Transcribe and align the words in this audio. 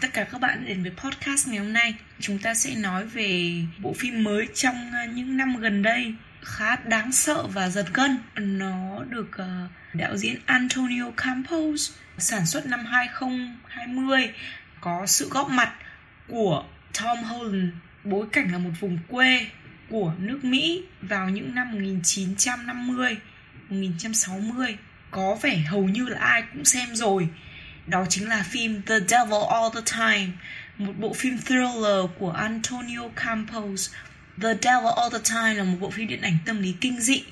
Tất 0.00 0.08
cả 0.12 0.24
các 0.24 0.40
bạn 0.40 0.64
đến 0.66 0.82
với 0.82 0.92
podcast 0.96 1.48
ngày 1.48 1.58
hôm 1.58 1.72
nay. 1.72 1.94
Chúng 2.20 2.38
ta 2.38 2.54
sẽ 2.54 2.74
nói 2.74 3.06
về 3.06 3.54
bộ 3.78 3.92
phim 3.92 4.24
mới 4.24 4.48
trong 4.54 4.92
à, 4.92 5.04
những 5.04 5.36
năm 5.36 5.56
gần 5.56 5.82
đây, 5.82 6.14
khá 6.42 6.76
đáng 6.76 7.12
sợ 7.12 7.46
và 7.46 7.68
giật 7.68 7.86
gân. 7.94 8.18
Nó 8.36 9.04
được 9.04 9.38
à, 9.38 9.68
đạo 9.94 10.16
diễn 10.16 10.36
Antonio 10.46 11.10
Campos 11.16 11.92
sản 12.18 12.46
xuất 12.46 12.66
năm 12.66 12.84
2020 12.84 14.30
có 14.80 15.06
sự 15.06 15.28
góp 15.30 15.50
mặt 15.50 15.72
của 16.28 16.64
Tom 17.00 17.18
Holland, 17.18 17.72
bối 18.04 18.26
cảnh 18.32 18.52
là 18.52 18.58
một 18.58 18.70
vùng 18.80 18.98
quê 19.08 19.46
của 19.88 20.12
nước 20.18 20.44
Mỹ 20.44 20.82
vào 21.02 21.28
những 21.28 21.54
năm 21.54 21.72
1950 21.72 23.16
1960 23.68 24.76
có 25.10 25.38
vẻ 25.42 25.56
hầu 25.56 25.84
như 25.84 26.08
là 26.08 26.18
ai 26.18 26.42
cũng 26.54 26.64
xem 26.64 26.94
rồi 26.94 27.28
đó 27.90 28.06
chính 28.08 28.28
là 28.28 28.42
phim 28.42 28.82
The 28.82 29.00
Devil 29.08 29.42
All 29.50 29.74
the 29.74 29.80
Time 29.98 30.32
một 30.78 30.92
bộ 30.98 31.12
phim 31.14 31.38
thriller 31.38 32.10
của 32.18 32.30
Antonio 32.30 33.08
Campos. 33.16 33.90
The 34.42 34.48
Devil 34.62 34.92
All 34.96 35.12
the 35.12 35.18
Time 35.30 35.54
là 35.54 35.64
một 35.64 35.76
bộ 35.80 35.90
phim 35.90 36.08
điện 36.08 36.22
ảnh 36.22 36.38
tâm 36.46 36.62
lý 36.62 36.74
kinh 36.80 37.00
dị 37.00 37.22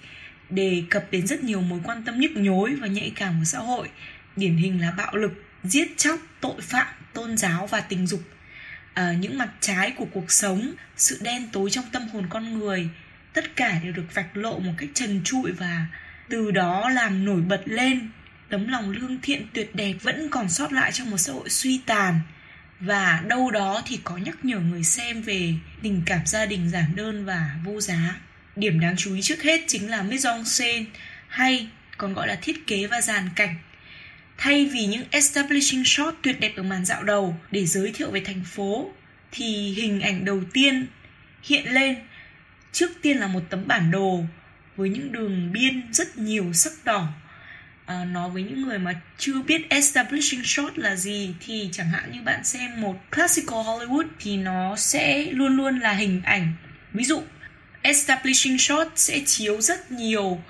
đề 0.51 0.83
cập 0.91 1.05
đến 1.11 1.27
rất 1.27 1.45
nhiều 1.45 1.61
mối 1.61 1.81
quan 1.84 2.05
tâm 2.05 2.21
nhức 2.21 2.31
nhối 2.37 2.75
và 2.75 2.87
nhạy 2.87 3.12
cảm 3.17 3.39
của 3.39 3.45
xã 3.45 3.59
hội. 3.59 3.89
Điển 4.37 4.57
hình 4.57 4.81
là 4.81 4.91
bạo 4.91 5.17
lực 5.17 5.45
giết 5.65 5.89
chóc 5.97 6.19
tội 6.41 6.61
phạm 6.61 6.87
tôn 7.12 7.36
giáo 7.36 7.67
và 7.67 7.81
tình 7.81 8.06
dục. 8.06 8.23
À, 8.95 9.12
những 9.12 9.39
mặt 9.39 9.48
trái 9.61 9.91
của 9.97 10.06
cuộc 10.12 10.31
sống 10.31 10.73
sự 10.97 11.19
đen 11.23 11.48
tối 11.53 11.70
trong 11.70 11.84
tâm 11.92 12.09
hồn 12.09 12.27
con 12.31 12.59
người 12.59 12.89
tất 13.33 13.56
cả 13.56 13.81
đều 13.83 13.92
được 13.92 14.14
vạch 14.14 14.36
lộ 14.36 14.59
một 14.59 14.73
cách 14.77 14.89
trần 14.95 15.20
trụi 15.25 15.53
và 15.53 15.86
từ 16.29 16.51
đó 16.51 16.89
làm 16.89 17.25
nổi 17.25 17.41
bật 17.41 17.62
lên 17.64 18.11
tấm 18.49 18.69
lòng 18.69 18.91
lương 18.91 19.21
thiện 19.23 19.47
tuyệt 19.53 19.75
đẹp 19.75 19.95
vẫn 20.03 20.29
còn 20.31 20.49
sót 20.49 20.73
lại 20.73 20.93
trong 20.93 21.11
một 21.11 21.19
xã 21.19 21.33
hội 21.33 21.51
suy 21.51 21.81
tàn. 21.87 22.21
Và 22.81 23.23
đâu 23.29 23.51
đó 23.51 23.83
thì 23.87 23.99
có 24.05 24.17
nhắc 24.17 24.45
nhở 24.45 24.59
người 24.59 24.85
xem 24.85 25.23
về 25.23 25.55
tình 25.83 26.03
cảm 26.07 26.21
gia 26.27 26.47
đình 26.47 26.71
giản 26.71 26.97
đơn 26.97 27.25
và 27.25 27.57
vô 27.65 27.81
giá. 27.81 28.17
Điểm 28.57 28.81
đáng 28.81 28.97
chú 28.97 29.15
ý 29.15 29.23
trước 29.23 29.43
hết 29.43 29.61
chính 29.67 29.91
là 29.91 30.03
mise 30.03 30.31
en 30.31 30.45
scène 30.45 30.85
hay 31.29 31.69
còn 31.97 32.15
gọi 32.15 32.29
là 32.29 32.39
thiết 32.43 32.67
kế 32.67 32.87
và 32.87 33.01
dàn 33.01 33.29
cảnh. 33.37 33.55
Thay 34.39 34.67
vì 34.67 34.87
những 34.87 35.05
establishing 35.11 35.85
shot 35.85 36.15
tuyệt 36.23 36.41
đẹp 36.41 36.53
ở 36.57 36.63
màn 36.63 36.85
dạo 36.85 37.03
đầu 37.03 37.37
để 37.51 37.67
giới 37.67 37.93
thiệu 37.93 38.11
về 38.11 38.21
thành 38.21 38.45
phố, 38.45 38.91
thì 39.33 39.75
hình 39.75 40.01
ảnh 40.01 40.25
đầu 40.25 40.41
tiên 40.53 40.87
hiện 41.43 41.73
lên. 41.73 41.97
Trước 42.73 42.91
tiên 43.03 43.17
là 43.17 43.27
một 43.27 43.43
tấm 43.51 43.69
bản 43.69 43.91
đồ 43.91 44.25
với 44.77 44.89
những 44.89 45.13
đường 45.13 45.53
biên 45.53 45.93
rất 45.93 46.19
nhiều 46.19 46.53
sắc 46.53 46.73
đỏ 46.85 47.09
à, 47.89 48.05
nói 48.05 48.31
với 48.31 48.42
những 48.42 48.62
người 48.62 48.78
mà 48.78 48.92
chưa 49.19 49.42
biết 49.42 49.70
establishing 49.70 50.44
shot 50.44 50.78
là 50.78 50.97
gì 50.97 51.34
thì 51.41 51.69
chẳng 51.72 51.91
hạn 51.91 52.12
như 52.12 52.22
bạn 52.22 52.45
xem 52.45 52.80
một 52.80 52.97
classical 53.12 53.58
Hollywood 53.58 54.06
thì 54.20 54.36
nó 54.36 54.77
sẽ 54.77 55.25
luôn 55.30 55.56
luôn 55.56 55.78
là 55.78 55.92
hình 55.92 56.22
ảnh. 56.25 56.53
Ví 56.92 57.05
dụ 57.05 57.22
establishing 57.83 58.58
shot 58.58 58.89
sẽ 58.97 59.20
chiếu 59.27 59.61
rất 59.61 59.91
nhiều 59.91 60.41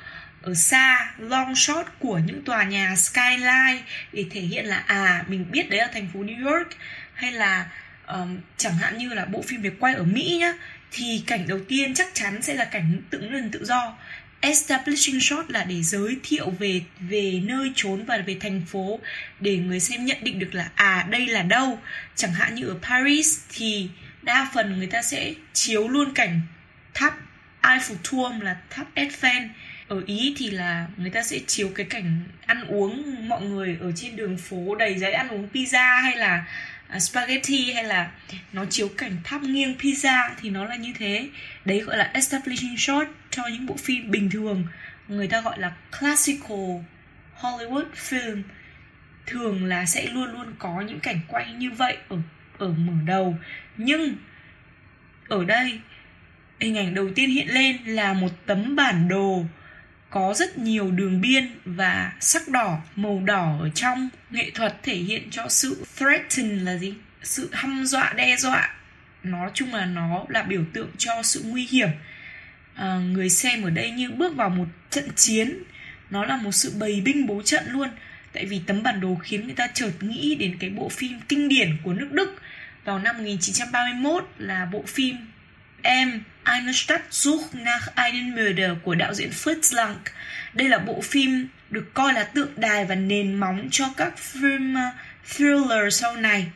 ở 0.42 0.54
xa 0.54 1.14
long 1.18 1.54
shot 1.54 1.86
của 1.98 2.18
những 2.18 2.44
tòa 2.44 2.64
nhà 2.64 2.96
skyline 2.96 3.82
để 4.12 4.24
thể 4.30 4.40
hiện 4.40 4.66
là 4.66 4.76
à 4.86 5.24
mình 5.28 5.46
biết 5.50 5.70
đấy 5.70 5.80
là 5.80 5.88
thành 5.92 6.08
phố 6.14 6.20
New 6.20 6.52
York 6.52 6.68
hay 7.14 7.32
là 7.32 7.70
um, 8.06 8.40
chẳng 8.56 8.74
hạn 8.74 8.98
như 8.98 9.08
là 9.08 9.24
bộ 9.24 9.42
phim 9.42 9.62
được 9.62 9.74
quay 9.80 9.94
ở 9.94 10.02
Mỹ 10.02 10.36
nhá 10.40 10.52
thì 10.92 11.24
cảnh 11.26 11.48
đầu 11.48 11.58
tiên 11.68 11.94
chắc 11.94 12.08
chắn 12.14 12.42
sẽ 12.42 12.54
là 12.54 12.64
cảnh 12.64 13.02
tượng 13.10 13.32
lần 13.32 13.50
tự 13.50 13.64
do 13.64 13.96
establishing 14.40 15.20
shot 15.20 15.50
là 15.50 15.64
để 15.64 15.82
giới 15.82 16.16
thiệu 16.22 16.50
về 16.50 16.80
về 17.00 17.40
nơi 17.44 17.72
trốn 17.74 18.04
và 18.04 18.18
về 18.26 18.36
thành 18.40 18.62
phố 18.66 19.00
để 19.40 19.56
người 19.56 19.80
xem 19.80 20.04
nhận 20.04 20.18
định 20.20 20.38
được 20.38 20.54
là 20.54 20.70
à 20.74 21.06
đây 21.10 21.26
là 21.26 21.42
đâu. 21.42 21.78
Chẳng 22.14 22.32
hạn 22.32 22.54
như 22.54 22.66
ở 22.66 22.76
Paris 22.82 23.38
thì 23.48 23.88
đa 24.22 24.50
phần 24.54 24.78
người 24.78 24.86
ta 24.86 25.02
sẽ 25.02 25.34
chiếu 25.52 25.88
luôn 25.88 26.14
cảnh 26.14 26.40
tháp 26.94 27.18
Eiffel 27.62 27.96
Tour 28.10 28.42
là 28.42 28.56
tháp 28.70 28.94
Eiffel. 28.94 29.48
Ở 29.88 30.02
Ý 30.06 30.34
thì 30.38 30.50
là 30.50 30.86
người 30.96 31.10
ta 31.10 31.22
sẽ 31.22 31.38
chiếu 31.46 31.70
cái 31.74 31.86
cảnh 31.90 32.20
ăn 32.46 32.64
uống 32.64 33.28
mọi 33.28 33.42
người 33.42 33.76
ở 33.80 33.92
trên 33.96 34.16
đường 34.16 34.38
phố 34.38 34.74
đầy 34.74 34.98
giấy 34.98 35.12
ăn 35.12 35.28
uống 35.28 35.48
pizza 35.52 36.02
hay 36.02 36.16
là 36.16 36.44
uh, 36.96 37.02
spaghetti 37.02 37.72
hay 37.72 37.84
là 37.84 38.10
nó 38.52 38.64
chiếu 38.64 38.88
cảnh 38.88 39.16
tháp 39.24 39.42
nghiêng 39.42 39.76
pizza 39.78 40.30
thì 40.40 40.50
nó 40.50 40.64
là 40.64 40.76
như 40.76 40.92
thế. 40.98 41.28
Đấy 41.64 41.80
gọi 41.80 41.96
là 41.96 42.10
establishing 42.14 42.76
shot 42.76 43.08
cho 43.30 43.42
những 43.46 43.66
bộ 43.66 43.76
phim 43.76 44.10
bình 44.10 44.30
thường 44.30 44.66
người 45.08 45.26
ta 45.26 45.40
gọi 45.40 45.58
là 45.58 45.72
classical 46.00 46.82
Hollywood 47.40 47.84
film. 47.94 48.42
Thường 49.26 49.64
là 49.64 49.86
sẽ 49.86 50.06
luôn 50.06 50.32
luôn 50.32 50.54
có 50.58 50.80
những 50.80 51.00
cảnh 51.00 51.20
quay 51.28 51.52
như 51.52 51.70
vậy 51.70 51.96
ở 52.08 52.16
ở 52.58 52.68
mở 52.68 52.92
đầu. 53.06 53.36
Nhưng 53.76 54.16
ở 55.28 55.44
đây 55.44 55.80
hình 56.60 56.78
ảnh 56.78 56.94
đầu 56.94 57.10
tiên 57.14 57.30
hiện 57.30 57.48
lên 57.54 57.76
là 57.84 58.12
một 58.12 58.46
tấm 58.46 58.76
bản 58.76 59.08
đồ 59.08 59.44
có 60.10 60.34
rất 60.34 60.58
nhiều 60.58 60.90
đường 60.90 61.20
biên 61.20 61.50
và 61.64 62.12
sắc 62.20 62.48
đỏ 62.48 62.78
màu 62.96 63.22
đỏ 63.24 63.56
ở 63.60 63.70
trong. 63.70 64.08
Nghệ 64.30 64.50
thuật 64.54 64.82
thể 64.82 64.94
hiện 64.94 65.28
cho 65.30 65.48
sự 65.48 65.84
threaten 65.96 66.58
là 66.58 66.76
gì? 66.76 66.94
Sự 67.22 67.48
hăm 67.52 67.86
dọa 67.86 68.12
đe 68.16 68.36
dọa. 68.36 68.74
Nói 69.22 69.50
chung 69.54 69.74
là 69.74 69.86
nó 69.86 70.24
là 70.28 70.42
biểu 70.42 70.64
tượng 70.72 70.90
cho 70.98 71.22
sự 71.22 71.42
nguy 71.44 71.66
hiểm. 71.70 71.88
À, 72.74 72.98
người 72.98 73.30
xem 73.30 73.62
ở 73.62 73.70
đây 73.70 73.90
như 73.90 74.10
bước 74.10 74.36
vào 74.36 74.48
một 74.48 74.66
trận 74.90 75.08
chiến. 75.16 75.62
Nó 76.10 76.24
là 76.24 76.36
một 76.36 76.52
sự 76.52 76.72
bày 76.78 77.00
binh 77.04 77.26
bố 77.26 77.42
trận 77.42 77.64
luôn. 77.66 77.88
Tại 78.32 78.46
vì 78.46 78.60
tấm 78.66 78.82
bản 78.82 79.00
đồ 79.00 79.14
khiến 79.14 79.44
người 79.46 79.54
ta 79.54 79.66
chợt 79.74 79.92
nghĩ 80.00 80.34
đến 80.34 80.56
cái 80.60 80.70
bộ 80.70 80.88
phim 80.88 81.20
kinh 81.28 81.48
điển 81.48 81.76
của 81.82 81.92
nước 81.92 82.12
Đức 82.12 82.40
vào 82.84 82.98
năm 82.98 83.16
1931 83.16 84.28
là 84.38 84.68
bộ 84.72 84.82
phim 84.86 85.16
Em. 85.82 86.22
Eine 86.48 86.72
Stadt 86.72 87.02
sucht 87.10 87.54
nach 87.54 87.94
einen 87.94 88.34
Mörder 88.34 88.70
của 88.82 88.94
đạo 88.94 89.14
diễn 89.14 89.30
Fritz 89.30 89.76
Lang. 89.76 89.96
Đây 90.52 90.68
là 90.68 90.78
bộ 90.78 91.00
phim 91.00 91.48
được 91.70 91.94
coi 91.94 92.12
là 92.12 92.24
tượng 92.24 92.52
đài 92.56 92.84
và 92.84 92.94
nền 92.94 93.34
móng 93.34 93.68
cho 93.70 93.84
các 93.96 94.18
phim 94.18 94.74
uh, 94.74 94.94
thriller 95.28 95.94
sau 96.00 96.16
này. 96.16 96.46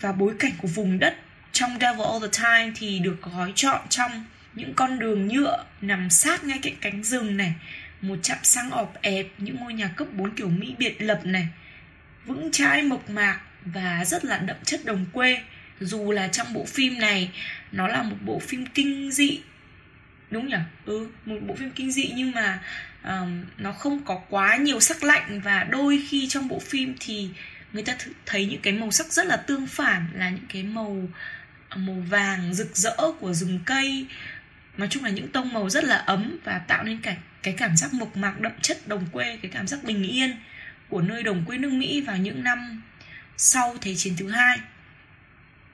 Và 0.00 0.12
bối 0.12 0.34
cảnh 0.38 0.52
của 0.58 0.68
vùng 0.68 0.98
đất 0.98 1.16
trong 1.52 1.70
Devil 1.80 2.02
All 2.02 2.20
the 2.20 2.42
Time 2.42 2.72
thì 2.76 2.98
được 2.98 3.22
gói 3.22 3.52
chọn 3.54 3.80
trong 3.88 4.24
những 4.54 4.74
con 4.74 4.98
đường 4.98 5.28
nhựa 5.28 5.64
nằm 5.80 6.10
sát 6.10 6.44
ngay 6.44 6.58
cạnh 6.62 6.76
cánh 6.80 7.02
rừng 7.04 7.36
này, 7.36 7.54
một 8.00 8.16
trạm 8.22 8.38
xăng 8.42 8.70
ọp 8.70 9.02
ẹp, 9.02 9.26
những 9.38 9.56
ngôi 9.56 9.74
nhà 9.74 9.88
cấp 9.96 10.08
4 10.12 10.30
kiểu 10.30 10.48
Mỹ 10.48 10.74
biệt 10.78 11.02
lập 11.02 11.20
này, 11.24 11.48
vững 12.26 12.50
chãi 12.52 12.82
mộc 12.82 13.10
mạc 13.10 13.40
và 13.64 14.04
rất 14.04 14.24
là 14.24 14.38
đậm 14.38 14.56
chất 14.64 14.84
đồng 14.84 15.06
quê 15.12 15.40
dù 15.80 16.12
là 16.12 16.28
trong 16.28 16.52
bộ 16.52 16.64
phim 16.64 16.98
này 16.98 17.30
nó 17.72 17.88
là 17.88 18.02
một 18.02 18.16
bộ 18.24 18.38
phim 18.38 18.66
kinh 18.66 19.10
dị. 19.10 19.40
Đúng 20.30 20.48
nhỉ? 20.48 20.56
Ừ 20.84 21.08
một 21.24 21.36
bộ 21.46 21.54
phim 21.54 21.70
kinh 21.70 21.92
dị 21.92 22.12
nhưng 22.14 22.30
mà 22.30 22.60
um, 23.04 23.44
nó 23.58 23.72
không 23.72 24.04
có 24.04 24.20
quá 24.28 24.56
nhiều 24.56 24.80
sắc 24.80 25.04
lạnh 25.04 25.40
và 25.44 25.64
đôi 25.64 26.02
khi 26.08 26.28
trong 26.28 26.48
bộ 26.48 26.58
phim 26.58 26.94
thì 27.00 27.28
người 27.72 27.82
ta 27.82 27.96
thấy 28.26 28.46
những 28.46 28.60
cái 28.60 28.72
màu 28.72 28.90
sắc 28.90 29.12
rất 29.12 29.26
là 29.26 29.36
tương 29.36 29.66
phản 29.66 30.06
là 30.14 30.30
những 30.30 30.46
cái 30.52 30.62
màu 30.62 31.08
à, 31.68 31.76
màu 31.76 32.04
vàng 32.08 32.54
rực 32.54 32.76
rỡ 32.76 32.96
của 33.20 33.32
rừng 33.32 33.60
cây. 33.64 34.06
Nói 34.76 34.88
chung 34.90 35.04
là 35.04 35.10
những 35.10 35.28
tông 35.28 35.52
màu 35.52 35.70
rất 35.70 35.84
là 35.84 35.96
ấm 35.96 36.38
và 36.44 36.58
tạo 36.58 36.84
nên 36.84 37.00
cả 37.00 37.16
cái 37.42 37.54
cảm 37.58 37.76
giác 37.76 37.94
mộc 37.94 38.16
mạc 38.16 38.40
đậm 38.40 38.52
chất 38.62 38.88
đồng 38.88 39.06
quê 39.12 39.38
cái 39.42 39.50
cảm 39.54 39.66
giác 39.66 39.84
bình 39.84 40.02
yên 40.02 40.36
của 40.88 41.02
nơi 41.02 41.22
đồng 41.22 41.44
quê 41.44 41.58
nước 41.58 41.72
Mỹ 41.72 42.00
vào 42.00 42.16
những 42.16 42.44
năm 42.44 42.82
sau 43.36 43.76
Thế 43.80 43.94
chiến 43.94 44.14
thứ 44.18 44.30
hai 44.30 44.58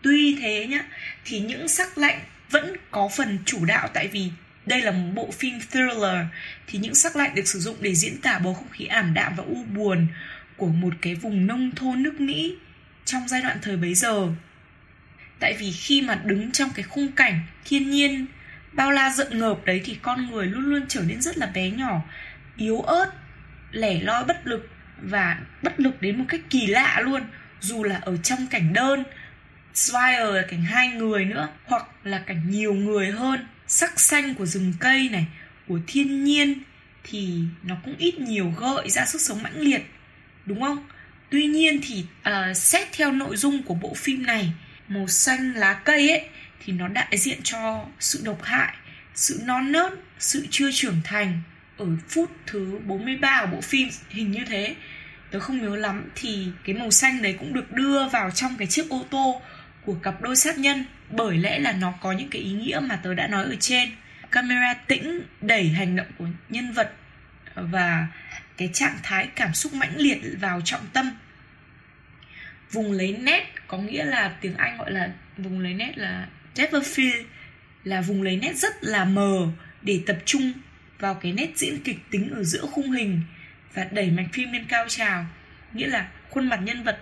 tuy 0.07 0.37
thế 0.41 0.67
nhá 0.67 0.85
thì 1.25 1.41
những 1.41 1.69
sắc 1.69 1.99
lạnh 1.99 2.21
vẫn 2.51 2.77
có 2.91 3.09
phần 3.17 3.39
chủ 3.45 3.65
đạo 3.65 3.89
tại 3.95 4.09
vì 4.09 4.31
đây 4.67 4.81
là 4.81 4.91
một 4.91 5.11
bộ 5.15 5.31
phim 5.31 5.61
thriller 5.71 6.27
thì 6.67 6.79
những 6.79 6.95
sắc 6.95 7.17
lạnh 7.17 7.35
được 7.35 7.49
sử 7.49 7.59
dụng 7.59 7.77
để 7.81 7.95
diễn 7.95 8.21
tả 8.21 8.39
bầu 8.39 8.55
không 8.55 8.69
khí 8.69 8.87
ảm 8.87 9.15
đạm 9.15 9.33
và 9.37 9.45
u 9.45 9.65
buồn 9.75 10.07
của 10.57 10.67
một 10.67 10.95
cái 11.01 11.15
vùng 11.15 11.47
nông 11.47 11.71
thôn 11.77 12.03
nước 12.03 12.21
Mỹ 12.21 12.57
trong 13.05 13.29
giai 13.29 13.43
đoạn 13.43 13.59
thời 13.63 13.77
bấy 13.77 13.95
giờ. 13.95 14.29
Tại 15.41 15.57
vì 15.59 15.73
khi 15.73 16.03
mà 16.03 16.15
đứng 16.25 16.53
trong 16.53 16.71
cái 16.75 16.83
khung 16.83 17.13
cảnh 17.13 17.41
thiên 17.65 17.91
nhiên 17.91 18.27
bao 18.73 18.91
la 18.91 19.11
rợn 19.11 19.39
ngợp 19.39 19.65
đấy 19.65 19.81
thì 19.85 19.97
con 20.03 20.31
người 20.31 20.47
luôn 20.47 20.65
luôn 20.65 20.85
trở 20.89 21.03
nên 21.07 21.21
rất 21.21 21.39
là 21.39 21.47
bé 21.47 21.71
nhỏ, 21.71 22.03
yếu 22.57 22.81
ớt, 22.81 23.13
lẻ 23.71 24.01
loi 24.03 24.25
bất 24.25 24.47
lực 24.47 24.71
và 25.03 25.39
bất 25.63 25.81
lực 25.81 26.03
đến 26.03 26.19
một 26.19 26.25
cách 26.29 26.41
kỳ 26.51 26.67
lạ 26.67 27.01
luôn 27.05 27.23
dù 27.61 27.85
là 27.85 28.01
ở 28.03 28.17
trong 28.17 28.47
cảnh 28.47 28.73
đơn 28.73 29.05
Spire 29.77 30.25
là 30.33 30.43
cảnh 30.49 30.63
hai 30.63 30.89
người 30.89 31.25
nữa 31.25 31.49
hoặc 31.65 31.87
là 32.05 32.19
cảnh 32.19 32.51
nhiều 32.51 32.75
người 32.75 33.11
hơn. 33.11 33.47
Sắc 33.67 34.01
xanh 34.01 34.35
của 34.35 34.47
rừng 34.47 34.73
cây 34.81 35.09
này 35.13 35.27
của 35.69 35.79
thiên 35.87 36.25
nhiên 36.25 36.63
thì 37.05 37.41
nó 37.63 37.77
cũng 37.85 37.97
ít 37.99 38.19
nhiều 38.19 38.53
gợi 38.59 38.91
ra 38.91 39.05
sức 39.05 39.21
sống 39.21 39.43
mãnh 39.43 39.61
liệt 39.61 39.83
đúng 40.47 40.61
không? 40.61 40.87
Tuy 41.31 41.47
nhiên 41.47 41.81
thì 41.83 42.05
uh, 42.29 42.57
xét 42.57 42.89
theo 42.93 43.13
nội 43.13 43.37
dung 43.37 43.63
của 43.63 43.75
bộ 43.75 43.95
phim 43.95 44.27
này 44.27 44.53
màu 44.89 45.09
xanh 45.09 45.53
lá 45.53 45.75
cây 45.75 46.11
ấy 46.11 46.29
thì 46.65 46.73
nó 46.73 46.89
đại 46.89 47.19
diện 47.19 47.39
cho 47.43 47.85
sự 48.01 48.21
độc 48.25 48.43
hại 48.43 48.75
sự 49.15 49.41
non 49.45 49.73
nớt 49.73 49.93
sự 50.19 50.47
chưa 50.51 50.71
trưởng 50.73 51.01
thành 51.05 51.41
ở 51.77 51.87
phút 52.09 52.31
thứ 52.47 52.79
43 52.87 53.41
của 53.41 53.57
bộ 53.57 53.61
phim 53.61 53.89
hình 54.09 54.33
như 54.33 54.41
thế. 54.49 54.75
Tớ 55.31 55.41
không 55.41 55.63
nhớ 55.63 55.77
lắm 55.77 56.09
thì 56.15 56.47
cái 56.65 56.75
màu 56.75 56.91
xanh 56.91 57.23
đấy 57.23 57.37
cũng 57.39 57.53
được 57.53 57.73
đưa 57.73 58.09
vào 58.09 58.31
trong 58.31 58.57
cái 58.59 58.67
chiếc 58.67 58.89
ô 58.89 59.05
tô 59.11 59.43
của 59.87 59.95
cặp 59.95 60.23
đôi 60.23 60.37
sát 60.37 60.59
nhân 60.59 60.85
bởi 61.11 61.39
lẽ 61.39 61.59
là 61.59 61.73
nó 61.73 61.95
có 62.03 62.13
những 62.13 62.29
cái 62.29 62.43
ý 62.43 62.53
nghĩa 62.53 62.81
mà 62.83 62.97
tớ 62.97 63.15
đã 63.15 63.27
nói 63.27 63.45
ở 63.45 63.57
trên. 63.61 63.91
Camera 64.31 64.75
tĩnh 64.75 65.23
đẩy 65.41 65.69
hành 65.69 65.97
động 65.97 66.07
của 66.19 66.27
nhân 66.49 66.73
vật 66.73 66.93
và 67.55 68.07
cái 68.57 68.71
trạng 68.73 68.99
thái 69.03 69.29
cảm 69.37 69.55
xúc 69.55 69.75
mãnh 69.75 69.97
liệt 69.97 70.19
vào 70.41 70.61
trọng 70.65 70.87
tâm. 70.93 71.11
Vùng 72.71 72.93
lấy 72.93 73.17
nét 73.21 73.53
có 73.67 73.79
nghĩa 73.79 74.05
là 74.05 74.37
tiếng 74.41 74.57
anh 74.57 74.79
gọi 74.79 74.93
là 74.93 75.11
vùng 75.37 75.61
lấy 75.61 75.75
nét 75.75 75.93
là 75.99 76.27
depth 76.55 76.75
of 76.75 76.81
field, 76.81 77.25
là 77.85 78.01
vùng 78.01 78.23
lấy 78.23 78.37
nét 78.37 78.57
rất 78.57 78.75
là 78.81 79.05
mờ 79.05 79.49
để 79.83 80.03
tập 80.07 80.17
trung 80.25 80.53
vào 80.99 81.15
cái 81.15 81.33
nét 81.33 81.49
diễn 81.55 81.79
kịch 81.85 81.99
tính 82.11 82.31
ở 82.31 82.43
giữa 82.43 82.67
khung 82.73 82.91
hình 82.91 83.21
và 83.75 83.85
đẩy 83.85 84.11
mạch 84.11 84.27
phim 84.33 84.53
lên 84.53 84.65
cao 84.69 84.85
trào. 84.89 85.27
Nghĩa 85.73 85.87
là 85.87 86.09
khuôn 86.31 86.49
mặt 86.49 86.61
nhân 86.63 86.83
vật 86.83 86.99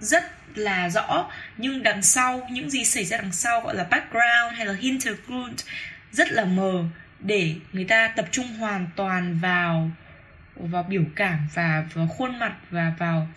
rất 0.00 0.24
là 0.54 0.90
rõ, 0.90 1.30
nhưng 1.56 1.82
đằng 1.82 2.02
sau, 2.02 2.48
những 2.50 2.70
gì 2.70 2.84
xảy 2.84 3.04
ra 3.04 3.16
đằng 3.16 3.32
sau, 3.32 3.60
gọi 3.60 3.76
là 3.76 3.84
background 3.84 4.56
hay 4.56 4.66
là 4.66 4.74
hintergrund, 4.80 5.60
rất 6.12 6.32
là 6.32 6.44
mờ, 6.44 6.84
để 7.20 7.54
người 7.72 7.84
ta 7.84 8.08
tập 8.08 8.28
trung 8.30 8.46
hoàn 8.46 8.86
toàn 8.96 9.38
vào 9.38 9.90
vào 10.56 10.82
biểu 10.82 11.04
cảm 11.14 11.48
và 11.54 11.84
vào 11.94 12.08
khuôn 12.08 12.38
mặt 12.38 12.56
và 12.70 12.92
vào 12.98 13.28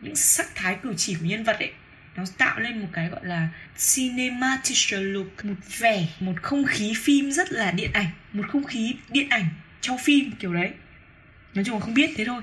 những 0.00 0.16
sắc 0.16 0.46
thái 0.54 0.76
cử 0.82 0.94
chỉ 0.96 1.14
của 1.14 1.26
nhân 1.26 1.44
vật 1.44 1.58
ấy. 1.58 1.72
Nó 2.16 2.24
tạo 2.38 2.60
lên 2.60 2.80
một 2.80 2.88
cái 2.92 3.08
gọi 3.08 3.20
là 3.22 3.48
cinematic 3.94 4.76
look, 4.90 5.44
một 5.44 5.54
vẻ, 5.78 6.06
một 6.20 6.42
không 6.42 6.64
khí 6.64 6.92
phim 6.96 7.30
rất 7.30 7.52
là 7.52 7.70
điện 7.70 7.90
ảnh, 7.92 8.10
một 8.32 8.44
không 8.48 8.64
khí 8.64 8.96
điện 9.08 9.28
ảnh 9.28 9.44
trong 9.80 9.98
phim 9.98 10.32
kiểu 10.32 10.54
đấy. 10.54 10.70
Nói 11.54 11.64
chung 11.64 11.74
là 11.74 11.80
không 11.80 11.94
biết 11.94 12.10
thế 12.16 12.24
thôi 12.24 12.42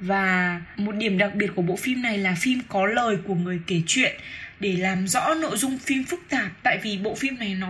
và 0.00 0.60
một 0.76 0.92
điểm 0.92 1.18
đặc 1.18 1.34
biệt 1.34 1.50
của 1.54 1.62
bộ 1.62 1.76
phim 1.76 2.02
này 2.02 2.18
là 2.18 2.34
phim 2.40 2.60
có 2.68 2.86
lời 2.86 3.16
của 3.26 3.34
người 3.34 3.60
kể 3.66 3.82
chuyện 3.86 4.20
để 4.60 4.76
làm 4.76 5.08
rõ 5.08 5.34
nội 5.34 5.56
dung 5.56 5.78
phim 5.78 6.04
phức 6.04 6.20
tạp. 6.28 6.50
Tại 6.62 6.78
vì 6.82 6.98
bộ 6.98 7.14
phim 7.14 7.38
này 7.38 7.54
nó 7.54 7.68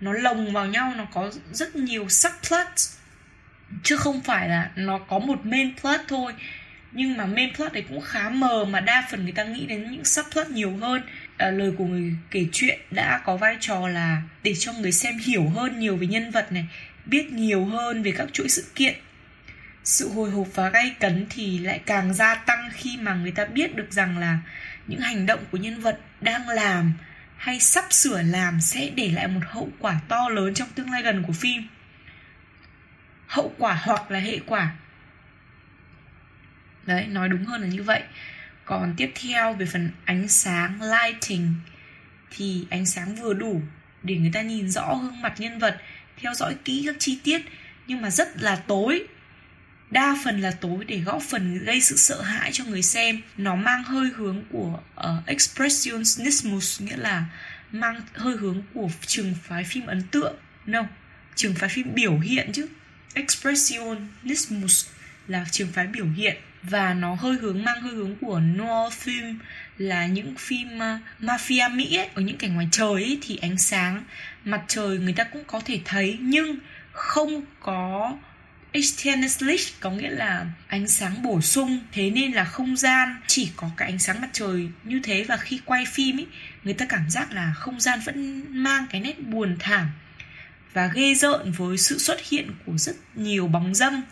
nó 0.00 0.12
lồng 0.12 0.52
vào 0.52 0.66
nhau 0.66 0.92
nó 0.96 1.04
có 1.04 1.32
rất 1.52 1.76
nhiều 1.76 2.08
subplot 2.08 2.66
chứ 3.82 3.96
không 3.96 4.20
phải 4.20 4.48
là 4.48 4.70
nó 4.76 4.98
có 4.98 5.18
một 5.18 5.46
main 5.46 5.76
plot 5.80 6.00
thôi. 6.08 6.32
Nhưng 6.92 7.16
mà 7.16 7.26
main 7.26 7.54
plot 7.54 7.72
đấy 7.72 7.84
cũng 7.88 8.00
khá 8.00 8.30
mờ 8.30 8.64
mà 8.64 8.80
đa 8.80 9.08
phần 9.10 9.22
người 9.22 9.32
ta 9.32 9.44
nghĩ 9.44 9.66
đến 9.66 9.90
những 9.90 10.04
subplot 10.04 10.50
nhiều 10.50 10.76
hơn. 10.76 11.02
À, 11.36 11.50
lời 11.50 11.72
của 11.78 11.84
người 11.84 12.14
kể 12.30 12.46
chuyện 12.52 12.80
đã 12.90 13.20
có 13.24 13.36
vai 13.36 13.56
trò 13.60 13.88
là 13.88 14.22
để 14.42 14.54
cho 14.58 14.72
người 14.72 14.92
xem 14.92 15.18
hiểu 15.18 15.48
hơn 15.48 15.78
nhiều 15.78 15.96
về 15.96 16.06
nhân 16.06 16.30
vật 16.30 16.52
này 16.52 16.66
biết 17.06 17.32
nhiều 17.32 17.64
hơn 17.64 18.02
về 18.02 18.12
các 18.12 18.28
chuỗi 18.32 18.48
sự 18.48 18.64
kiện 18.74 18.94
sự 19.84 20.08
hồi 20.08 20.30
hộp 20.30 20.46
và 20.54 20.70
gay 20.70 20.96
cấn 21.00 21.26
thì 21.30 21.58
lại 21.58 21.80
càng 21.86 22.14
gia 22.14 22.34
tăng 22.34 22.70
khi 22.72 22.96
mà 22.96 23.14
người 23.14 23.32
ta 23.32 23.44
biết 23.44 23.76
được 23.76 23.92
rằng 23.92 24.18
là 24.18 24.38
những 24.86 25.00
hành 25.00 25.26
động 25.26 25.44
của 25.50 25.58
nhân 25.58 25.80
vật 25.80 26.00
đang 26.20 26.48
làm 26.48 26.92
hay 27.36 27.60
sắp 27.60 27.84
sửa 27.90 28.22
làm 28.22 28.60
sẽ 28.60 28.90
để 28.94 29.10
lại 29.10 29.28
một 29.28 29.40
hậu 29.46 29.68
quả 29.78 30.00
to 30.08 30.28
lớn 30.28 30.54
trong 30.54 30.68
tương 30.74 30.90
lai 30.90 31.02
gần 31.02 31.22
của 31.22 31.32
phim. 31.32 31.68
Hậu 33.26 33.54
quả 33.58 33.80
hoặc 33.82 34.10
là 34.10 34.18
hệ 34.18 34.38
quả. 34.46 34.74
Đấy, 36.86 37.06
nói 37.06 37.28
đúng 37.28 37.44
hơn 37.44 37.60
là 37.60 37.66
như 37.66 37.82
vậy. 37.82 38.02
Còn 38.64 38.94
tiếp 38.96 39.12
theo, 39.14 39.52
về 39.52 39.66
phần 39.66 39.90
ánh 40.04 40.28
sáng, 40.28 40.78
lighting, 40.82 41.54
thì 42.30 42.66
ánh 42.70 42.86
sáng 42.86 43.14
vừa 43.14 43.34
đủ 43.34 43.62
để 44.02 44.16
người 44.16 44.30
ta 44.32 44.42
nhìn 44.42 44.70
rõ 44.70 44.94
gương 45.02 45.22
mặt 45.22 45.34
nhân 45.38 45.58
vật, 45.58 45.76
theo 46.16 46.34
dõi 46.34 46.56
kỹ 46.64 46.82
các 46.86 46.96
chi 46.98 47.20
tiết, 47.24 47.42
nhưng 47.86 48.02
mà 48.02 48.10
rất 48.10 48.42
là 48.42 48.56
tối 48.56 49.06
đa 49.90 50.16
phần 50.24 50.40
là 50.40 50.50
tối 50.50 50.84
để 50.84 50.98
góp 50.98 51.22
phần 51.22 51.64
gây 51.64 51.80
sự 51.80 51.96
sợ 51.96 52.22
hãi 52.22 52.50
cho 52.52 52.64
người 52.64 52.82
xem. 52.82 53.20
Nó 53.36 53.54
mang 53.54 53.84
hơi 53.84 54.10
hướng 54.16 54.42
của 54.50 54.80
uh, 54.96 55.26
expressionismus 55.26 56.80
nghĩa 56.82 56.96
là 56.96 57.24
mang 57.72 58.00
hơi 58.14 58.36
hướng 58.36 58.62
của 58.74 58.90
trường 59.06 59.34
phái 59.42 59.64
phim 59.64 59.86
ấn 59.86 60.02
tượng. 60.02 60.34
No 60.66 60.86
trường 61.34 61.54
phái 61.54 61.68
phim 61.68 61.94
biểu 61.94 62.18
hiện 62.18 62.52
chứ. 62.52 62.66
Expressionismus 63.14 64.86
là 65.28 65.44
trường 65.50 65.72
phái 65.72 65.86
biểu 65.86 66.06
hiện 66.06 66.36
và 66.62 66.94
nó 66.94 67.14
hơi 67.14 67.36
hướng 67.36 67.64
mang 67.64 67.80
hơi 67.82 67.94
hướng 67.94 68.16
của 68.20 68.40
noir 68.40 68.92
film 69.04 69.34
là 69.78 70.06
những 70.06 70.34
phim 70.38 70.68
uh, 70.76 71.00
mafia 71.20 71.76
mỹ 71.76 71.96
ấy, 71.96 72.08
ở 72.14 72.22
những 72.22 72.38
cảnh 72.38 72.54
ngoài 72.54 72.68
trời 72.72 72.92
ấy, 72.92 73.18
thì 73.22 73.36
ánh 73.36 73.58
sáng 73.58 74.04
mặt 74.44 74.62
trời 74.68 74.98
người 74.98 75.12
ta 75.12 75.24
cũng 75.24 75.44
có 75.46 75.60
thể 75.64 75.80
thấy 75.84 76.18
nhưng 76.20 76.58
không 76.92 77.44
có 77.60 78.12
external 78.72 79.30
light 79.40 79.80
có 79.80 79.90
nghĩa 79.90 80.10
là 80.10 80.46
ánh 80.66 80.88
sáng 80.88 81.22
bổ 81.22 81.40
sung, 81.40 81.78
thế 81.92 82.10
nên 82.10 82.32
là 82.32 82.44
không 82.44 82.76
gian, 82.76 83.16
chỉ 83.26 83.50
có 83.56 83.70
cái 83.76 83.90
ánh 83.90 83.98
sáng 83.98 84.20
mặt 84.20 84.28
trời 84.32 84.68
như 84.84 85.00
thế 85.02 85.24
và 85.28 85.36
khi 85.36 85.60
quay 85.64 85.84
phim 85.84 86.18
ấy 86.18 86.26
người 86.64 86.74
ta 86.74 86.86
cảm 86.88 87.10
giác 87.10 87.32
là 87.32 87.52
không 87.56 87.80
gian 87.80 88.00
vẫn 88.04 88.44
mang 88.62 88.86
cái 88.90 89.00
nét 89.00 89.20
buồn 89.26 89.56
thảm 89.58 89.86
và 90.72 90.86
ghê 90.94 91.14
rợn 91.14 91.52
với 91.52 91.78
sự 91.78 91.98
xuất 91.98 92.20
hiện 92.28 92.50
của 92.66 92.78
rất 92.78 92.96
nhiều 93.14 93.46
bóng 93.46 93.74
dâm. 93.74 94.02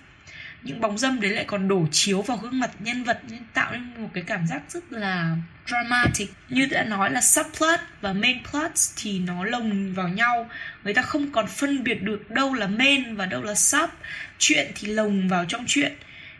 Những 0.62 0.80
bóng 0.80 0.98
dâm 0.98 1.20
đấy 1.20 1.30
lại 1.30 1.44
còn 1.44 1.68
đổ 1.68 1.86
chiếu 1.92 2.22
vào 2.22 2.36
gương 2.36 2.60
mặt 2.60 2.70
nhân 2.78 3.04
vật 3.04 3.20
nên 3.30 3.42
tạo 3.54 3.72
nên 3.72 4.02
một 4.02 4.10
cái 4.14 4.24
cảm 4.26 4.46
giác 4.46 4.62
rất 4.68 4.92
là 4.92 5.36
dramatic. 5.66 6.32
Như 6.48 6.66
đã 6.66 6.84
nói 6.84 7.10
là 7.10 7.20
subplot 7.20 7.80
và 8.00 8.12
main 8.12 8.38
plot 8.50 8.70
thì 8.96 9.18
nó 9.18 9.44
lồng 9.44 9.94
vào 9.94 10.08
nhau, 10.08 10.50
người 10.84 10.94
ta 10.94 11.02
không 11.02 11.32
còn 11.32 11.46
phân 11.46 11.84
biệt 11.84 12.02
được 12.02 12.30
đâu 12.30 12.54
là 12.54 12.66
main 12.66 13.16
và 13.16 13.26
đâu 13.26 13.42
là 13.42 13.54
sub 13.54 13.90
chuyện 14.38 14.72
thì 14.74 14.88
lồng 14.88 15.28
vào 15.28 15.44
trong 15.44 15.64
chuyện. 15.66 15.92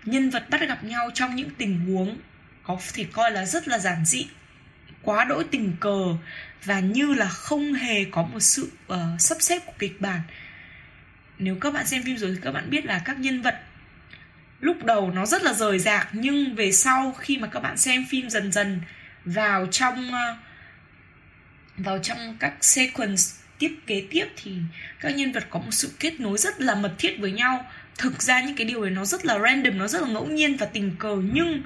Nhân 0.05 0.31
vật 0.31 0.51
bắt 0.51 0.61
gặp 0.69 0.85
nhau 0.85 1.11
trong 1.15 1.37
những 1.37 1.51
tình 1.59 1.81
huống 1.81 2.19
có 2.63 2.79
thể 2.95 3.05
coi 3.13 3.31
là 3.31 3.47
rất 3.47 3.69
là 3.69 3.79
giản 3.79 4.05
dị 4.05 4.27
quá 5.03 5.25
đỗi 5.25 5.45
tình 5.51 5.77
cờ 5.81 6.05
và 6.65 6.81
như 6.81 7.15
là 7.15 7.29
không 7.29 7.75
hề 7.75 8.05
có 8.05 8.23
một 8.23 8.41
sự 8.41 8.71
uh, 8.93 8.99
sắp 9.19 9.39
xếp 9.41 9.59
của 9.67 9.73
kịch 9.79 10.01
bản. 10.01 10.21
Nếu 11.39 11.57
các 11.61 11.75
bạn 11.75 11.87
xem 11.87 12.03
phim 12.03 12.17
rồi 12.17 12.31
thì 12.35 12.41
các 12.43 12.53
bạn 12.53 12.71
biết 12.71 12.85
là 12.85 13.03
các 13.05 13.19
nhân 13.19 13.43
vật 13.43 13.61
lúc 14.61 14.85
đầu 14.85 15.11
nó 15.11 15.27
rất 15.27 15.43
là 15.43 15.53
rời 15.53 15.79
rạc 15.79 16.09
nhưng 16.13 16.55
về 16.55 16.73
sau 16.73 17.13
khi 17.13 17.39
mà 17.39 17.47
các 17.47 17.61
bạn 17.61 17.77
xem 17.77 18.07
phim 18.11 18.31
dần 18.31 18.53
dần 18.53 18.81
vào 19.25 19.67
trong 19.67 20.09
uh, 20.09 20.37
vào 21.77 21.99
trong 21.99 22.37
các 22.41 22.65
sequence 22.65 23.23
tiếp 23.59 23.77
kế 23.87 24.07
tiếp 24.11 24.27
thì 24.37 24.53
các 25.01 25.17
nhân 25.17 25.33
vật 25.33 25.47
có 25.51 25.59
một 25.59 25.71
sự 25.71 25.91
kết 26.01 26.21
nối 26.21 26.39
rất 26.39 26.61
là 26.61 26.75
mật 26.75 26.95
thiết 26.99 27.17
với 27.19 27.33
nhau 27.33 27.67
thực 27.99 28.23
ra 28.23 28.41
những 28.41 28.57
cái 28.57 28.67
điều 28.67 28.83
này 28.83 28.91
nó 28.91 29.05
rất 29.05 29.27
là 29.27 29.39
random 29.39 29.79
nó 29.79 29.89
rất 29.89 30.03
là 30.03 30.09
ngẫu 30.09 30.27
nhiên 30.27 30.57
và 30.57 30.67
tình 30.67 30.97
cờ 30.99 31.17
nhưng 31.33 31.63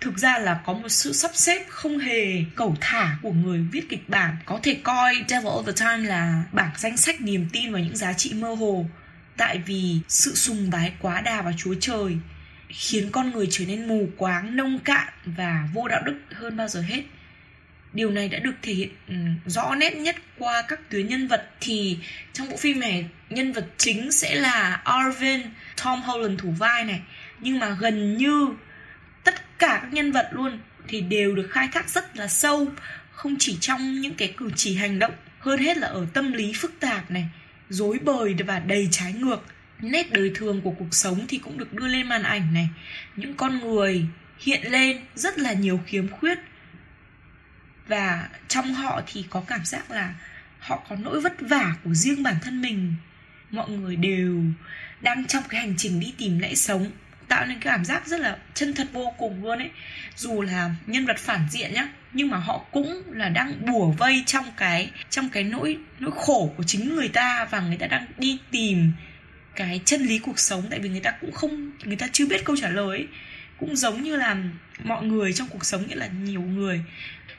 thực 0.00 0.18
ra 0.18 0.38
là 0.38 0.60
có 0.66 0.72
một 0.72 0.88
sự 0.88 1.12
sắp 1.12 1.30
xếp 1.34 1.64
không 1.68 1.98
hề 1.98 2.44
cẩu 2.54 2.76
thả 2.80 3.16
của 3.22 3.32
người 3.32 3.60
viết 3.72 3.88
kịch 3.88 4.08
bản 4.08 4.36
có 4.44 4.60
thể 4.62 4.74
coi 4.82 5.14
Devil 5.28 5.48
All 5.48 5.66
the 5.66 5.72
Time 5.72 6.08
là 6.08 6.42
bảng 6.52 6.70
danh 6.76 6.96
sách 6.96 7.20
niềm 7.20 7.46
tin 7.52 7.72
vào 7.72 7.82
những 7.82 7.96
giá 7.96 8.12
trị 8.12 8.34
mơ 8.34 8.54
hồ 8.54 8.86
tại 9.36 9.60
vì 9.66 9.98
sự 10.08 10.34
sùng 10.34 10.70
bái 10.70 10.92
quá 11.00 11.20
đà 11.20 11.42
vào 11.42 11.52
Chúa 11.56 11.74
Trời 11.80 12.16
khiến 12.68 13.10
con 13.12 13.30
người 13.30 13.46
trở 13.50 13.64
nên 13.66 13.88
mù 13.88 14.08
quáng, 14.16 14.56
nông 14.56 14.78
cạn 14.78 15.08
và 15.24 15.68
vô 15.74 15.88
đạo 15.88 16.02
đức 16.06 16.18
hơn 16.32 16.56
bao 16.56 16.68
giờ 16.68 16.80
hết. 16.80 17.02
Điều 17.96 18.10
này 18.10 18.28
đã 18.28 18.38
được 18.38 18.54
thể 18.62 18.72
hiện 18.72 18.88
ừ, 19.08 19.14
rõ 19.46 19.74
nét 19.74 19.96
nhất 19.96 20.16
qua 20.38 20.62
các 20.68 20.90
tuyến 20.90 21.08
nhân 21.08 21.28
vật. 21.28 21.50
Thì 21.60 21.98
trong 22.32 22.50
bộ 22.50 22.56
phim 22.56 22.80
này 22.80 23.06
nhân 23.30 23.52
vật 23.52 23.66
chính 23.76 24.12
sẽ 24.12 24.34
là 24.34 24.80
Arvin, 24.84 25.40
Tom 25.84 26.02
Holland 26.02 26.40
thủ 26.40 26.50
vai 26.50 26.84
này. 26.84 27.00
Nhưng 27.40 27.58
mà 27.58 27.76
gần 27.80 28.16
như 28.16 28.48
tất 29.24 29.58
cả 29.58 29.78
các 29.82 29.92
nhân 29.92 30.12
vật 30.12 30.28
luôn 30.32 30.58
thì 30.88 31.00
đều 31.00 31.34
được 31.34 31.48
khai 31.50 31.68
thác 31.72 31.88
rất 31.88 32.16
là 32.16 32.28
sâu 32.28 32.66
không 33.12 33.36
chỉ 33.38 33.56
trong 33.60 34.00
những 34.00 34.14
cái 34.14 34.34
cử 34.36 34.50
chỉ 34.56 34.76
hành 34.76 34.98
động 34.98 35.12
hơn 35.38 35.58
hết 35.58 35.78
là 35.78 35.86
ở 35.88 36.06
tâm 36.14 36.32
lý 36.32 36.52
phức 36.56 36.80
tạp 36.80 37.10
này 37.10 37.24
dối 37.68 37.98
bời 37.98 38.34
và 38.46 38.58
đầy 38.58 38.88
trái 38.90 39.12
ngược. 39.12 39.44
Nét 39.80 40.12
đời 40.12 40.30
thường 40.34 40.60
của 40.60 40.70
cuộc 40.70 40.94
sống 40.94 41.24
thì 41.28 41.38
cũng 41.38 41.58
được 41.58 41.72
đưa 41.72 41.86
lên 41.86 42.08
màn 42.08 42.22
ảnh 42.22 42.54
này. 42.54 42.68
Những 43.16 43.34
con 43.34 43.60
người 43.60 44.04
hiện 44.38 44.72
lên 44.72 45.00
rất 45.14 45.38
là 45.38 45.52
nhiều 45.52 45.80
khiếm 45.86 46.08
khuyết 46.08 46.38
và 47.88 48.28
trong 48.48 48.74
họ 48.74 49.02
thì 49.06 49.24
có 49.30 49.40
cảm 49.40 49.64
giác 49.64 49.90
là 49.90 50.14
họ 50.58 50.82
có 50.88 50.96
nỗi 50.96 51.20
vất 51.20 51.34
vả 51.40 51.74
của 51.84 51.94
riêng 51.94 52.22
bản 52.22 52.36
thân 52.42 52.62
mình. 52.62 52.94
Mọi 53.50 53.70
người 53.70 53.96
đều 53.96 54.44
đang 55.00 55.26
trong 55.26 55.42
cái 55.48 55.60
hành 55.60 55.74
trình 55.76 56.00
đi 56.00 56.14
tìm 56.18 56.38
lẽ 56.38 56.54
sống, 56.54 56.90
tạo 57.28 57.46
nên 57.46 57.60
cái 57.60 57.72
cảm 57.72 57.84
giác 57.84 58.06
rất 58.06 58.20
là 58.20 58.36
chân 58.54 58.74
thật 58.74 58.86
vô 58.92 59.12
cùng 59.18 59.44
luôn 59.44 59.58
ấy. 59.58 59.70
Dù 60.16 60.42
là 60.42 60.70
nhân 60.86 61.06
vật 61.06 61.18
phản 61.18 61.40
diện 61.50 61.74
nhá, 61.74 61.88
nhưng 62.12 62.28
mà 62.28 62.38
họ 62.38 62.58
cũng 62.70 63.02
là 63.12 63.28
đang 63.28 63.66
bùa 63.66 63.90
vây 63.90 64.22
trong 64.26 64.44
cái 64.56 64.90
trong 65.10 65.28
cái 65.28 65.44
nỗi 65.44 65.78
nỗi 65.98 66.12
khổ 66.16 66.54
của 66.56 66.62
chính 66.62 66.94
người 66.94 67.08
ta 67.08 67.46
và 67.50 67.60
người 67.60 67.76
ta 67.76 67.86
đang 67.86 68.06
đi 68.18 68.38
tìm 68.50 68.92
cái 69.54 69.80
chân 69.84 70.02
lý 70.02 70.18
cuộc 70.18 70.38
sống. 70.38 70.62
Tại 70.70 70.78
vì 70.78 70.88
người 70.88 71.00
ta 71.00 71.10
cũng 71.20 71.32
không, 71.32 71.70
người 71.84 71.96
ta 71.96 72.06
chưa 72.12 72.26
biết 72.26 72.44
câu 72.44 72.56
trả 72.56 72.68
lời 72.68 72.98
ấy. 72.98 73.06
cũng 73.58 73.76
giống 73.76 74.02
như 74.02 74.16
là 74.16 74.36
mọi 74.84 75.04
người 75.04 75.32
trong 75.32 75.48
cuộc 75.48 75.64
sống 75.64 75.86
nghĩa 75.86 75.94
là 75.94 76.06
nhiều 76.06 76.40
người 76.40 76.84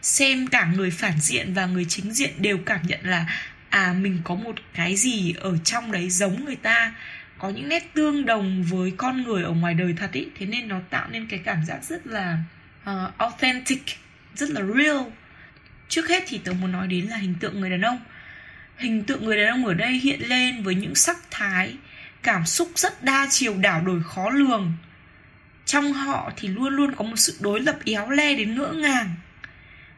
xem 0.08 0.48
cả 0.48 0.72
người 0.76 0.92
phản 0.92 1.20
diện 1.20 1.54
và 1.54 1.66
người 1.66 1.86
chính 1.90 2.12
diện 2.14 2.34
đều 2.38 2.58
cảm 2.58 2.80
nhận 2.88 3.00
là 3.04 3.26
à 3.70 3.94
mình 3.94 4.20
có 4.24 4.36
một 4.36 4.56
cái 4.74 4.96
gì 4.96 5.34
ở 5.40 5.58
trong 5.64 5.92
đấy 5.92 6.10
giống 6.10 6.46
người 6.46 6.56
ta. 6.56 6.96
Có 7.38 7.50
những 7.50 7.70
nét 7.70 7.94
tương 7.94 8.26
đồng 8.26 8.64
với 8.64 8.94
con 8.98 9.24
người 9.24 9.44
ở 9.44 9.52
ngoài 9.52 9.74
đời 9.74 9.94
thật 9.98 10.12
ý. 10.12 10.26
Thế 10.40 10.46
nên 10.46 10.68
nó 10.68 10.80
tạo 10.90 11.08
nên 11.12 11.28
cái 11.28 11.40
cảm 11.46 11.66
giác 11.66 11.84
rất 11.84 12.08
là 12.08 12.38
uh, 12.90 13.18
authentic 13.18 13.84
rất 14.36 14.50
là 14.50 14.62
real. 14.62 14.98
Trước 15.90 16.10
hết 16.10 16.24
thì 16.28 16.38
tớ 16.38 16.54
muốn 16.54 16.72
nói 16.72 16.88
đến 16.88 17.06
là 17.06 17.18
hình 17.18 17.36
tượng 17.40 17.60
người 17.60 17.70
đàn 17.70 17.82
ông. 17.82 18.00
Hình 18.78 19.04
tượng 19.04 19.26
người 19.26 19.38
đàn 19.38 19.48
ông 19.48 19.66
ở 19.66 19.74
đây 19.74 19.94
hiện 19.94 20.20
lên 20.30 20.64
với 20.64 20.76
những 20.76 20.96
sắc 20.96 21.18
thái 21.32 21.76
cảm 22.24 22.46
xúc 22.46 22.72
rất 22.76 23.04
đa 23.04 23.28
chiều 23.30 23.58
đảo 23.58 23.82
đổi 23.82 24.04
khó 24.04 24.30
lường. 24.30 24.74
Trong 25.66 25.94
họ 25.94 26.32
thì 26.38 26.48
luôn 26.48 26.74
luôn 26.74 26.96
có 26.96 27.04
một 27.04 27.18
sự 27.18 27.38
đối 27.40 27.60
lập 27.60 27.76
éo 27.86 28.10
le 28.10 28.36
đến 28.36 28.56
ngỡ 28.56 28.72
ngàng 28.72 29.16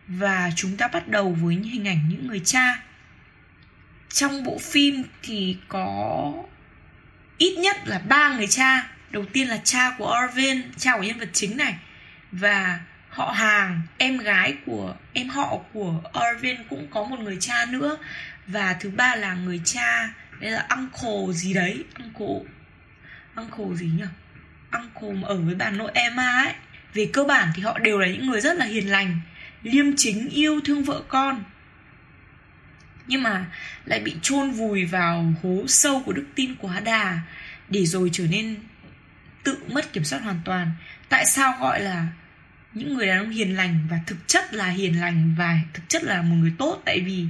và 0.10 0.51
chúng 0.56 0.78
ta 0.78 0.88
bắt 0.88 1.08
đầu 1.08 1.38
với 1.42 1.56
những 1.56 1.72
hình 1.72 1.88
ảnh 1.88 2.10
những 2.10 2.28
người 2.28 2.42
cha. 2.46 2.80
Trong 4.10 4.44
bộ 4.44 4.58
phim 4.58 5.04
thì 5.24 5.58
có 5.68 6.34
ít 7.38 7.58
nhất 7.58 7.78
là 7.86 8.00
ba 8.00 8.38
người 8.38 8.48
cha. 8.48 8.88
Đầu 9.12 9.25
tiên 9.34 9.48
là 9.48 9.58
cha 9.63 9.96
của 9.98 10.12
Arvin, 10.12 10.62
cha 10.78 10.98
của 10.98 11.04
nhân 11.04 11.20
vật 11.20 11.30
chính 11.34 11.58
này. 11.58 11.75
Và 12.32 12.80
họ 13.10 13.32
hàng, 13.32 13.82
em 13.98 14.18
gái 14.18 14.56
của, 14.66 14.96
em 15.13 15.30
họ 15.30 15.58
của 15.74 16.01
Arvin 16.13 16.58
cũng 16.70 16.88
có 16.92 17.04
một 17.04 17.20
người 17.20 17.38
cha 17.39 17.66
nữa. 17.66 17.98
Và 18.48 18.74
thứ 18.74 18.89
ba 18.89 19.16
là 19.16 19.34
người 19.34 19.62
cha, 19.66 20.10
đây 20.39 20.51
là 20.51 20.68
uncle 20.70 21.34
gì 21.34 21.54
đấy? 21.54 21.84
Uncle 22.04 22.51
uncle 23.36 23.78
gì 23.78 23.86
nhỉ? 23.86 24.06
Uncle 24.72 25.22
mà 25.22 25.28
ở 25.28 25.42
với 25.42 25.56
bà 25.56 25.70
nội 25.70 25.92
Emma 25.94 26.44
ấy. 26.44 26.54
Về 26.94 27.10
cơ 27.13 27.24
bản 27.24 27.48
thì 27.56 27.62
họ 27.62 27.80
đều 27.80 28.00
là 28.00 28.08
những 28.08 28.28
người 28.28 28.42
rất 28.42 28.58
là 28.58 28.66
hiền 28.66 28.92
lành 28.92 29.20
liêm 29.63 29.86
chính 29.98 30.30
yêu 30.30 30.60
thương 30.66 30.84
vợ 30.84 31.01
con. 31.08 31.44
Nhưng 33.08 33.24
mà 33.24 33.46
lại 33.86 34.00
bị 34.00 34.16
chôn 34.22 34.51
vùi 34.51 34.86
vào 34.86 35.34
hố 35.44 35.63
sâu 35.68 36.04
của 36.06 36.13
đức 36.13 36.25
tin 36.36 36.56
quá 36.56 36.80
đà 36.80 37.20
để 37.70 37.86
rồi 37.86 38.10
trở 38.13 38.28
nên 38.28 38.56
tự 39.44 39.58
mất 39.68 39.94
kiểm 39.94 40.04
soát 40.04 40.20
hoàn 40.20 40.39
toàn. 40.46 40.72
Tại 41.10 41.25
sao 41.25 41.58
gọi 41.60 41.82
là 41.82 42.08
những 42.74 42.94
người 42.94 43.08
đàn 43.08 43.20
ông 43.20 43.30
hiền 43.30 43.56
lành 43.56 43.88
và 43.89 44.00
thực 44.08 44.28
chất 44.28 44.54
là 44.54 44.68
hiền 44.68 45.01
lành 45.01 45.36
và 45.38 45.60
thực 45.74 45.89
chất 45.89 46.04
là 46.04 46.22
một 46.22 46.36
người 46.36 46.54
tốt? 46.58 46.82
Tại 46.86 47.01
vì 47.01 47.25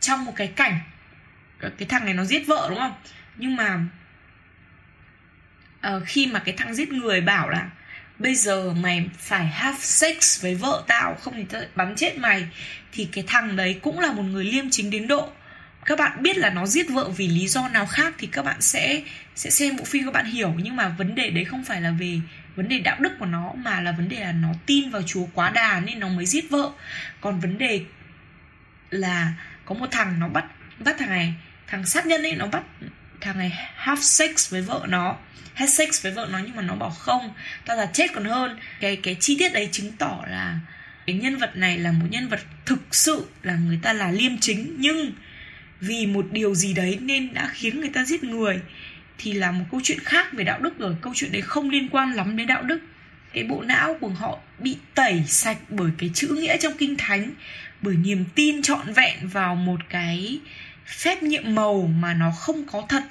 trong 0.00 0.24
một 0.24 0.32
cái 0.36 0.46
cảnh 0.46 0.80
cái 1.60 1.88
thằng 1.88 2.04
này 2.04 2.14
nó 2.14 2.24
giết 2.24 2.46
vợ 2.46 2.66
đúng 2.70 2.78
không? 2.78 2.94
Nhưng 3.36 3.56
mà 3.56 3.80
uh, 5.86 6.02
khi 6.06 6.26
mà 6.26 6.38
cái 6.38 6.54
thằng 6.58 6.74
giết 6.74 6.92
người 6.92 7.20
bảo 7.20 7.48
là 7.48 7.70
bây 8.18 8.34
giờ 8.34 8.74
mày 8.74 9.06
phải 9.18 9.46
have 9.46 9.78
sex 9.80 10.42
với 10.42 10.54
vợ 10.54 10.84
tao, 10.86 11.14
không 11.14 11.34
thì 11.36 11.44
tao 11.44 11.62
bắn 11.74 11.96
chết 11.96 12.18
mày. 12.18 12.46
Thì 12.92 13.08
cái 13.12 13.24
thằng 13.26 13.56
đấy 13.56 13.78
cũng 13.82 14.00
là 14.00 14.12
một 14.12 14.22
người 14.22 14.44
liêm 14.44 14.70
chính 14.70 14.90
đến 14.90 15.06
độ. 15.06 15.28
Các 15.84 15.98
bạn 15.98 16.22
biết 16.22 16.36
là 16.36 16.50
nó 16.50 16.66
giết 16.66 16.86
vợ 16.90 17.08
vì 17.08 17.28
lý 17.28 17.48
do 17.48 17.68
nào 17.68 17.86
khác 17.86 18.14
thì 18.18 18.26
các 18.26 18.44
bạn 18.44 18.60
sẽ 18.60 19.02
sẽ 19.34 19.50
xem 19.50 19.76
bộ 19.76 19.84
phim 19.84 20.04
các 20.04 20.14
bạn 20.14 20.26
hiểu. 20.26 20.54
Nhưng 20.62 20.76
mà 20.76 20.88
vấn 20.88 21.14
đề 21.14 21.30
đấy 21.30 21.44
không 21.44 21.64
phải 21.64 21.80
là 21.80 21.90
về 21.90 22.20
vấn 22.56 22.68
đề 22.68 22.78
đạo 22.78 22.96
đức 23.00 23.12
của 23.18 23.26
nó, 23.26 23.52
mà 23.56 23.80
là 23.80 23.92
vấn 23.92 24.08
đề 24.08 24.20
là 24.20 24.32
nó 24.32 24.48
tin 24.66 24.90
vào 24.90 25.02
chúa 25.06 25.26
quá 25.34 25.50
đà 25.50 25.80
nên 25.80 26.00
nó 26.00 26.08
mới 26.08 26.26
giết 26.26 26.50
vợ. 26.50 26.70
Còn 27.20 27.40
vấn 27.40 27.58
đề 27.58 27.80
là 28.90 29.32
có 29.64 29.74
một 29.74 29.86
thằng 29.90 30.20
nó 30.20 30.28
bắt 30.28 30.44
bắt 30.78 30.96
thằng 30.98 31.10
này, 31.10 31.34
thằng 31.66 31.86
sát 31.86 32.06
nhân 32.06 32.22
ấy, 32.22 32.34
nó 32.34 32.46
bắt 32.46 32.62
thằng 33.20 33.38
này 33.38 33.52
have 33.74 34.02
sex 34.02 34.50
với 34.50 34.62
vợ 34.62 34.86
nó. 34.88 35.16
Have 35.54 35.70
sex 35.70 36.02
với 36.02 36.12
vợ 36.12 36.28
nó 36.30 36.38
nhưng 36.38 36.56
mà 36.56 36.62
nó 36.62 36.74
bảo 36.74 36.90
không. 36.90 37.34
Tao 37.66 37.76
là 37.76 37.86
chết 37.92 38.06
còn 38.14 38.24
hơn. 38.24 38.58
Cái 38.80 38.96
cái 38.96 39.16
chi 39.20 39.36
tiết 39.38 39.52
đấy 39.52 39.68
chứng 39.72 39.92
tỏ 39.92 40.24
là 40.28 40.58
cái 41.06 41.16
nhân 41.16 41.36
vật 41.36 41.56
này 41.56 41.78
là 41.78 41.92
một 41.92 42.06
nhân 42.10 42.28
vật 42.28 42.40
thực 42.66 42.94
sự 42.94 43.26
là 43.42 43.54
người 43.54 43.78
ta 43.82 43.92
là 43.92 44.10
liêm 44.10 44.38
chính. 44.40 44.74
Nhưng 44.78 45.12
vì 45.80 46.06
một 46.06 46.26
điều 46.32 46.54
gì 46.54 46.74
đấy 46.74 46.98
nên 47.02 47.34
đã 47.34 47.50
khiến 47.54 47.80
người 47.80 47.90
ta 47.94 48.04
giết 48.04 48.24
người, 48.24 48.60
thì 49.18 49.32
là 49.32 49.52
một 49.52 49.64
câu 49.70 49.80
chuyện 49.84 49.98
khác 50.04 50.32
về 50.32 50.44
đạo 50.44 50.58
đức 50.60 50.78
rồi. 50.78 50.96
Câu 51.00 51.12
chuyện 51.16 51.32
đấy 51.32 51.42
không 51.42 51.70
liên 51.70 51.88
quan 51.88 52.12
lắm 52.12 52.36
đến 52.36 52.46
đạo 52.46 52.62
đức. 52.62 52.80
Cái 53.32 53.44
bộ 53.44 53.62
não 53.62 53.96
của 54.00 54.08
họ 54.08 54.38
bị 54.58 54.76
tẩy 54.94 55.22
sạch 55.26 55.58
bởi 55.68 55.90
cái 55.98 56.10
chữ 56.14 56.28
nghĩa 56.28 56.56
trong 56.56 56.72
kinh 56.78 56.96
thánh, 56.96 57.30
bởi 57.82 57.96
niềm 57.96 58.24
tin 58.34 58.62
trọn 58.62 58.92
vẹn 58.92 59.28
vào 59.28 59.54
một 59.54 59.80
cái 59.88 60.40
phép 60.86 61.22
nhiệm 61.22 61.54
màu 61.54 61.90
mà 62.00 62.14
nó 62.14 62.30
không 62.30 62.64
có 62.64 62.86
thật. 62.88 63.02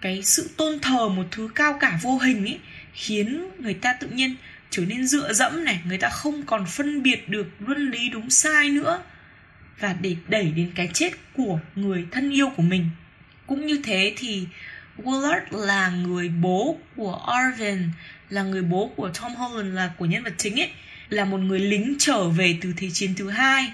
Cái 0.00 0.22
sự 0.22 0.50
tôn 0.56 0.78
thờ 0.78 1.08
một 1.08 1.26
thứ 1.30 1.48
cao 1.54 1.76
cả 1.80 1.98
vô 2.02 2.18
hình 2.18 2.44
ấy 2.46 2.58
khiến 2.94 3.48
người 3.58 3.74
ta 3.74 3.92
tự 3.92 4.08
nhiên 4.08 4.36
trở 4.70 4.84
nên 4.84 5.06
dựa 5.06 5.32
dẫm 5.32 5.64
này, 5.64 5.80
người 5.84 5.98
ta 5.98 6.08
không 6.08 6.42
còn 6.42 6.66
phân 6.66 7.02
biệt 7.02 7.28
được 7.28 7.46
luân 7.58 7.90
lý 7.90 8.08
đúng 8.08 8.30
sai 8.30 8.68
nữa, 8.68 9.02
và 9.78 9.96
để 10.00 10.16
đẩy 10.28 10.44
đến 10.44 10.70
cái 10.74 10.90
chết 10.94 11.12
của 11.32 11.58
người 11.74 12.06
thân 12.10 12.30
yêu 12.30 12.50
của 12.56 12.62
mình. 12.62 12.90
Cũng 13.46 13.66
như 13.66 13.80
thế 13.84 14.14
thì 14.16 14.46
Willard 14.98 15.40
là 15.50 15.88
người 15.88 16.28
bố 16.28 16.78
của 16.96 17.14
Arvin, 17.14 17.88
là 18.30 18.42
người 18.42 18.62
bố 18.62 18.92
của 18.96 19.10
Tom 19.20 19.34
Holland, 19.34 19.74
là 19.74 19.90
của 19.98 20.04
nhân 20.04 20.22
vật 20.22 20.34
chính 20.38 20.60
ấy, 20.60 20.70
là 21.08 21.24
một 21.24 21.38
người 21.38 21.60
lính 21.60 21.94
trở 21.98 22.28
về 22.28 22.58
từ 22.60 22.72
thế 22.76 22.90
chiến 22.92 23.14
thứ 23.16 23.30
hai 23.30 23.72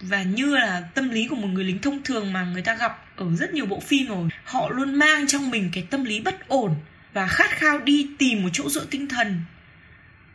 và 0.00 0.22
như 0.22 0.56
là 0.56 0.80
tâm 0.94 1.08
lý 1.08 1.26
của 1.28 1.36
một 1.36 1.48
người 1.48 1.64
lính 1.64 1.78
thông 1.78 2.02
thường 2.02 2.32
mà 2.32 2.44
người 2.44 2.62
ta 2.62 2.74
gặp 2.74 3.04
ở 3.16 3.26
rất 3.36 3.54
nhiều 3.54 3.66
bộ 3.66 3.80
phim 3.80 4.06
rồi 4.06 4.28
họ 4.44 4.68
luôn 4.68 4.94
mang 4.94 5.26
trong 5.26 5.50
mình 5.50 5.70
cái 5.72 5.86
tâm 5.90 6.04
lý 6.04 6.20
bất 6.20 6.48
ổn 6.48 6.74
và 7.12 7.26
khát 7.26 7.50
khao 7.50 7.78
đi 7.78 8.08
tìm 8.18 8.42
một 8.42 8.48
chỗ 8.52 8.68
dựa 8.70 8.84
tinh 8.90 9.08
thần. 9.08 9.42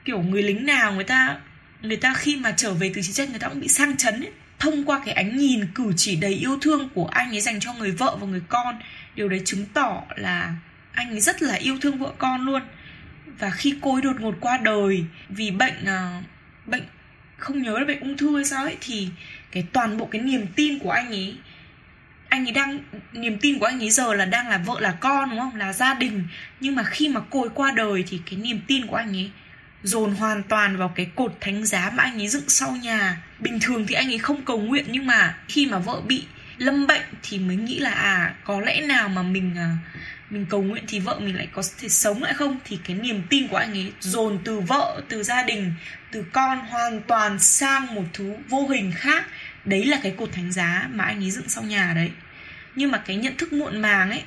Kiểu 0.06 0.22
người 0.22 0.44
lính 0.44 0.66
nào 0.66 0.94
người 0.94 1.04
ta 1.04 1.39
người 1.82 1.98
ta 1.98 2.13
khi 2.13 2.36
mà 2.36 2.51
trở 2.51 2.74
về 2.74 2.92
từ 2.96 3.01
chiến 3.01 3.13
tranh 3.13 3.30
người 3.30 3.39
ta 3.39 3.48
cũng 3.48 3.60
bị 3.60 3.68
sang 3.68 3.98
chấn 3.98 4.13
ấy. 4.13 4.32
Thông 4.60 4.86
qua 4.86 5.01
cái 5.06 5.13
ánh 5.13 5.38
nhìn 5.38 5.68
cử 5.75 5.94
chỉ 5.98 6.16
đầy 6.16 6.34
yêu 6.34 6.58
thương 6.62 6.89
của 6.94 7.06
anh 7.06 7.30
ấy 7.30 7.42
dành 7.42 7.60
cho 7.60 7.74
người 7.74 7.92
vợ 7.92 8.18
và 8.22 8.28
người 8.28 8.42
con 8.50 8.80
điều 9.16 9.30
đấy 9.30 9.42
chứng 9.46 9.66
tỏ 9.74 10.04
là 10.16 10.56
anh 10.94 11.10
ấy 11.10 11.20
rất 11.20 11.42
là 11.42 11.54
yêu 11.54 11.78
thương 11.82 11.98
vợ 11.98 12.13
con 12.18 12.46
luôn. 12.46 12.62
Và 13.39 13.50
khi 13.50 13.75
cô 13.82 13.94
ấy 13.94 14.01
đột 14.01 14.22
ngột 14.22 14.36
qua 14.39 14.58
đời 14.58 15.06
vì 15.30 15.51
bệnh 15.51 15.84
uh, 15.84 16.24
bệnh 16.66 16.84
không 17.38 17.62
nhớ 17.62 17.80
là 17.80 17.86
bệnh 17.86 18.00
ung 18.00 18.18
thư 18.18 18.36
hay 18.36 18.46
sao 18.46 18.63
ấy 18.63 18.78
thì 18.82 19.10
cái 19.51 19.63
toàn 19.74 19.98
bộ 19.98 20.06
cái 20.06 20.22
niềm 20.22 20.46
tin 20.56 20.79
của 20.79 20.91
anh 20.91 21.12
ấy. 21.12 21.36
Anh 22.29 22.46
ấy 22.46 22.51
đang 22.51 22.79
niềm 23.13 23.38
tin 23.41 23.60
của 23.60 23.65
anh 23.65 23.79
ấy 23.79 23.89
giờ 23.89 24.13
là 24.13 24.25
đang 24.25 24.50
là 24.50 24.58
vợ 24.58 24.79
là 24.79 24.91
con 24.91 25.29
đúng 25.29 25.39
không? 25.39 25.56
Là 25.56 25.74
gia 25.74 25.94
đình. 25.94 26.24
Nhưng 26.60 26.75
mà 26.75 26.84
khi 26.84 27.10
mà 27.10 27.22
cô 27.29 27.41
ấy 27.41 27.50
qua 27.53 27.72
đời 27.72 28.03
thì 28.08 28.22
cái 28.25 28.39
niềm 28.39 28.62
tin 28.68 28.88
của 28.88 28.96
anh 28.96 29.18
ấy 29.18 29.32
dồn 29.84 30.15
hoàn 30.15 30.44
toàn 30.44 30.77
vào 30.77 30.91
cái 30.96 31.08
cột 31.15 31.38
thánh 31.41 31.65
giá 31.65 31.89
mà 31.96 32.03
anh 32.03 32.22
ấy 32.22 32.27
dựng 32.27 32.50
sau 32.50 32.72
nhà. 32.72 33.24
Bình 33.39 33.60
thường 33.62 33.86
thì 33.88 33.96
anh 33.96 34.12
ấy 34.12 34.18
không 34.18 34.46
cầu 34.46 34.60
nguyện 34.60 34.86
nhưng 34.89 35.08
mà 35.08 35.38
khi 35.48 35.65
mà 35.65 35.79
vợ 35.79 36.01
bị 36.01 36.24
lâm 36.58 36.88
bệnh 36.88 37.01
thì 37.24 37.39
mới 37.39 37.56
nghĩ 37.56 37.79
là 37.79 37.91
à 37.91 38.36
có 38.44 38.62
lẽ 38.62 38.82
nào 38.82 39.10
mà 39.10 39.24
mình 39.24 39.56
à, 39.58 39.77
mình 40.29 40.46
cầu 40.50 40.62
nguyện 40.62 40.84
thì 40.88 41.00
vợ 41.00 41.20
mình 41.20 41.36
lại 41.36 41.48
có 41.53 41.62
thể 41.79 41.89
sống 41.89 42.24
lại 42.24 42.34
không? 42.34 42.58
Thì 42.65 42.79
cái 42.84 42.98
niềm 42.98 43.22
tin 43.29 43.48
của 43.48 43.58
anh 43.58 43.72
ấy 43.72 43.91
dồn 44.00 44.39
từ 44.44 44.60
vợ 44.60 45.01
từ 45.10 45.24
gia 45.24 45.44
đình 45.44 45.74
từ 46.12 46.25
con 46.32 46.60
hoàn 46.60 47.01
toàn 47.01 47.39
sang 47.39 47.96
một 47.96 48.03
thứ 48.13 48.36
vô 48.50 48.68
hình 48.68 48.91
khác 48.96 49.25
đấy 49.66 49.86
là 49.86 50.00
cái 50.04 50.13
cột 50.18 50.32
thánh 50.32 50.51
giá 50.51 50.88
mà 50.94 51.04
anh 51.04 51.24
ấy 51.24 51.32
dựng 51.32 51.50
sau 51.50 51.63
nhà 51.63 51.94
đấy. 51.96 52.12
Nhưng 52.75 52.92
mà 52.92 52.98
cái 52.98 53.16
nhận 53.16 53.38
thức 53.38 53.54
muộn 53.54 53.82
màng 53.82 54.10
ấy, 54.10 54.24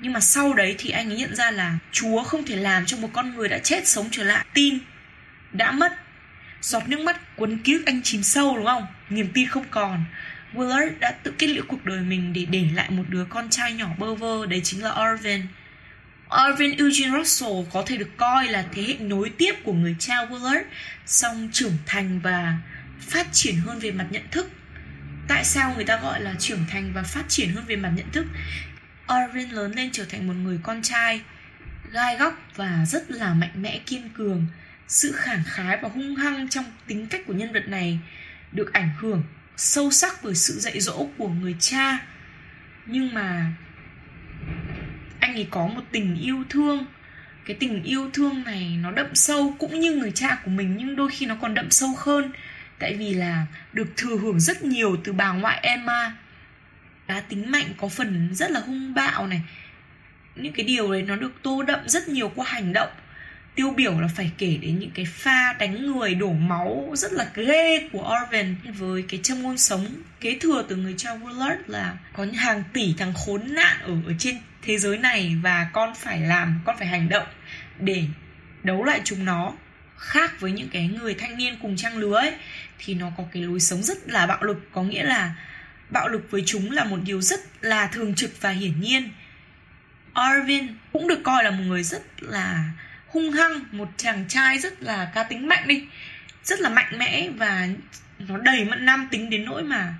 nhưng 0.00 0.12
mà 0.12 0.20
sau 0.20 0.54
đấy 0.54 0.74
thì 0.78 0.90
anh 0.90 1.10
ấy 1.10 1.18
nhận 1.18 1.34
ra 1.34 1.50
là 1.50 1.78
chúa 1.92 2.22
không 2.22 2.44
thể 2.44 2.56
làm 2.56 2.86
cho 2.86 2.96
một 2.96 3.10
con 3.12 3.34
người 3.34 3.48
đã 3.48 3.58
chết 3.58 3.88
sống 3.88 4.08
trở 4.10 4.24
lại. 4.24 4.46
Tin 4.54 4.78
đã 5.52 5.72
mất, 5.72 5.92
giọt 6.60 6.88
nước 6.88 7.00
mắt 7.00 7.20
quấn 7.36 7.58
ký 7.58 7.78
anh 7.86 8.02
chìm 8.02 8.22
sâu, 8.22 8.56
đúng 8.56 8.66
không? 8.66 8.86
Niềm 9.10 9.28
tin 9.34 9.48
không 9.48 9.64
còn. 9.70 10.04
Willard 10.54 10.90
đã 11.00 11.10
tự 11.22 11.34
kết 11.38 11.46
liễu 11.46 11.64
cuộc 11.68 11.84
đời 11.84 12.00
mình 12.00 12.32
để 12.32 12.44
để 12.50 12.64
lại 12.74 12.90
một 12.90 13.04
đứa 13.08 13.24
con 13.24 13.50
trai 13.50 13.72
nhỏ 13.72 13.88
bơ 13.98 14.14
vơ, 14.14 14.46
đấy 14.46 14.60
chính 14.64 14.84
là 14.84 14.90
Arvin 14.90 15.42
Arvin 16.28 16.76
Eugene 16.76 17.18
Russell 17.18 17.52
có 17.72 17.82
thể 17.86 17.96
được 17.96 18.16
coi 18.16 18.48
là 18.48 18.64
thế 18.72 18.82
hệ 18.82 18.94
nối 19.00 19.30
tiếp 19.38 19.52
của 19.64 19.72
người 19.72 19.96
cha 19.98 20.14
Willard 20.14 20.62
song 21.06 21.48
trưởng 21.52 21.76
thành 21.86 22.20
và 22.20 22.56
phát 23.00 23.26
triển 23.32 23.56
hơn 23.56 23.78
về 23.78 23.90
mặt 23.90 24.06
nhận 24.10 24.22
thức 24.30 24.50
tại 25.28 25.44
sao 25.44 25.74
người 25.74 25.84
ta 25.84 26.00
gọi 26.00 26.20
là 26.20 26.34
trưởng 26.38 26.64
thành 26.70 26.92
và 26.92 27.02
phát 27.02 27.24
triển 27.28 27.52
hơn 27.52 27.64
về 27.66 27.76
mặt 27.76 27.92
nhận 27.96 28.10
thức? 28.12 28.26
Arvin 29.06 29.50
lớn 29.50 29.72
lên 29.72 29.90
trở 29.92 30.04
thành 30.04 30.26
một 30.26 30.34
người 30.34 30.58
con 30.62 30.82
trai, 30.82 31.20
gai 31.90 32.16
góc 32.16 32.42
và 32.56 32.84
rất 32.86 33.10
là 33.10 33.34
mạnh 33.34 33.62
mẽ, 33.62 33.78
kiên 33.86 34.08
cường. 34.08 34.46
Sự 34.88 35.12
khẳng 35.12 35.42
khái 35.46 35.78
và 35.82 35.88
hung 35.88 36.16
hăng 36.16 36.48
trong 36.48 36.64
tính 36.86 37.06
cách 37.06 37.20
của 37.26 37.32
nhân 37.32 37.52
vật 37.52 37.68
này 37.68 37.98
được 38.52 38.72
ảnh 38.72 38.90
hưởng 38.98 39.22
sâu 39.56 39.90
sắc 39.90 40.14
bởi 40.22 40.34
sự 40.34 40.58
dạy 40.58 40.80
dỗ 40.80 41.08
của 41.18 41.28
người 41.28 41.56
cha. 41.60 41.98
Nhưng 42.86 43.14
mà 43.14 43.52
anh 45.20 45.34
ấy 45.34 45.46
có 45.50 45.66
một 45.66 45.82
tình 45.92 46.16
yêu 46.20 46.44
thương. 46.50 46.86
Cái 47.44 47.56
tình 47.60 47.82
yêu 47.82 48.10
thương 48.12 48.44
này 48.44 48.78
nó 48.82 48.90
đậm 48.90 49.14
sâu 49.14 49.56
cũng 49.58 49.80
như 49.80 49.92
người 49.92 50.10
cha 50.10 50.38
của 50.44 50.50
mình, 50.50 50.76
nhưng 50.76 50.96
đôi 50.96 51.10
khi 51.10 51.26
nó 51.26 51.36
còn 51.40 51.54
đậm 51.54 51.70
sâu 51.70 51.94
hơn 51.98 52.32
tại 52.78 52.94
vì 52.94 53.14
là 53.14 53.46
được 53.72 53.88
thừa 53.96 54.16
hưởng 54.16 54.40
rất 54.40 54.62
nhiều 54.62 54.96
từ 55.04 55.12
bà 55.12 55.32
ngoại 55.32 55.58
Emma. 55.62 56.16
Cá 57.08 57.20
tính 57.20 57.50
mạnh, 57.50 57.66
có 57.76 57.88
phần 57.88 58.34
rất 58.34 58.50
là 58.50 58.60
hung 58.60 58.94
bạo 58.94 59.26
này. 59.26 59.40
Những 60.36 60.52
cái 60.52 60.66
điều 60.66 60.92
đấy 60.92 61.02
nó 61.02 61.16
được 61.16 61.42
tô 61.42 61.62
đậm 61.62 61.88
rất 61.88 62.08
nhiều 62.08 62.32
qua 62.34 62.46
hành 62.48 62.72
động. 62.72 62.90
Tiêu 63.54 63.70
biểu 63.70 64.00
là 64.00 64.08
phải 64.16 64.30
kể 64.38 64.58
đến 64.62 64.78
những 64.78 64.90
cái 64.90 65.04
pha 65.04 65.52
đánh 65.58 65.86
người 65.86 66.14
đổ 66.14 66.32
máu 66.32 66.90
rất 66.94 67.12
là 67.12 67.26
ghê 67.34 67.88
của 67.92 68.16
Orven 68.22 68.56
với 68.78 69.04
cái 69.08 69.20
châm 69.22 69.42
ngôn 69.42 69.58
sống 69.58 69.86
kế 70.20 70.38
thừa 70.40 70.64
từ 70.68 70.76
người 70.76 70.94
cha 70.96 71.10
Willard 71.14 71.56
là 71.66 71.96
có 72.12 72.26
hàng 72.34 72.62
tỷ 72.72 72.94
thằng 72.98 73.12
khốn 73.14 73.54
nạn 73.54 73.76
ở 73.82 73.92
ở 74.06 74.12
trên 74.18 74.38
thế 74.62 74.78
giới 74.78 74.98
này 74.98 75.36
và 75.42 75.70
con 75.72 75.94
phải 75.94 76.20
làm, 76.20 76.60
con 76.64 76.76
phải 76.78 76.86
hành 76.86 77.08
động 77.08 77.26
để 77.80 78.04
đấu 78.62 78.84
lại 78.84 79.00
chúng 79.04 79.24
nó. 79.24 79.52
Khác 79.96 80.40
với 80.40 80.52
những 80.52 80.68
cái 80.68 80.88
người 80.88 81.14
thanh 81.14 81.36
niên 81.36 81.56
cùng 81.62 81.76
trang 81.76 81.98
lứa 81.98 82.16
ấy 82.16 82.32
thì 82.78 82.94
nó 82.94 83.10
có 83.16 83.24
cái 83.32 83.42
lối 83.42 83.60
sống 83.60 83.82
rất 83.82 84.08
là 84.08 84.26
bạo 84.26 84.42
lực. 84.42 84.68
Có 84.72 84.82
nghĩa 84.82 85.04
là 85.04 85.34
bạo 85.90 86.08
lực 86.08 86.30
với 86.30 86.42
chúng 86.46 86.70
là 86.70 86.84
một 86.84 86.98
điều 87.04 87.20
rất 87.20 87.40
là 87.60 87.86
thường 87.86 88.14
trực 88.14 88.40
và 88.40 88.50
hiển 88.50 88.80
nhiên. 88.80 89.10
Arvin 90.12 90.66
cũng 90.92 91.08
được 91.08 91.20
coi 91.24 91.44
là 91.44 91.50
một 91.50 91.62
người 91.66 91.82
rất 91.82 92.02
là 92.20 92.70
hung 93.06 93.30
hăng, 93.30 93.60
một 93.72 93.88
chàng 93.96 94.24
trai 94.28 94.58
rất 94.58 94.82
là 94.82 95.10
cá 95.14 95.22
tính 95.22 95.48
mạnh 95.48 95.68
đi, 95.68 95.84
rất 96.44 96.60
là 96.60 96.68
mạnh 96.68 96.98
mẽ 96.98 97.28
và 97.36 97.68
nó 98.18 98.38
đầy 98.38 98.64
mận 98.64 98.84
nam 98.84 99.08
tính 99.10 99.30
đến 99.30 99.44
nỗi 99.44 99.62
mà 99.62 99.94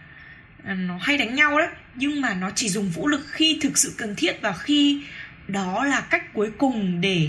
à, 0.65 0.75
nó 0.75 0.99
hay 1.03 1.17
đánh 1.19 1.35
nhau 1.35 1.59
đấy. 1.59 1.69
Nhưng 1.95 2.21
mà 2.21 2.35
nó 2.35 2.51
chỉ 2.55 2.69
dùng 2.69 2.91
vũ 2.91 3.09
lực 3.09 3.27
khi 3.31 3.59
thực 3.63 3.79
sự 3.79 3.95
cần 3.99 4.15
thiết 4.17 4.37
và 4.41 4.53
khi 4.53 5.03
đó 5.49 5.85
là 5.85 6.01
cách 6.01 6.33
cuối 6.35 6.51
cùng 6.59 7.01
để 7.01 7.29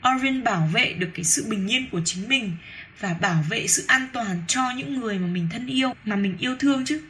Arvin 0.00 0.44
bảo 0.44 0.68
vệ 0.72 0.92
được 0.92 1.08
cái 1.14 1.24
sự 1.24 1.44
bình 1.48 1.68
yên 1.68 1.90
của 1.90 2.00
chính 2.04 2.28
mình 2.28 2.56
và 3.00 3.14
bảo 3.14 3.44
vệ 3.48 3.66
sự 3.66 3.84
an 3.86 4.08
toàn 4.12 4.42
cho 4.48 4.70
những 4.76 5.00
người 5.00 5.18
mà 5.18 5.26
mình 5.26 5.48
thân 5.52 5.66
yêu, 5.66 5.94
mà 6.04 6.16
mình 6.16 6.36
yêu 6.38 6.56
thương 6.58 6.84
chứ. 6.84 7.02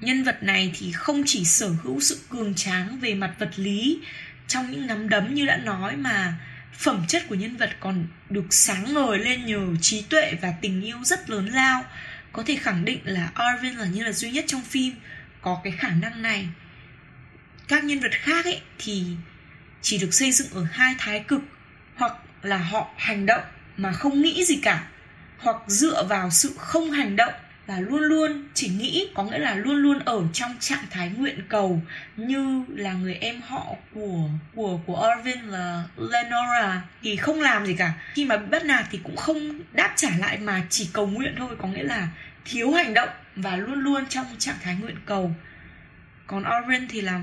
Nhân 0.00 0.24
vật 0.24 0.42
này 0.42 0.72
thì 0.78 0.92
không 0.92 1.22
chỉ 1.26 1.44
sở 1.44 1.68
hữu 1.68 2.00
sự 2.00 2.20
cường 2.28 2.54
tráng 2.54 3.00
về 3.00 3.14
mặt 3.14 3.34
vật 3.38 3.50
lý 3.56 4.00
trong 4.48 4.70
những 4.70 4.86
nắm 4.86 5.08
đấm 5.08 5.34
như 5.34 5.46
đã 5.46 5.56
nói 5.56 5.96
mà 5.96 6.34
phẩm 6.72 7.04
chất 7.08 7.28
của 7.28 7.34
nhân 7.34 7.56
vật 7.56 7.70
còn 7.80 8.06
được 8.30 8.44
sáng 8.50 8.94
ngời 8.94 9.18
lên 9.18 9.46
nhờ 9.46 9.66
trí 9.80 10.02
tuệ 10.02 10.34
và 10.42 10.54
tình 10.60 10.82
yêu 10.82 10.98
rất 11.04 11.30
lớn 11.30 11.48
lao. 11.48 11.84
Có 12.32 12.42
thể 12.46 12.56
khẳng 12.56 12.84
định 12.84 12.98
là 13.04 13.30
Arvin 13.34 13.74
là 13.74 13.86
nhân 13.86 14.04
vật 14.04 14.12
duy 14.12 14.30
nhất 14.30 14.44
trong 14.48 14.62
phim 14.62 14.94
có 15.42 15.60
cái 15.64 15.72
khả 15.72 15.90
năng 15.90 16.22
này. 16.22 16.48
Các 17.68 17.84
nhân 17.84 18.00
vật 18.00 18.12
khác 18.12 18.44
ấy 18.44 18.60
thì 18.78 19.04
chỉ 19.82 19.98
được 19.98 20.14
xây 20.14 20.32
dựng 20.32 20.48
ở 20.52 20.66
hai 20.72 20.94
thái 20.98 21.24
cực 21.28 21.40
hoặc 21.94 22.12
là 22.42 22.56
họ 22.56 22.94
hành 22.96 23.26
động 23.26 23.44
mà 23.76 23.92
không 23.92 24.22
nghĩ 24.22 24.44
gì 24.44 24.56
cả 24.56 24.86
hoặc 25.38 25.56
dựa 25.66 26.04
vào 26.04 26.30
sự 26.30 26.54
không 26.56 26.90
hành 26.90 27.16
động 27.16 27.34
và 27.66 27.80
luôn 27.80 28.00
luôn, 28.00 28.48
chỉ 28.54 28.68
nghĩ 28.68 29.08
có 29.14 29.22
nghĩa 29.22 29.38
là 29.38 29.54
luôn 29.54 29.76
luôn 29.76 29.98
ở 29.98 30.22
trong 30.32 30.56
trạng 30.60 30.84
thái 30.90 31.10
nguyện 31.16 31.42
cầu, 31.48 31.82
như 32.16 32.64
là 32.68 32.92
người 32.92 33.14
em 33.14 33.40
họ 33.40 33.66
của 33.94 34.28
của 34.54 34.80
của 34.86 35.10
Irvin 35.16 35.44
là 35.44 35.84
Lenora 35.96 36.82
thì 37.02 37.16
không 37.16 37.40
làm 37.40 37.66
gì 37.66 37.74
cả. 37.74 37.92
Khi 38.14 38.24
mà 38.24 38.36
bị 38.36 38.46
bắt 38.50 38.64
nạt 38.64 38.86
thì 38.90 39.00
cũng 39.04 39.16
không 39.16 39.60
đáp 39.72 39.92
trả 39.96 40.08
lại 40.18 40.38
mà 40.38 40.62
chỉ 40.70 40.90
cầu 40.92 41.06
nguyện 41.06 41.34
thôi, 41.38 41.56
có 41.58 41.68
nghĩa 41.68 41.82
là 41.82 42.08
thiếu 42.44 42.72
hành 42.72 42.94
động 42.94 43.08
và 43.36 43.56
luôn 43.56 43.80
luôn 43.80 44.06
trong 44.06 44.26
trạng 44.38 44.56
thái 44.62 44.74
nguyện 44.74 44.96
cầu. 45.06 45.34
Còn 46.26 46.44
Irvin 46.44 46.88
thì 46.88 47.00
là 47.00 47.20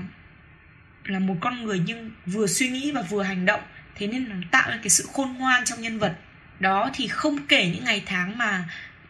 là 1.04 1.18
một 1.18 1.36
con 1.40 1.64
người 1.64 1.82
nhưng 1.86 2.10
vừa 2.26 2.46
suy 2.46 2.68
nghĩ 2.68 2.92
và 2.92 3.02
vừa 3.02 3.22
hành 3.22 3.46
động, 3.46 3.60
thế 3.94 4.06
nên 4.06 4.28
nó 4.28 4.36
tạo 4.50 4.70
ra 4.70 4.76
cái 4.82 4.90
sự 4.90 5.08
khôn 5.12 5.34
ngoan 5.38 5.64
trong 5.64 5.80
nhân 5.80 5.98
vật 5.98 6.14
đó 6.62 6.90
thì 6.94 7.08
không 7.08 7.46
kể 7.46 7.70
những 7.74 7.84
ngày 7.84 8.02
tháng 8.06 8.38
mà 8.38 8.64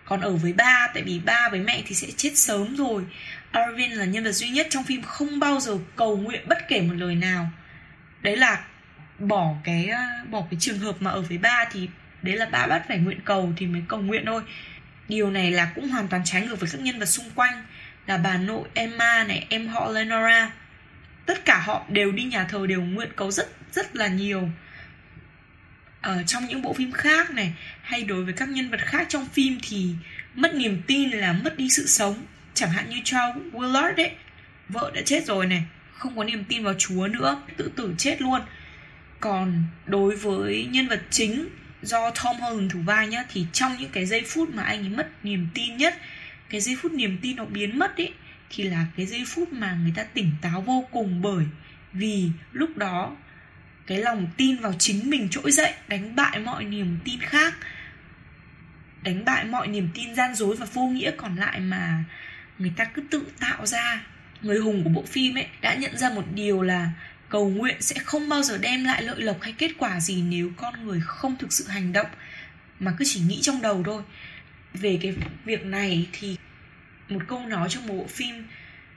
còn 0.04 0.20
ở 0.20 0.36
với 0.36 0.52
ba, 0.52 0.88
tại 0.94 1.02
vì 1.02 1.18
ba 1.18 1.48
với 1.50 1.60
mẹ 1.60 1.82
thì 1.86 1.94
sẽ 1.94 2.08
chết 2.16 2.30
sớm 2.34 2.76
rồi. 2.76 3.04
Arvin 3.50 3.90
là 3.90 4.04
nhân 4.04 4.24
vật 4.24 4.32
duy 4.32 4.48
nhất 4.48 4.66
trong 4.70 4.84
phim 4.84 5.02
không 5.02 5.38
bao 5.38 5.60
giờ 5.60 5.78
cầu 5.96 6.16
nguyện 6.16 6.48
bất 6.48 6.68
kể 6.68 6.80
một 6.80 6.94
lời 6.96 7.14
nào. 7.14 7.50
Đấy 8.22 8.36
là 8.36 8.64
bỏ 9.18 9.54
cái 9.64 9.88
ờ, 9.88 10.02
bỏ 10.30 10.42
cái 10.50 10.60
trường 10.60 10.78
hợp 10.78 10.96
mà 11.00 11.10
ở 11.10 11.22
với 11.22 11.38
ba 11.38 11.64
thì 11.72 11.88
đấy 12.22 12.36
là 12.36 12.46
ba 12.46 12.66
bắt 12.66 12.82
phải 12.88 12.98
nguyện 12.98 13.20
cầu 13.24 13.52
thì 13.56 13.66
mới 13.66 13.82
cầu 13.88 14.00
nguyện 14.00 14.22
thôi. 14.26 14.42
Điều 15.08 15.30
này 15.30 15.50
là 15.50 15.72
cũng 15.74 15.88
hoàn 15.88 16.08
toàn 16.08 16.22
trái 16.24 16.46
ngược 16.46 16.60
với 16.60 16.68
các 16.72 16.80
nhân 16.80 16.98
vật 16.98 17.06
xung 17.06 17.30
quanh, 17.34 17.64
là 18.06 18.18
bà 18.18 18.36
nội 18.36 18.68
Emma 18.74 19.24
này, 19.24 19.46
em 19.48 19.68
họ 19.68 19.90
Lenora. 19.90 20.50
Tất 21.26 21.44
cả 21.44 21.58
họ 21.58 21.84
đều 21.88 22.12
đi 22.12 22.24
nhà 22.24 22.44
thờ 22.44 22.66
đều 22.66 22.82
nguyện 22.82 23.10
cầu 23.16 23.30
rất 23.30 23.48
rất 23.72 23.96
là 23.96 24.08
nhiều 24.08 24.48
ở 26.02 26.22
trong 26.22 26.46
những 26.46 26.62
bộ 26.62 26.72
phim 26.72 26.92
khác 26.92 27.30
này, 27.30 27.52
hay 27.82 28.04
đối 28.04 28.24
với 28.24 28.32
các 28.32 28.48
nhân 28.48 28.70
vật 28.70 28.80
khác 28.80 29.06
trong 29.08 29.26
phim 29.26 29.58
thì 29.62 29.88
mất 30.34 30.54
niềm 30.54 30.82
tin 30.86 31.10
là 31.10 31.32
mất 31.32 31.56
đi 31.56 31.70
sự 31.70 31.86
sống. 31.86 32.24
Chẳng 32.54 32.70
hạn 32.70 32.90
như 32.90 32.96
Charles 33.04 33.44
Willard 33.52 33.94
đấy 33.94 34.10
vợ 34.68 34.90
đã 34.94 35.00
chết 35.04 35.26
rồi 35.26 35.46
này, 35.46 35.62
không 35.92 36.16
có 36.16 36.24
niềm 36.24 36.44
tin 36.44 36.64
vào 36.64 36.74
Chúa 36.78 37.08
nữa, 37.08 37.42
tự 37.56 37.70
tử 37.76 37.94
chết 37.98 38.22
luôn. 38.22 38.40
Còn 39.20 39.62
đối 39.86 40.16
với 40.16 40.66
nhân 40.70 40.88
vật 40.88 41.02
chính 41.10 41.48
do 41.82 42.10
Tom 42.10 42.36
Holland 42.40 42.72
thủ 42.72 42.78
vai 42.84 43.06
nhá, 43.06 43.24
thì 43.32 43.46
trong 43.52 43.76
những 43.78 43.90
cái 43.90 44.06
giây 44.06 44.22
phút 44.26 44.54
mà 44.54 44.62
anh 44.62 44.82
ấy 44.82 44.88
mất 44.88 45.24
niềm 45.24 45.48
tin 45.54 45.76
nhất, 45.76 45.94
cái 46.50 46.60
giây 46.60 46.76
phút 46.82 46.92
niềm 46.92 47.18
tin 47.22 47.36
nó 47.36 47.44
biến 47.44 47.78
mất 47.78 47.96
ấy, 47.96 48.12
thì 48.50 48.64
là 48.64 48.86
cái 48.96 49.06
giây 49.06 49.24
phút 49.26 49.52
mà 49.52 49.78
người 49.82 49.92
ta 49.96 50.04
tỉnh 50.04 50.30
táo 50.40 50.60
vô 50.60 50.84
cùng 50.90 51.22
bởi 51.22 51.44
vì 51.92 52.28
lúc 52.52 52.76
đó 52.76 53.16
cái 53.86 53.98
lòng 53.98 54.26
tin 54.36 54.56
vào 54.56 54.74
chính 54.78 55.10
mình 55.10 55.28
trỗi 55.30 55.52
dậy, 55.52 55.72
đánh 55.88 56.16
bại 56.16 56.38
mọi 56.38 56.64
niềm 56.64 56.98
tin 57.04 57.20
khác, 57.20 57.54
đánh 59.02 59.24
bại 59.24 59.44
mọi 59.44 59.68
niềm 59.68 59.88
tin 59.94 60.14
gian 60.14 60.34
dối 60.34 60.56
và 60.56 60.66
vô 60.72 60.86
nghĩa. 60.86 61.10
Còn 61.16 61.36
lại 61.36 61.60
mà 61.60 62.04
người 62.58 62.72
ta 62.76 62.84
cứ 62.84 63.02
tự 63.10 63.22
tạo 63.40 63.66
ra, 63.66 64.02
người 64.42 64.58
hùng 64.58 64.84
của 64.84 64.90
bộ 64.90 65.04
phim 65.06 65.38
ấy 65.38 65.46
đã 65.60 65.74
nhận 65.74 65.98
ra 65.98 66.10
một 66.10 66.24
điều 66.34 66.62
là 66.62 66.90
cầu 67.28 67.48
nguyện 67.50 67.76
sẽ 67.80 67.96
không 68.04 68.28
bao 68.28 68.42
giờ 68.42 68.58
đem 68.58 68.84
lại 68.84 69.02
lợi 69.02 69.20
lộc 69.20 69.42
hay 69.42 69.52
kết 69.52 69.70
quả 69.78 70.00
gì 70.00 70.22
nếu 70.22 70.50
con 70.56 70.86
người 70.86 71.00
không 71.04 71.36
thực 71.38 71.52
sự 71.52 71.68
hành 71.68 71.92
động, 71.92 72.08
mà 72.78 72.92
cứ 72.98 73.04
chỉ 73.08 73.20
nghĩ 73.20 73.40
trong 73.42 73.62
đầu 73.62 73.82
thôi. 73.86 74.02
Về 74.74 74.98
cái 75.02 75.14
việc 75.44 75.64
này 75.64 76.08
thì 76.12 76.36
một 77.08 77.20
câu 77.28 77.46
nói 77.46 77.68
trong 77.70 77.86
một 77.86 77.94
bộ 77.94 78.06
phim 78.06 78.46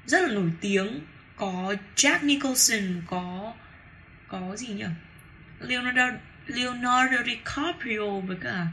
rất 0.06 0.22
là 0.22 0.28
nổi 0.28 0.50
tiếng, 0.62 1.00
có 1.36 1.76
Jack 1.96 2.20
Nicholson, 2.22 3.02
có 3.08 3.54
có 4.28 4.56
gì 4.56 4.68
nhỉ? 4.68 4.86
Leonardo 5.60 6.10
Leonardo 6.48 7.24
DiCaprio 7.26 8.20
với 8.28 8.38
cả 8.42 8.68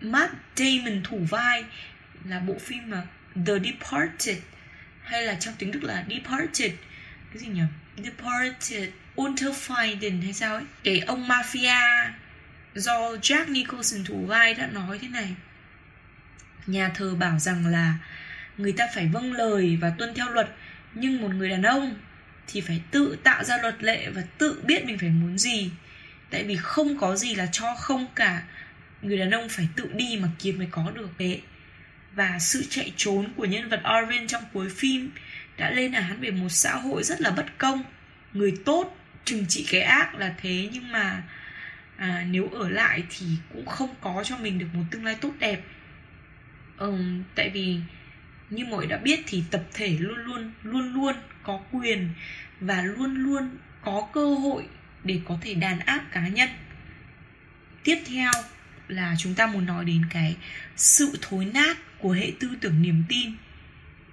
Matt 0.00 0.32
Damon 0.56 1.02
thủ 1.04 1.26
vai 1.30 1.64
là 2.24 2.40
bộ 2.40 2.58
phim 2.58 2.90
mà 2.90 3.02
The 3.46 3.52
Departed, 3.64 4.38
hay 5.02 5.22
là 5.22 5.34
trong 5.34 5.54
tiếng 5.58 5.72
Đức 5.72 5.82
là 5.82 6.04
Departed. 6.08 6.72
Cái 7.30 7.38
gì 7.38 7.46
nhỉ? 7.46 7.62
Departed 7.96 8.88
Unterfinden 9.16 10.22
hay 10.22 10.32
sao 10.32 10.54
ấy? 10.54 10.64
Cái 10.84 11.00
ông 11.00 11.28
mafia 11.28 12.10
do 12.74 13.14
Jack 13.14 13.52
Nicholson 13.52 14.04
thủ 14.04 14.26
vai 14.26 14.54
đã 14.54 14.66
nói 14.66 14.98
thế 14.98 15.08
này. 15.08 15.34
Nhà 16.66 16.88
thờ 16.94 17.14
bảo 17.14 17.38
rằng 17.38 17.66
là 17.66 17.94
người 18.58 18.72
ta 18.72 18.86
phải 18.94 19.08
vâng 19.08 19.32
lời 19.32 19.78
và 19.80 19.92
tuân 19.98 20.14
theo 20.14 20.28
luật, 20.28 20.48
nhưng 20.94 21.22
một 21.22 21.34
người 21.34 21.48
đàn 21.48 21.62
ông 21.62 21.96
thì 22.46 22.60
phải 22.60 22.80
tự 22.90 23.16
tạo 23.22 23.44
ra 23.44 23.58
luật 23.62 23.82
lệ 23.82 24.08
và 24.10 24.22
tự 24.38 24.62
biết 24.66 24.84
mình 24.84 24.98
phải 24.98 25.08
muốn 25.08 25.38
gì. 25.38 25.70
Tại 26.30 26.44
vì 26.44 26.56
không 26.56 26.98
có 26.98 27.16
gì 27.16 27.34
là 27.34 27.46
cho 27.52 27.74
không 27.74 28.06
cả. 28.14 28.42
Người 29.02 29.18
đàn 29.18 29.30
ông 29.30 29.48
phải 29.48 29.68
tự 29.76 29.90
đi 29.94 30.18
mà 30.22 30.28
kiếm 30.38 30.58
mới 30.58 30.68
có 30.70 30.90
được 30.94 31.18
đấy 31.18 31.42
và 32.14 32.38
sự 32.38 32.64
chạy 32.70 32.92
trốn 32.96 33.32
của 33.36 33.44
nhân 33.44 33.68
vật 33.68 33.80
Arvin 33.82 34.26
trong 34.26 34.42
cuối 34.52 34.68
phim 34.70 35.10
đã 35.56 35.70
lên 35.70 35.92
án 35.92 36.20
về 36.20 36.30
một 36.30 36.48
xã 36.48 36.76
hội 36.76 37.02
rất 37.02 37.20
là 37.20 37.30
bất 37.30 37.58
công. 37.58 37.82
Người 38.32 38.54
tốt 38.64 38.96
trừng 39.24 39.44
trị 39.48 39.66
cái 39.70 39.80
ác 39.80 40.14
là 40.14 40.34
thế 40.42 40.68
nhưng 40.72 40.92
mà 40.92 41.22
à, 41.96 42.24
nếu 42.30 42.48
ở 42.48 42.68
lại 42.68 43.02
thì 43.10 43.26
cũng 43.52 43.66
không 43.66 43.94
có 44.00 44.24
cho 44.24 44.36
mình 44.38 44.58
được 44.58 44.66
một 44.72 44.84
tương 44.90 45.04
lai 45.04 45.16
tốt 45.20 45.32
đẹp. 45.38 45.60
Ừ, 46.76 46.98
tại 47.34 47.50
vì 47.50 47.76
như 48.54 48.64
mọi 48.64 48.86
đã 48.86 48.96
biết 48.96 49.20
thì 49.26 49.42
tập 49.50 49.62
thể 49.74 49.88
luôn 50.00 50.18
luôn 50.18 50.52
luôn 50.62 50.94
luôn 50.94 51.14
có 51.42 51.60
quyền 51.72 52.08
và 52.60 52.82
luôn 52.82 53.14
luôn 53.14 53.50
có 53.84 54.08
cơ 54.12 54.34
hội 54.34 54.66
để 55.04 55.20
có 55.28 55.38
thể 55.40 55.54
đàn 55.54 55.78
áp 55.78 56.04
cá 56.12 56.28
nhân 56.28 56.48
tiếp 57.84 57.98
theo 58.06 58.30
là 58.88 59.14
chúng 59.18 59.34
ta 59.34 59.46
muốn 59.46 59.66
nói 59.66 59.84
đến 59.84 60.02
cái 60.10 60.36
sự 60.76 61.18
thối 61.22 61.44
nát 61.44 61.76
của 61.98 62.10
hệ 62.10 62.32
tư 62.40 62.48
tưởng 62.60 62.82
niềm 62.82 63.04
tin 63.08 63.32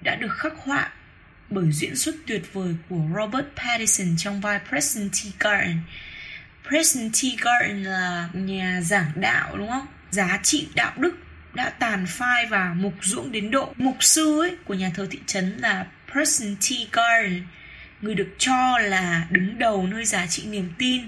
đã 0.02 0.16
được 0.16 0.32
khắc 0.38 0.54
họa 0.58 0.92
bởi 1.50 1.72
diễn 1.72 1.96
xuất 1.96 2.16
tuyệt 2.28 2.54
vời 2.54 2.76
của 2.90 3.02
Robert 3.16 3.46
Pattinson 3.56 4.18
trong 4.18 4.42
vai 4.42 4.60
Preston 4.70 5.10
T. 5.10 5.40
Garden. 5.40 5.78
Preston 6.68 7.10
T. 7.10 7.42
Garden 7.42 7.84
là 7.84 8.30
nhà 8.34 8.82
giảng 8.82 9.12
đạo, 9.16 9.58
đúng 9.58 9.70
không? 9.70 9.88
Giá 10.12 10.40
trị 10.44 10.68
đạo 10.76 10.94
đức 10.98 11.18
đã 11.60 11.70
tàn 11.70 12.06
phai 12.08 12.46
và 12.46 12.74
mục 12.74 12.94
ruỗng 13.02 13.32
đến 13.32 13.52
độ 13.52 13.74
mục 13.78 13.98
sư 14.00 14.42
ấy 14.42 14.56
của 14.66 14.74
nhà 14.74 14.92
thờ 14.96 15.08
thị 15.12 15.20
trấn 15.26 15.58
là 15.58 15.86
Person 16.14 16.56
T. 16.56 16.92
Garden, 16.92 17.44
người 18.02 18.16
được 18.16 18.36
cho 18.38 18.78
là 18.78 19.28
đứng 19.30 19.60
đầu 19.60 19.88
nơi 19.88 20.06
giá 20.06 20.28
trị 20.28 20.44
niềm 20.46 20.70
tin, 20.78 21.02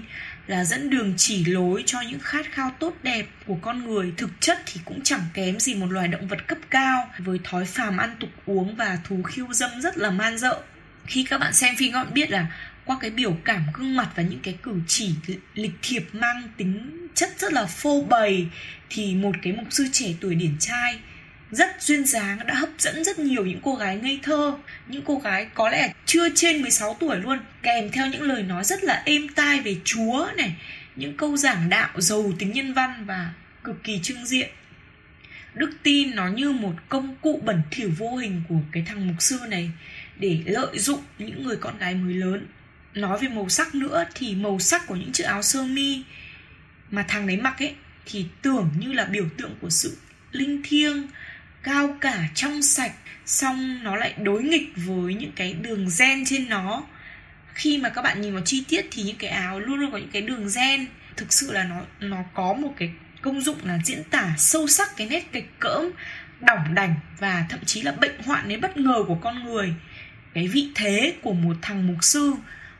là 0.46 0.64
dẫn 0.64 0.90
đường 0.90 1.14
chỉ 1.16 1.44
lối 1.44 1.82
cho 1.86 2.00
những 2.00 2.20
khát 2.20 2.46
khao 2.52 2.70
tốt 2.78 2.96
đẹp 3.02 3.26
của 3.46 3.56
con 3.62 3.84
người 3.86 4.12
thực 4.16 4.30
chất 4.40 4.58
thì 4.66 4.80
cũng 4.84 5.02
chẳng 5.02 5.24
kém 5.34 5.60
gì 5.60 5.74
một 5.74 5.92
loài 5.92 6.08
động 6.08 6.28
vật 6.28 6.46
cấp 6.46 6.58
cao 6.70 7.10
với 7.18 7.38
thói 7.44 7.64
phàm 7.64 7.96
ăn 7.98 8.16
tục 8.20 8.30
uống 8.46 8.76
và 8.76 8.98
thú 9.04 9.22
khiêu 9.22 9.46
dâm 9.52 9.80
rất 9.80 9.98
là 9.98 10.10
man 10.10 10.38
dợ 10.38 10.62
khi 11.06 11.26
các 11.30 11.40
bạn 11.40 11.52
xem 11.52 11.76
phim, 11.76 11.92
các 11.92 12.04
bạn 12.04 12.14
biết 12.14 12.30
là 12.30 12.46
qua 12.86 12.96
cái 13.00 13.10
biểu 13.10 13.36
cảm 13.44 13.62
gương 13.74 13.96
mặt 13.96 14.08
và 14.14 14.22
những 14.22 14.40
cái 14.42 14.56
cử 14.62 14.72
chỉ 14.86 15.14
lịch 15.54 15.74
thiệp 15.82 16.04
mang 16.12 16.42
tính 16.56 17.08
chất 17.14 17.30
rất 17.38 17.52
là 17.52 17.66
phô 17.66 18.02
bày, 18.02 18.46
thì 18.90 19.14
một 19.14 19.32
cái 19.42 19.52
mục 19.52 19.66
sư 19.70 19.86
trẻ 19.92 20.14
tuổi 20.20 20.34
điển 20.34 20.56
trai 20.58 20.98
rất 21.52 21.82
duyên 21.82 22.04
dáng, 22.04 22.38
đã 22.46 22.54
hấp 22.54 22.68
dẫn 22.78 23.04
rất 23.04 23.18
nhiều 23.18 23.46
những 23.46 23.60
cô 23.62 23.74
gái 23.74 23.96
ngây 23.96 24.20
thơ, 24.22 24.58
những 24.88 25.02
cô 25.04 25.18
gái 25.18 25.46
có 25.54 25.68
lẽ 25.68 25.92
chưa 26.06 26.28
trên 26.34 26.62
16 26.62 26.96
tuổi 27.00 27.16
luôn. 27.16 27.38
Kèm 27.62 27.90
theo 27.90 28.06
những 28.06 28.22
lời 28.22 28.42
nói 28.42 28.64
rất 28.64 28.84
là 28.84 29.02
êm 29.06 29.28
tai 29.28 29.60
về 29.60 29.76
chúa 29.84 30.28
này, 30.36 30.56
những 30.96 31.16
câu 31.16 31.36
giảng 31.36 31.68
đạo 31.68 32.00
giàu 32.00 32.32
tính 32.38 32.52
nhân 32.52 32.72
văn 32.72 33.04
và 33.06 33.32
cực 33.64 33.84
kỳ 33.84 34.00
trưng 34.02 34.26
diện. 34.26 34.50
Đức 35.54 35.70
tin 35.82 36.14
nó 36.14 36.28
như 36.28 36.52
một 36.52 36.74
công 36.88 37.16
cụ 37.20 37.40
bẩn 37.44 37.62
thỉu 37.70 37.90
vô 37.98 38.16
hình 38.16 38.42
của 38.48 38.58
cái 38.72 38.84
thằng 38.86 39.08
mục 39.08 39.16
sư 39.22 39.38
này 39.48 39.70
để 40.16 40.38
lợi 40.44 40.78
dụng 40.78 41.00
những 41.18 41.42
người 41.42 41.56
con 41.56 41.78
gái 41.78 41.94
mới 41.94 42.14
lớn 42.14 42.46
nói 42.94 43.18
về 43.18 43.28
màu 43.28 43.48
sắc 43.48 43.74
nữa 43.74 44.04
thì 44.14 44.34
màu 44.34 44.58
sắc 44.58 44.86
của 44.86 44.96
những 44.96 45.12
chiếc 45.12 45.24
áo 45.24 45.42
sơ 45.42 45.62
mi 45.62 46.02
mà 46.90 47.04
thằng 47.08 47.26
đấy 47.26 47.36
mặc 47.36 47.58
ấy, 47.58 47.74
thì 48.06 48.26
tưởng 48.42 48.70
như 48.78 48.92
là 48.92 49.04
biểu 49.04 49.28
tượng 49.38 49.54
của 49.60 49.70
sự 49.70 49.96
linh 50.32 50.62
thiêng, 50.64 51.06
cao 51.62 51.96
cả, 52.00 52.28
trong 52.34 52.62
sạch. 52.62 52.92
Xong 53.26 53.84
nó 53.84 53.96
lại 53.96 54.14
đối 54.18 54.42
nghịch 54.42 54.72
với 54.76 55.14
những 55.14 55.32
cái 55.36 55.52
đường 55.52 55.88
gen 55.98 56.24
trên 56.24 56.48
nó. 56.48 56.82
Khi 57.54 57.78
mà 57.78 57.88
các 57.88 58.02
bạn 58.02 58.20
nhìn 58.20 58.34
vào 58.34 58.42
chi 58.44 58.64
tiết 58.68 58.86
thì 58.90 59.02
những 59.02 59.16
cái 59.16 59.30
áo 59.30 59.60
luôn 59.60 59.80
luôn 59.80 59.92
có 59.92 59.98
những 59.98 60.10
cái 60.12 60.22
đường 60.22 60.48
gen. 60.56 60.86
Thực 61.16 61.32
sự 61.32 61.52
là 61.52 61.64
nó 61.64 61.80
nó 62.00 62.24
có 62.34 62.52
một 62.52 62.74
cái 62.78 62.90
công 63.22 63.40
dụng 63.40 63.58
là 63.64 63.78
diễn 63.84 64.04
tả 64.04 64.34
sâu 64.38 64.66
sắc 64.66 64.96
cái 64.96 65.08
nét 65.08 65.32
kịch 65.32 65.50
cỡm, 65.58 65.90
đỏng 66.40 66.74
đảnh 66.74 66.94
và 67.18 67.46
thậm 67.48 67.60
chí 67.64 67.82
là 67.82 67.92
bệnh 67.92 68.22
hoạn 68.24 68.48
đến 68.48 68.60
bất 68.60 68.76
ngờ 68.76 69.04
của 69.08 69.14
con 69.14 69.44
người. 69.44 69.74
Cái 70.34 70.48
vị 70.48 70.68
thế 70.74 71.14
của 71.22 71.32
một 71.32 71.56
thằng 71.62 71.86
mục 71.86 72.04
sư 72.04 72.34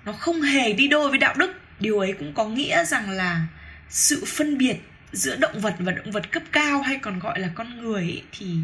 nó 0.05 0.13
không 0.13 0.43
hề 0.43 0.73
đi 0.73 0.89
đôi 0.89 1.11
với 1.11 1.19
đạo 1.19 1.35
đức. 1.39 1.53
Điều 1.81 1.99
ấy 1.99 2.13
cũng 2.19 2.35
có 2.35 2.45
nghĩa 2.45 2.85
rằng 2.85 3.11
là 3.11 3.47
sự 3.89 4.25
phân 4.25 4.59
biệt 4.59 4.77
giữa 5.13 5.37
động 5.37 5.61
vật 5.61 5.75
và 5.79 5.93
động 5.93 6.11
vật 6.11 6.33
cấp 6.33 6.43
cao 6.53 6.83
hay 6.83 6.99
còn 6.99 7.19
gọi 7.19 7.41
là 7.41 7.49
con 7.55 7.81
người 7.81 8.03
ấy, 8.03 8.23
thì 8.33 8.57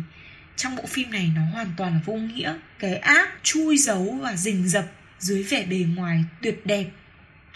trong 0.57 0.77
bộ 0.77 0.87
phim 0.87 1.11
này 1.11 1.31
nó 1.37 1.43
hoàn 1.53 1.73
toàn 1.77 1.93
là 1.93 2.01
vô 2.05 2.15
nghĩa. 2.15 2.55
Cái 2.79 2.97
ác 2.97 3.29
chui 3.43 3.79
giấu 3.79 4.19
và 4.23 4.37
rình 4.37 4.69
rập 4.69 4.85
dưới 5.19 5.43
vẻ 5.43 5.65
bề 5.65 5.77
ngoài 5.77 6.25
tuyệt 6.43 6.67
đẹp. 6.67 6.85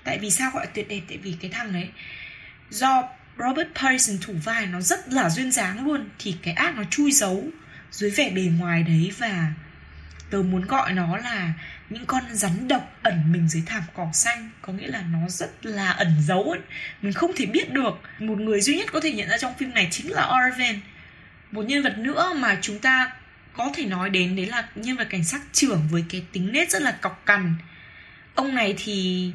Tại 0.05 0.19
vì 0.19 0.31
sao 0.31 0.51
gọi 0.55 0.67
là 0.67 0.71
tuyệt 0.75 0.89
đẹp? 0.89 1.01
Tại 1.09 1.19
vì 1.19 1.37
cái 1.41 1.51
thằng 1.51 1.73
ấy 1.73 1.89
do 2.71 3.09
Robert 3.39 3.69
Pattinson 3.75 4.19
thủ 4.21 4.35
vai 4.45 4.67
nó 4.67 4.81
rất 4.81 5.13
là 5.13 5.31
duyên 5.31 5.53
dáng 5.53 5.87
luôn. 5.87 6.09
Thì 6.19 6.35
cái 6.43 6.55
ác 6.55 6.77
nó 6.77 6.83
chui 6.91 7.13
giấu 7.13 7.45
dưới 7.91 8.11
vẻ 8.11 8.31
bề 8.31 8.43
ngoài 8.43 8.83
đấy 8.83 9.13
và 9.19 9.53
tớ 10.31 10.39
muốn 10.39 10.67
gọi 10.67 10.93
nó 10.93 11.17
là 11.17 11.53
những 11.93 12.07
con 12.07 12.23
rắn 12.33 12.69
độc 12.69 12.99
ẩn 13.03 13.33
mình 13.33 13.49
dưới 13.49 13.63
thảm 13.67 13.83
cỏ 13.95 14.11
xanh, 14.13 14.51
có 14.63 14.73
nghĩa 14.73 14.87
là 14.89 15.03
nó 15.13 15.29
rất 15.29 15.67
là 15.67 15.91
ẩn 15.91 16.15
giấu 16.27 16.43
ấy. 16.43 16.61
mình 17.03 17.13
không 17.13 17.33
thể 17.37 17.47
biết 17.47 17.73
được. 17.73 18.01
Một 18.19 18.39
người 18.39 18.61
duy 18.61 18.77
nhất 18.77 18.93
có 18.93 19.01
thể 19.01 19.13
nhận 19.13 19.29
ra 19.29 19.39
trong 19.39 19.55
phim 19.59 19.75
này 19.75 19.89
chính 19.91 20.13
là 20.13 20.23
Arven 20.23 20.81
một 21.53 21.63
nhân 21.63 21.83
vật 21.83 21.99
nữa 21.99 22.33
mà 22.37 22.59
chúng 22.61 22.79
ta 22.79 23.13
có 23.57 23.71
thể 23.75 23.87
nói 23.87 24.11
đến, 24.11 24.37
đấy 24.37 24.47
là 24.47 24.69
nhân 24.75 24.97
vật 24.97 25.07
cảnh 25.11 25.25
sát 25.25 25.41
trưởng 25.53 25.89
với 25.91 26.05
cái 26.09 26.23
tính 26.33 26.53
nết 26.53 26.71
rất 26.71 26.83
là 26.83 26.93
cọc 26.93 27.27
cằn. 27.27 27.55
Ông 28.35 28.55
này 28.55 28.75
thì 28.79 29.31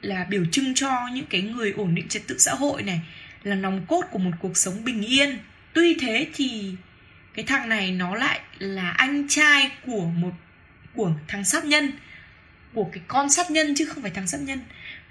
là 0.00 0.24
biểu 0.24 0.44
trưng 0.52 0.74
cho 0.74 1.08
những 1.12 1.26
cái 1.26 1.42
người 1.42 1.72
ổn 1.72 1.94
định 1.94 2.08
trật 2.08 2.22
tự 2.26 2.38
xã 2.38 2.54
hội 2.54 2.82
này, 2.82 3.00
là 3.42 3.54
nòng 3.54 3.86
cốt 3.86 4.02
của 4.10 4.18
một 4.18 4.30
cuộc 4.40 4.56
sống 4.56 4.84
bình 4.84 5.02
yên. 5.02 5.38
Tuy 5.72 5.96
thế 6.00 6.26
thì 6.34 6.74
cái 7.34 7.44
thằng 7.44 7.68
này 7.68 7.90
nó 7.90 8.14
lại 8.14 8.40
là 8.58 8.90
anh 8.90 9.28
trai 9.28 9.70
của 9.86 10.04
một 10.04 10.32
của 10.94 11.12
thằng 11.28 11.44
sát 11.44 11.64
nhân 11.64 11.92
của 12.74 12.90
cái 12.92 13.02
con 13.08 13.30
sát 13.30 13.50
nhân 13.50 13.74
chứ 13.76 13.84
không 13.84 14.02
phải 14.02 14.10
thằng 14.10 14.26
sát 14.26 14.40
nhân. 14.40 14.60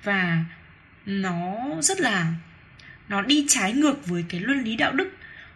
Và 0.04 0.44
nó 1.06 1.56
rất 1.82 2.00
là 2.00 2.34
nó 3.10 3.22
đi 3.22 3.46
trái 3.48 3.74
ngược 3.74 4.08
với 4.08 4.26
cái 4.30 4.40
luân 4.42 4.64
lý 4.64 4.76
đạo 4.76 4.92
đức. 4.92 5.10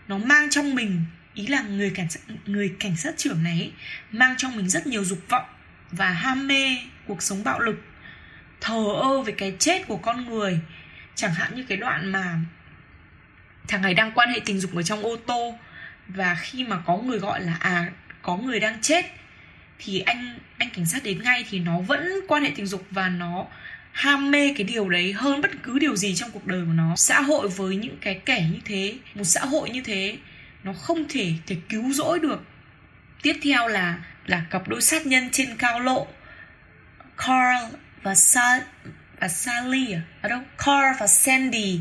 Nó 0.07 0.17
mang 0.17 0.49
trong 0.49 0.75
mình 0.75 1.03
ý 1.34 1.47
là 1.47 1.62
người 1.62 1.91
cảnh 1.95 2.10
sát, 2.10 2.19
người 2.45 2.75
cảnh 2.79 2.97
sát 2.97 3.17
trưởng 3.17 3.43
này 3.43 3.71
mang 4.12 4.36
trong 4.38 4.55
mình 4.55 4.69
rất 4.69 4.88
nhiều 4.88 5.03
dục 5.03 5.19
vọng 5.29 5.45
và 5.91 6.10
ham 6.10 6.47
mê 6.47 6.77
cuộc 7.07 7.21
sống 7.21 7.43
bạo 7.43 7.60
lực 7.60 7.81
thờ 8.62 8.86
ơ 9.01 9.21
về 9.21 9.34
cái 9.38 9.55
chết 9.60 9.88
của 9.88 9.97
con 9.97 10.25
người. 10.29 10.60
Chẳng 11.15 11.34
hạn 11.34 11.55
như 11.55 11.63
cái 11.63 11.77
đoạn 11.77 12.12
mà 12.12 12.39
thằng 13.67 13.81
này 13.81 13.93
đang 13.93 14.12
quan 14.12 14.29
hệ 14.29 14.39
tình 14.45 14.60
dục 14.60 14.75
ở 14.75 14.84
trong 14.84 15.03
ô 15.03 15.15
tô 15.15 15.57
và 16.07 16.36
khi 16.36 16.63
mà 16.63 16.77
có 16.86 16.97
người 16.97 17.19
gọi 17.19 17.41
là 17.41 17.57
à 17.60 17.91
có 18.21 18.38
người 18.38 18.60
đang 18.60 18.81
chết 18.81 19.05
thì 19.84 20.00
anh 20.00 20.39
anh 20.58 20.70
cảnh 20.70 20.86
sát 20.86 21.04
đến 21.04 21.24
ngay 21.24 21.46
thì 21.50 21.60
nó 21.60 21.80
vẫn 21.80 22.20
quan 22.28 22.44
hệ 22.44 22.52
tình 22.56 22.65
dục 22.65 22.86
và 22.91 23.10
nó 23.10 23.46
ham 23.91 24.32
mê 24.32 24.54
cái 24.58 24.63
điều 24.63 24.89
đấy 24.89 25.13
hơn 25.13 25.41
bất 25.41 25.52
cứ 25.63 25.80
điều 25.80 25.96
gì 25.96 26.15
trong 26.15 26.32
cuộc 26.32 26.48
đời 26.48 26.62
của 26.65 26.74
nó. 26.74 26.96
Xã 26.96 27.22
hội 27.22 27.48
với 27.48 27.76
những 27.76 27.98
cái 28.02 28.22
kẻ 28.26 28.50
như 28.54 28.60
thế, 28.65 28.96
một 29.15 29.24
xã 29.24 29.46
hội 29.46 29.70
như 29.70 29.82
thế, 29.82 30.17
nó 30.63 30.74
không 30.74 31.06
thể 31.10 31.34
thể 31.48 31.56
cứu 31.70 31.94
rỗi 31.94 32.20
được. 32.20 32.44
Tiếp 33.22 33.36
theo 33.44 33.67
là 33.67 33.98
là 34.26 34.46
cặp 34.50 34.67
đôi 34.67 34.82
sát 34.82 35.06
nhân 35.06 35.30
trên 35.32 35.56
cao 35.58 35.80
lộ, 35.80 36.08
Carl 37.17 37.76
và 38.04 38.15
Sa, 38.15 38.62
và 39.20 39.28
Sally 39.28 39.94
à? 39.94 40.02
ở 40.22 40.30
đâu? 40.30 40.39
Carl 40.58 41.00
và 41.00 41.08
Sandy. 41.08 41.80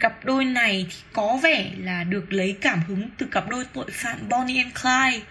Cặp 0.00 0.24
đôi 0.24 0.44
này 0.44 0.86
thì 0.90 0.96
có 1.12 1.38
vẻ 1.42 1.70
là 1.78 2.04
được 2.04 2.32
lấy 2.32 2.56
cảm 2.60 2.82
hứng 2.88 3.10
từ 3.18 3.26
cặp 3.26 3.48
đôi 3.48 3.64
tội 3.72 3.90
phạm 3.90 4.28
Bonnie 4.28 4.62
and 4.62 4.74
Clyde 4.82 5.26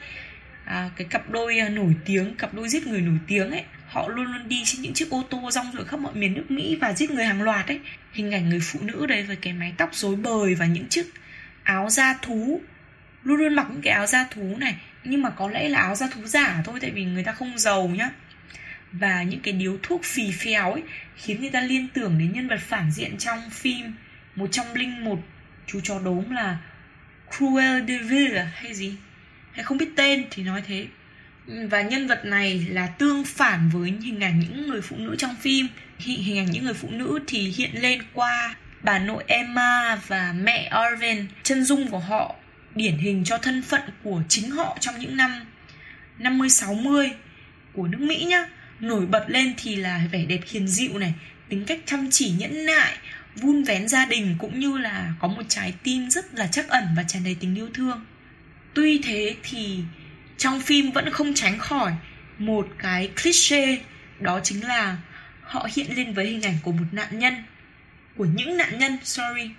à, 0.72 0.90
cái 0.96 1.08
cặp 1.10 1.30
đôi 1.30 1.60
à, 1.60 1.70
nổi 1.70 1.96
tiếng 2.06 2.36
cặp 2.36 2.54
đôi 2.54 2.70
giết 2.70 2.88
người 2.88 3.02
nổi 3.02 3.18
tiếng 3.28 3.52
ấy 3.52 3.64
họ 3.88 4.08
luôn 4.08 4.26
luôn 4.26 4.50
đi 4.50 4.62
trên 4.66 4.82
những 4.82 4.94
chiếc 4.94 5.10
ô 5.10 5.24
tô 5.30 5.52
rong 5.52 5.72
ruổi 5.74 5.86
khắp 5.86 6.00
mọi 6.00 6.14
miền 6.16 6.34
nước 6.34 6.52
Mỹ 6.52 6.78
và 6.82 6.94
giết 6.94 7.12
người 7.12 7.26
hàng 7.26 7.42
loạt 7.42 7.68
ấy. 7.68 7.80
Hình 8.14 8.32
ảnh 8.32 8.50
người 8.50 8.60
phụ 8.64 8.80
nữ 8.82 9.06
đấy 9.06 9.24
với 9.24 9.36
cái 9.36 9.54
mái 9.54 9.74
tóc 9.78 9.90
rối 9.94 10.16
bời 10.16 10.56
và 10.56 10.66
những 10.66 10.88
chiếc 10.90 11.06
áo 11.64 11.90
da 11.90 12.14
thú. 12.22 12.62
Luôn 13.24 13.38
luôn 13.38 13.54
mặc 13.54 13.68
những 13.72 13.82
cái 13.82 13.94
áo 13.94 14.06
da 14.06 14.28
thú 14.32 14.58
này 14.58 14.76
nhưng 15.04 15.22
mà 15.22 15.30
có 15.30 15.50
lẽ 15.50 15.70
là 15.70 15.80
áo 15.80 15.96
da 15.96 16.08
thú 16.08 16.26
giả 16.26 16.62
thôi 16.66 16.80
tại 16.82 16.92
vì 16.92 17.06
người 17.06 17.24
ta 17.24 17.32
không 17.32 17.58
giàu 17.58 17.88
nhá. 17.88 18.10
Và 18.92 19.24
những 19.24 19.40
cái 19.40 19.54
điếu 19.54 19.78
thuốc 19.84 20.04
phì 20.04 20.32
phèo 20.32 20.72
ấy 20.72 20.84
khiến 21.16 21.42
người 21.42 21.50
ta 21.50 21.62
liên 21.62 21.88
tưởng 21.94 22.20
đến 22.20 22.34
nhân 22.34 22.48
vật 22.48 22.60
phản 22.60 22.92
diện 22.92 23.18
trong 23.18 23.50
phim 23.50 23.94
một 24.36 24.48
trong 24.52 24.74
linh 24.74 25.04
một 25.04 25.20
chú 25.68 25.80
chó 25.84 26.00
đốm 26.00 26.30
là 26.30 26.58
Cruel 27.38 27.88
de 27.88 27.98
Vil 27.98 28.38
hay 28.38 28.74
gì? 28.74 28.96
Hay 29.52 29.64
không 29.64 29.78
biết 29.78 29.90
tên 29.96 30.26
thì 30.32 30.44
nói 30.44 30.64
thế 30.68 30.88
và 31.46 31.82
nhân 31.82 32.08
vật 32.08 32.26
này 32.26 32.68
là 32.70 32.88
tương 32.88 33.24
phản 33.24 33.70
với 33.70 33.94
hình 34.04 34.20
ảnh 34.20 34.40
những 34.40 34.70
người 34.70 34.82
phụ 34.82 34.96
nữ 34.98 35.16
trong 35.18 35.36
phim 35.36 35.68
hình 35.98 36.38
ảnh 36.38 36.52
những 36.52 36.66
người 36.66 36.74
phụ 36.74 36.90
nữ 36.92 37.20
thì 37.28 37.54
hiện 37.58 37.72
lên 37.74 38.02
qua 38.14 38.56
bà 38.84 39.00
nội 39.00 39.24
Emma 39.28 39.96
và 40.08 40.34
mẹ 40.44 40.70
Arwen 40.72 41.26
chân 41.44 41.64
dung 41.64 41.88
của 41.88 42.00
họ 42.00 42.36
điển 42.76 42.98
hình 42.98 43.24
cho 43.24 43.38
thân 43.38 43.62
phận 43.62 43.82
của 44.04 44.24
chính 44.30 44.52
họ 44.52 44.78
trong 44.80 45.00
những 45.00 45.18
năm 45.18 45.32
50 46.20 46.50
60 46.50 47.12
của 47.74 47.88
nước 47.88 48.02
Mỹ 48.02 48.26
nhá. 48.30 48.46
Nổi 48.80 49.06
bật 49.06 49.26
lên 49.28 49.54
thì 49.58 49.76
là 49.76 50.02
vẻ 50.12 50.26
đẹp 50.26 50.40
hiền 50.50 50.68
dịu 50.68 50.98
này, 50.98 51.14
tính 51.50 51.66
cách 51.66 51.80
chăm 51.86 52.08
chỉ 52.12 52.30
nhẫn 52.30 52.66
nại, 52.66 52.98
vun 53.36 53.64
vén 53.64 53.88
gia 53.88 54.06
đình 54.06 54.36
cũng 54.40 54.60
như 54.60 54.78
là 54.78 55.14
có 55.20 55.28
một 55.28 55.44
trái 55.48 55.74
tim 55.84 56.10
rất 56.10 56.36
là 56.36 56.48
chắc 56.48 56.70
ẩn 56.70 56.84
và 56.98 57.04
tràn 57.04 57.24
đầy 57.24 57.36
tình 57.40 57.56
yêu 57.56 57.70
thương. 57.74 58.06
Tuy 58.74 59.00
thế 59.04 59.36
thì 59.44 59.80
trong 60.38 60.62
phim 60.62 60.92
vẫn 60.92 61.10
không 61.10 61.34
tránh 61.34 61.60
khỏi 61.60 61.92
một 62.38 62.68
cái 62.78 63.12
cliché, 63.24 63.78
đó 64.20 64.40
chính 64.44 64.68
là 64.68 64.98
họ 65.42 65.68
hiện 65.76 65.96
lên 65.96 66.14
với 66.14 66.26
hình 66.26 66.42
ảnh 66.42 66.58
của 66.64 66.72
một 66.72 66.86
nạn 66.92 67.20
nhân, 67.20 67.34
của 68.18 68.26
những 68.26 68.58
nạn 68.58 68.80
nhân, 68.80 68.98
sorry. 69.04 69.50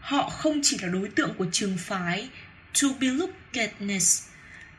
Họ 0.00 0.28
không 0.28 0.60
chỉ 0.62 0.78
là 0.82 0.88
đối 0.88 1.08
tượng 1.08 1.34
của 1.34 1.46
trường 1.52 1.76
phái 1.78 2.28
to 2.82 2.88
be 3.00 3.08
lookedness 3.08 4.28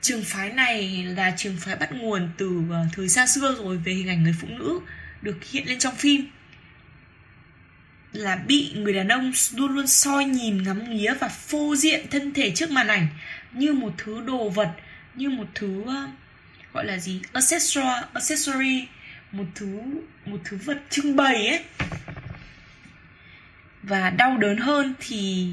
trường 0.02 0.24
phái 0.24 0.50
này 0.50 1.04
là 1.04 1.34
trường 1.38 1.58
phái 1.58 1.76
bắt 1.76 1.92
nguồn 1.92 2.30
từ 2.38 2.62
ờ, 2.70 2.86
thời 2.94 3.10
xa 3.10 3.28
xưa 3.28 3.56
rồi 3.60 3.78
về 3.78 3.94
hình 3.94 4.08
ảnh 4.08 4.24
người 4.24 4.36
phụ 4.42 4.48
nữ 4.48 4.80
được 5.22 5.38
hiện 5.52 5.68
lên 5.68 5.80
trong 5.80 5.96
phim 5.96 6.28
là 8.14 8.36
bị 8.36 8.72
người 8.76 8.94
đàn 8.94 9.08
ông 9.08 9.32
luôn 9.56 9.72
luôn 9.76 9.88
soi 9.88 10.26
nhìn, 10.26 10.64
ngắm 10.64 10.90
nghía 10.90 11.14
và 11.14 11.28
phô 11.28 11.76
diện 11.76 12.06
thân 12.10 12.34
thể 12.34 12.52
trước 12.56 12.72
màn 12.72 12.88
ảnh 12.88 13.08
như 13.54 13.74
một 13.74 13.94
thứ 13.98 14.22
đồ 14.22 14.50
vật, 14.50 14.72
như 15.16 15.30
một 15.30 15.48
thứ 15.56 15.84
ờ, 15.88 16.08
gọi 16.74 16.86
là 16.86 16.98
gì? 16.98 17.22
Accessory 17.34 17.88
accessory, 18.14 18.88
một 19.32 19.46
thứ 19.56 19.80
một 20.26 20.38
thứ 20.44 20.58
vật 20.66 20.78
trưng 20.90 21.16
bày 21.16 21.48
ấy. 21.48 21.64
Và 23.84 24.10
đau 24.10 24.38
đớn 24.38 24.58
hơn 24.58 24.94
thì 25.00 25.48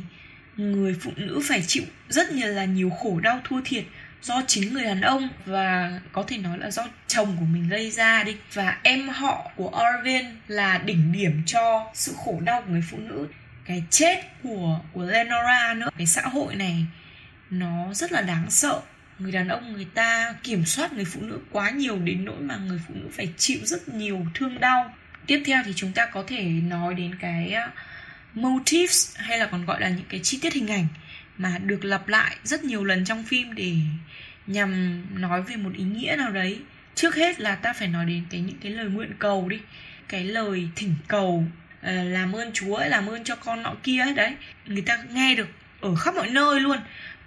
người 0.56 0.96
phụ 1.00 1.12
nữ 1.16 1.40
phải 1.44 1.62
chịu 1.66 1.82
rất 2.08 2.32
nhiều 2.32 2.48
là 2.48 2.64
nhiều 2.64 2.90
khổ 2.90 3.20
đau 3.20 3.40
thua 3.44 3.60
thiệt 3.64 3.84
do 4.26 4.42
chính 4.46 4.74
người 4.74 4.84
đàn 4.84 5.00
ông 5.00 5.28
và 5.44 6.00
có 6.12 6.24
thể 6.26 6.38
nói 6.38 6.58
là 6.58 6.70
do 6.70 6.86
chồng 7.06 7.36
của 7.38 7.44
mình 7.44 7.68
gây 7.68 7.90
ra 7.90 8.22
đi. 8.24 8.36
Và 8.52 8.78
em 8.82 9.08
họ 9.08 9.50
của 9.56 9.68
Arvin 9.68 10.24
là 10.48 10.78
đỉnh 10.78 11.12
điểm 11.12 11.42
cho 11.46 11.90
sự 11.94 12.12
khổ 12.24 12.40
đau 12.44 12.62
của 12.62 12.70
người 12.72 12.84
phụ 12.90 12.98
nữ. 12.98 13.28
Cái 13.64 13.82
chết 13.90 14.22
của 14.42 14.80
của 14.92 15.02
Lenora 15.02 15.74
nữa. 15.74 15.90
Cái 15.98 16.06
xã 16.06 16.22
hội 16.22 16.54
này, 16.54 16.84
nó 17.50 17.94
rất 17.94 18.12
là 18.12 18.20
đáng 18.20 18.50
sợ. 18.50 18.80
Người 19.18 19.32
đàn 19.32 19.48
ông, 19.48 19.72
người 19.72 19.86
ta 19.94 20.34
kiểm 20.42 20.64
soát 20.64 20.92
người 20.92 21.04
phụ 21.04 21.20
nữ 21.20 21.40
quá 21.50 21.70
nhiều 21.70 21.98
đến 21.98 22.24
nỗi 22.24 22.40
mà 22.40 22.56
người 22.56 22.80
phụ 22.88 22.94
nữ 22.94 23.08
phải 23.12 23.28
chịu 23.36 23.58
rất 23.62 23.88
nhiều 23.88 24.26
thương 24.34 24.60
đau. 24.60 24.94
Tiếp 25.26 25.42
theo 25.46 25.62
thì 25.66 25.72
chúng 25.76 25.92
ta 25.92 26.06
có 26.06 26.24
thể 26.26 26.42
nói 26.44 26.94
đến 26.94 27.14
cái 27.20 27.54
uh, 27.66 27.72
motifs 28.44 29.14
hay 29.16 29.38
là 29.38 29.46
còn 29.46 29.64
gọi 29.64 29.80
là 29.80 29.88
những 29.88 30.06
cái 30.08 30.20
chi 30.22 30.38
tiết 30.42 30.52
hình 30.52 30.70
ảnh 30.70 30.86
mà 31.38 31.58
được 31.58 31.84
lặp 31.84 32.08
lại 32.08 32.36
rất 32.44 32.64
nhiều 32.64 32.84
lần 32.84 33.04
trong 33.04 33.24
phim 33.24 33.54
để 33.54 33.74
nhằm 34.46 35.02
nói 35.20 35.42
về 35.42 35.56
một 35.56 35.70
ý 35.74 35.84
nghĩa 35.84 36.14
nào 36.18 36.30
đấy. 36.30 36.60
Trước 36.94 37.14
hết 37.14 37.40
là 37.40 37.54
ta 37.54 37.72
phải 37.72 37.88
nói 37.88 38.04
đến 38.04 38.24
cái 38.30 38.40
những 38.40 38.58
cái 38.62 38.72
lời 38.72 38.86
nguyện 38.86 39.12
cầu 39.18 39.48
đi. 39.48 39.60
Cái 40.08 40.24
lời 40.24 40.68
thỉnh 40.76 40.94
cầu 41.08 41.44
ờ, 41.82 42.02
làm 42.02 42.32
ơn 42.32 42.50
chúa 42.52 42.74
ấy, 42.74 42.88
làm 42.88 43.06
ơn 43.06 43.24
cho 43.24 43.36
con 43.36 43.62
nọ 43.62 43.74
kia 43.82 44.00
ấy 44.00 44.14
đấy. 44.14 44.34
Người 44.66 44.82
ta 44.82 44.98
nghe 45.12 45.34
được 45.34 45.48
ở 45.80 45.94
khắp 45.94 46.14
mọi 46.14 46.30
nơi 46.30 46.60
luôn. 46.60 46.78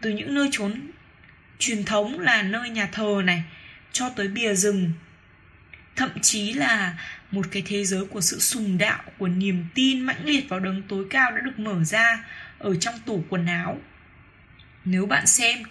Từ 0.01 0.09
những 0.09 0.33
nơi 0.33 0.49
trốn 0.51 0.81
truyền 1.59 1.85
thống 1.85 2.19
là 2.19 2.41
nơi 2.41 2.69
nhà 2.69 2.89
thờ 2.91 3.21
này 3.25 3.43
cho 3.91 4.09
tới 4.09 4.27
bìa 4.27 4.55
rừng. 4.55 4.91
Thậm 5.95 6.09
chí 6.21 6.53
là 6.53 6.97
một 7.31 7.45
cái 7.51 7.63
thế 7.65 7.85
giới 7.85 8.05
của 8.05 8.21
sự 8.21 8.39
sùng 8.39 8.77
đạo 8.77 9.03
của 9.17 9.27
niềm 9.27 9.65
tin 9.75 10.01
mãnh 10.01 10.25
liệt 10.25 10.49
vào 10.49 10.59
đấng 10.59 10.81
tối 10.81 11.05
cao 11.09 11.31
đã 11.31 11.39
được 11.39 11.59
mở 11.59 11.83
ra 11.83 12.23
ở 12.59 12.75
trong 12.75 12.99
tủ 13.05 13.23
quần 13.29 13.45
áo 13.45 13.79
nếu 14.85 15.05
bạn 15.05 15.27
xem 15.27 15.63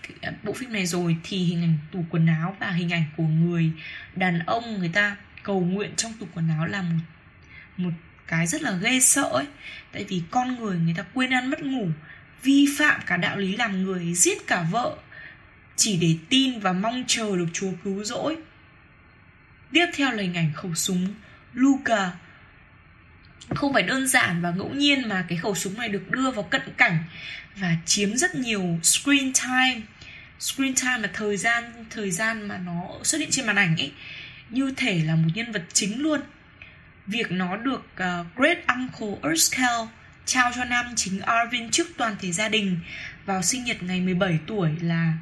bộ 0.42 0.52
phim 0.52 0.72
này 0.72 0.86
rồi 0.86 1.16
thì 1.24 1.44
hình 1.44 1.62
ảnh 1.62 1.78
tủ 1.92 2.04
quần 2.10 2.26
áo 2.26 2.56
và 2.60 2.70
hình 2.70 2.92
ảnh 2.92 3.04
của 3.16 3.24
người 3.24 3.70
đàn 4.16 4.38
ông 4.46 4.78
người 4.78 4.90
ta 4.94 5.16
cầu 5.42 5.60
nguyện 5.60 5.90
trong 5.96 6.12
tủ 6.12 6.26
quần 6.34 6.48
áo 6.48 6.66
là 6.66 6.82
một 6.82 6.98
một 7.76 7.90
cái 8.26 8.46
rất 8.46 8.62
là 8.62 8.72
ghê 8.72 9.00
sợ 9.00 9.22
ấy. 9.22 9.46
Tại 9.92 10.04
vì 10.04 10.22
con 10.30 10.56
người 10.56 10.78
người 10.78 10.94
ta 10.96 11.04
quên 11.14 11.30
ăn 11.30 11.50
mất 11.50 11.62
ngủ, 11.62 11.88
vi 12.42 12.66
phạm 12.78 13.00
cả 13.06 13.16
đạo 13.16 13.36
lý 13.36 13.56
làm 13.56 13.82
người, 13.82 14.14
giết 14.14 14.46
cả 14.46 14.66
vợ, 14.70 14.96
chỉ 15.76 15.96
để 15.96 16.16
tin 16.28 16.60
và 16.60 16.72
mong 16.72 17.04
chờ 17.06 17.36
được 17.36 17.48
chúa 17.52 17.70
cứu 17.84 18.04
rỗi. 18.04 18.36
Tiếp 19.72 19.86
theo 19.94 20.10
là 20.10 20.22
hình 20.22 20.34
ảnh 20.34 20.52
khẩu 20.54 20.74
súng 20.74 21.14
Luca 21.52 22.10
không 23.54 23.72
phải 23.72 23.82
đơn 23.82 24.08
giản 24.08 24.42
và 24.42 24.50
ngẫu 24.50 24.68
nhiên 24.68 25.08
mà 25.08 25.24
cái 25.28 25.38
khẩu 25.38 25.54
súng 25.54 25.78
này 25.78 25.88
được 25.88 26.10
đưa 26.10 26.30
vào 26.30 26.42
cận 26.42 26.62
cảnh 26.76 27.04
và 27.56 27.76
chiếm 27.86 28.16
rất 28.16 28.34
nhiều 28.34 28.78
screen 28.82 29.32
time. 29.32 29.80
Screen 30.40 30.74
time 30.74 30.98
là 30.98 31.08
thời 31.12 31.36
gian 31.36 31.84
thời 31.90 32.10
gian 32.10 32.48
mà 32.48 32.58
nó 32.58 32.82
xuất 33.02 33.18
hiện 33.18 33.30
trên 33.30 33.46
màn 33.46 33.56
ảnh 33.56 33.76
ấy 33.76 33.92
như 34.50 34.72
thể 34.76 35.02
là 35.06 35.16
một 35.16 35.28
nhân 35.34 35.52
vật 35.52 35.62
chính 35.72 36.02
luôn. 36.02 36.20
Việc 37.06 37.30
nó 37.30 37.56
được 37.56 37.86
uh, 37.94 38.36
Great 38.36 38.58
Uncle 38.66 39.30
Erskine 39.30 39.86
trao 40.26 40.52
cho 40.56 40.64
nam 40.64 40.86
chính 40.96 41.20
Arvin 41.20 41.70
trước 41.70 41.86
toàn 41.96 42.16
thể 42.20 42.32
gia 42.32 42.48
đình 42.48 42.80
vào 43.26 43.42
sinh 43.42 43.64
nhật 43.64 43.82
ngày 43.82 44.00
17 44.00 44.38
tuổi 44.46 44.70
là 44.80 45.12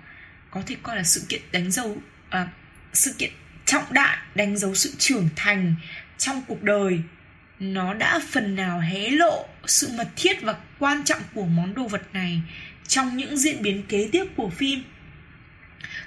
có 0.50 0.62
thể 0.66 0.76
coi 0.82 0.96
là 0.96 1.02
sự 1.02 1.22
kiện 1.28 1.40
đánh 1.52 1.70
dấu 1.70 1.88
uh, 1.88 2.48
sự 2.92 3.14
kiện 3.18 3.30
trọng 3.64 3.92
đại 3.92 4.16
đánh 4.34 4.56
dấu 4.56 4.74
sự 4.74 4.92
trưởng 4.98 5.28
thành 5.36 5.74
trong 6.18 6.42
cuộc 6.48 6.62
đời 6.62 7.00
nó 7.60 7.94
đã 7.94 8.20
phần 8.30 8.56
nào 8.56 8.80
hé 8.80 9.10
lộ 9.10 9.46
sự 9.66 9.88
mật 9.96 10.08
thiết 10.16 10.42
và 10.42 10.56
quan 10.78 11.04
trọng 11.04 11.20
của 11.34 11.46
món 11.46 11.74
đồ 11.74 11.88
vật 11.88 12.02
này 12.12 12.40
trong 12.88 13.16
những 13.16 13.36
diễn 13.36 13.62
biến 13.62 13.82
kế 13.88 14.08
tiếp 14.12 14.24
của 14.36 14.50
phim. 14.50 14.82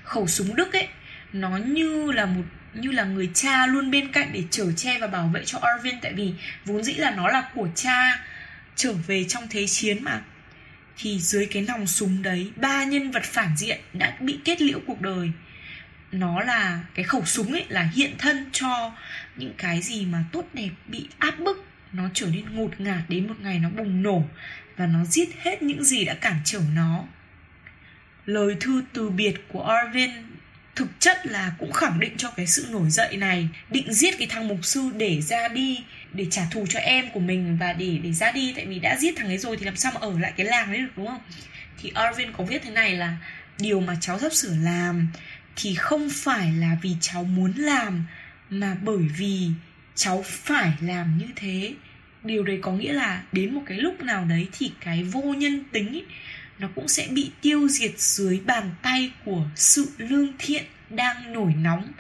Khẩu 0.03 0.27
súng 0.27 0.55
đức 0.55 0.73
ấy, 0.73 0.87
nó 1.33 1.57
như 1.57 2.11
là 2.11 2.25
một, 2.25 2.43
như 2.73 2.91
là 2.91 3.03
người 3.03 3.29
cha 3.33 3.65
luôn 3.65 3.91
bên 3.91 4.11
cạnh 4.11 4.29
để 4.33 4.43
chở 4.51 4.71
che 4.71 4.99
và 4.99 5.07
bảo 5.07 5.27
vệ 5.27 5.45
cho 5.45 5.59
Arvin, 5.61 5.95
tại 6.01 6.13
vì 6.13 6.33
vốn 6.65 6.83
dĩ 6.83 6.93
là 6.93 7.11
nó 7.11 7.27
là 7.27 7.49
của 7.55 7.69
cha 7.75 8.25
trở 8.75 8.93
về 8.93 9.23
trong 9.23 9.47
thế 9.49 9.67
chiến 9.67 10.03
mà. 10.03 10.21
Thì 10.97 11.19
dưới 11.19 11.45
cái 11.45 11.65
nòng 11.67 11.87
súng 11.87 12.21
đấy, 12.21 12.51
ba 12.55 12.83
nhân 12.83 13.11
vật 13.11 13.23
phản 13.23 13.57
diện 13.57 13.79
đã 13.93 14.17
bị 14.19 14.39
kết 14.45 14.61
liễu 14.61 14.79
cuộc 14.87 15.01
đời 15.01 15.31
nó 16.11 16.41
là 16.41 16.79
cái 16.95 17.03
khẩu 17.03 17.25
súng 17.25 17.51
ấy, 17.51 17.65
là 17.69 17.89
hiện 17.95 18.15
thân 18.17 18.49
cho 18.51 18.93
những 19.35 19.53
cái 19.57 19.81
gì 19.81 20.05
mà 20.05 20.23
tốt 20.31 20.45
đẹp, 20.53 20.69
bị 20.87 21.07
áp 21.17 21.39
bức. 21.39 21.65
Nó 21.93 22.03
trở 22.13 22.25
nên 22.25 22.55
ngột 22.55 22.79
ngạt 22.81 23.01
đến 23.07 23.27
một 23.27 23.35
ngày 23.39 23.59
nó 23.59 23.69
bùng 23.69 24.03
nổ 24.03 24.23
và 24.77 24.85
nó 24.85 25.05
giết 25.05 25.29
hết 25.41 25.61
những 25.61 25.83
gì 25.83 26.05
đã 26.05 26.13
cản 26.13 26.35
trở 26.45 26.61
nó. 26.75 27.03
Lời 28.25 28.55
thư 28.59 28.83
từ 28.93 29.09
biệt 29.09 29.33
của 29.47 29.63
Arvin 29.63 30.09
thực 30.75 30.89
chất 30.99 31.25
là 31.25 31.51
cũng 31.59 31.71
khẳng 31.71 31.99
định 31.99 32.17
cho 32.17 32.31
cái 32.31 32.47
sự 32.47 32.67
nổi 32.69 32.89
dậy 32.89 33.17
này, 33.17 33.49
định 33.69 33.93
giết 33.93 34.17
cái 34.19 34.27
thằng 34.27 34.47
mục 34.47 34.59
sư 34.63 34.91
để 34.97 35.21
ra 35.21 35.47
đi, 35.47 35.83
để 36.13 36.25
trả 36.31 36.45
thù 36.51 36.65
cho 36.69 36.79
em 36.79 37.09
của 37.09 37.19
mình 37.19 37.57
và 37.57 37.73
để 37.73 37.99
để 38.03 38.13
ra 38.13 38.31
đi. 38.31 38.53
Tại 38.55 38.65
vì 38.65 38.79
đã 38.79 38.97
giết 38.99 39.13
thằng 39.17 39.27
ấy 39.27 39.37
rồi 39.37 39.57
thì 39.57 39.65
làm 39.65 39.75
sao 39.75 39.91
mà 39.95 40.01
ở 40.01 40.19
lại 40.19 40.33
cái 40.37 40.45
làng 40.45 40.71
đấy 40.71 40.81
được, 40.81 40.91
đúng 40.97 41.07
không? 41.07 41.21
Thì 41.81 41.91
Arvin 41.95 42.33
có 42.33 42.43
viết 42.43 42.61
thế 42.63 42.71
này 42.71 42.95
là, 42.95 43.17
điều 43.59 43.79
mà 43.79 43.97
cháu 44.01 44.19
sắp 44.19 44.33
sửa 44.33 44.55
làm 44.55 45.07
thì 45.61 45.75
không 45.75 46.09
phải 46.09 46.53
là 46.53 46.77
vì 46.81 46.95
cháu 47.01 47.23
muốn 47.23 47.53
làm 47.55 48.05
mà 48.49 48.77
bởi 48.81 49.07
vì 49.17 49.49
cháu 49.95 50.23
phải 50.27 50.73
làm 50.81 51.17
như 51.17 51.25
thế. 51.35 51.73
Điều 52.23 52.43
đấy 52.43 52.59
có 52.61 52.71
nghĩa 52.71 52.93
là 52.93 53.23
đến 53.31 53.53
một 53.55 53.61
cái 53.65 53.77
lúc 53.77 54.01
nào 54.01 54.25
đấy 54.25 54.47
thì 54.51 54.71
cái 54.79 55.03
vô 55.03 55.21
nhân 55.21 55.63
tính 55.71 55.87
ấy, 55.87 56.05
nó 56.59 56.67
cũng 56.75 56.87
sẽ 56.87 57.07
bị 57.11 57.31
tiêu 57.41 57.67
diệt 57.67 57.99
dưới 57.99 58.39
bàn 58.45 58.71
tay 58.81 59.11
của 59.25 59.45
sự 59.55 59.87
lương 59.97 60.33
thiện 60.39 60.63
đang 60.89 61.33
nổi 61.33 61.53
nóng. 61.53 61.91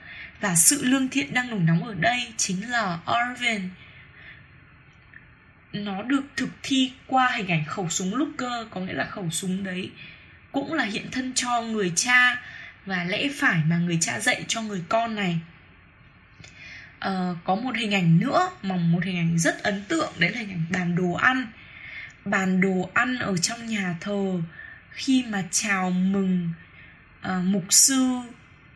Và 0.41 0.55
sự 0.55 0.85
lương 0.85 1.09
thiện 1.09 1.33
đang 1.33 1.49
nổi 1.49 1.59
nóng 1.59 1.83
ở 1.83 1.93
đây 1.93 2.27
chính 2.37 2.69
là 2.69 2.99
Arvin 3.05 3.61
nó 5.73 6.01
được 6.03 6.23
thực 6.35 6.49
thi 6.63 6.91
qua 7.07 7.31
hình 7.35 7.47
ảnh 7.47 7.65
khẩu 7.65 7.89
súng 7.89 8.15
Luger 8.15 8.67
có 8.69 8.81
nghĩa 8.81 8.93
là 8.93 9.05
khẩu 9.05 9.29
súng 9.29 9.63
đấy 9.63 9.91
cũng 10.51 10.73
là 10.73 10.83
hiện 10.83 11.11
thân 11.11 11.33
cho 11.35 11.61
người 11.61 11.91
cha 11.95 12.41
và 12.89 13.03
lẽ 13.03 13.29
phải 13.35 13.61
mà 13.67 13.77
người 13.77 13.97
cha 14.01 14.19
dạy 14.19 14.43
cho 14.47 14.61
người 14.61 14.83
con 14.89 15.15
này. 15.15 15.39
Uh, 17.07 17.37
có 17.43 17.55
một 17.55 17.75
hình 17.75 17.93
ảnh 17.93 18.19
nữa 18.19 18.49
mà 18.61 18.75
một 18.75 19.03
hình 19.03 19.17
ảnh 19.17 19.39
rất 19.39 19.63
ấn 19.63 19.83
tượng 19.87 20.13
đấy 20.17 20.29
là 20.29 20.39
hình 20.39 20.49
ảnh 20.49 20.65
bàn 20.69 20.95
đồ 20.95 21.13
ăn. 21.13 21.47
Bàn 22.25 22.61
đồ 22.61 22.89
ăn 22.93 23.19
ở 23.19 23.37
trong 23.37 23.65
nhà 23.65 23.95
thờ 24.01 24.41
khi 24.91 25.23
mà 25.29 25.43
chào 25.51 25.91
mừng 25.91 26.51
uh, 27.25 27.43
mục 27.43 27.65
sư 27.69 28.19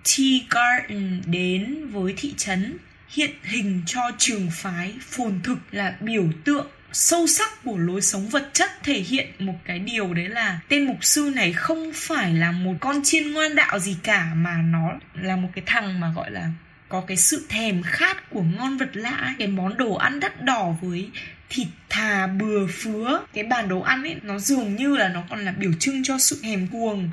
Tea 0.04 0.40
Garden 0.50 1.22
đến 1.26 1.88
với 1.92 2.14
thị 2.18 2.34
trấn 2.38 2.78
hiện 3.10 3.32
hình 3.44 3.84
cho 3.86 4.12
trường 4.18 4.50
phái 4.52 4.94
phồn 5.02 5.40
thực 5.44 5.58
là 5.72 5.96
biểu 6.00 6.30
tượng 6.44 6.68
sâu 6.94 7.28
sắc 7.28 7.64
của 7.64 7.78
lối 7.78 8.02
sống 8.02 8.28
vật 8.28 8.50
chất 8.54 8.72
thể 8.84 9.00
hiện 9.00 9.28
một 9.40 9.56
cái 9.66 9.80
điều 9.80 10.14
đấy 10.14 10.28
là 10.28 10.60
tên 10.68 10.88
mục 10.88 10.98
sư 11.02 11.32
này 11.36 11.54
không 11.54 11.92
phải 11.96 12.34
là 12.34 12.52
một 12.52 12.74
con 12.80 13.04
chiên 13.04 13.32
ngoan 13.32 13.56
đạo 13.56 13.80
gì 13.80 13.98
cả, 14.04 14.32
mà 14.36 14.58
nó 14.72 14.94
là 15.14 15.36
một 15.36 15.50
cái 15.56 15.64
thằng 15.68 16.00
mà 16.00 16.12
gọi 16.16 16.32
là 16.32 16.50
có 16.90 17.02
cái 17.02 17.18
sự 17.18 17.46
thèm 17.50 17.84
khát 17.84 18.30
của 18.30 18.42
ngon 18.42 18.78
vật 18.78 18.90
lạ 18.94 19.36
cái 19.40 19.48
món 19.48 19.78
đồ 19.78 19.94
ăn 19.94 20.20
đắt 20.20 20.44
đỏ 20.44 20.76
với 20.82 21.10
thịt 21.50 21.68
thà 21.90 22.28
bừa 22.28 22.68
phứa, 22.68 23.22
cái 23.34 23.44
bàn 23.44 23.70
đồ 23.70 23.80
ăn 23.80 24.04
ấy, 24.04 24.16
nó 24.22 24.40
dường 24.40 24.76
như 24.76 24.98
là 24.98 25.10
nó 25.10 25.24
còn 25.30 25.46
là 25.46 25.52
biểu 25.52 25.72
trưng 25.80 26.04
cho 26.04 26.18
sự 26.18 26.40
hèm 26.44 26.68
cuồng 26.68 27.10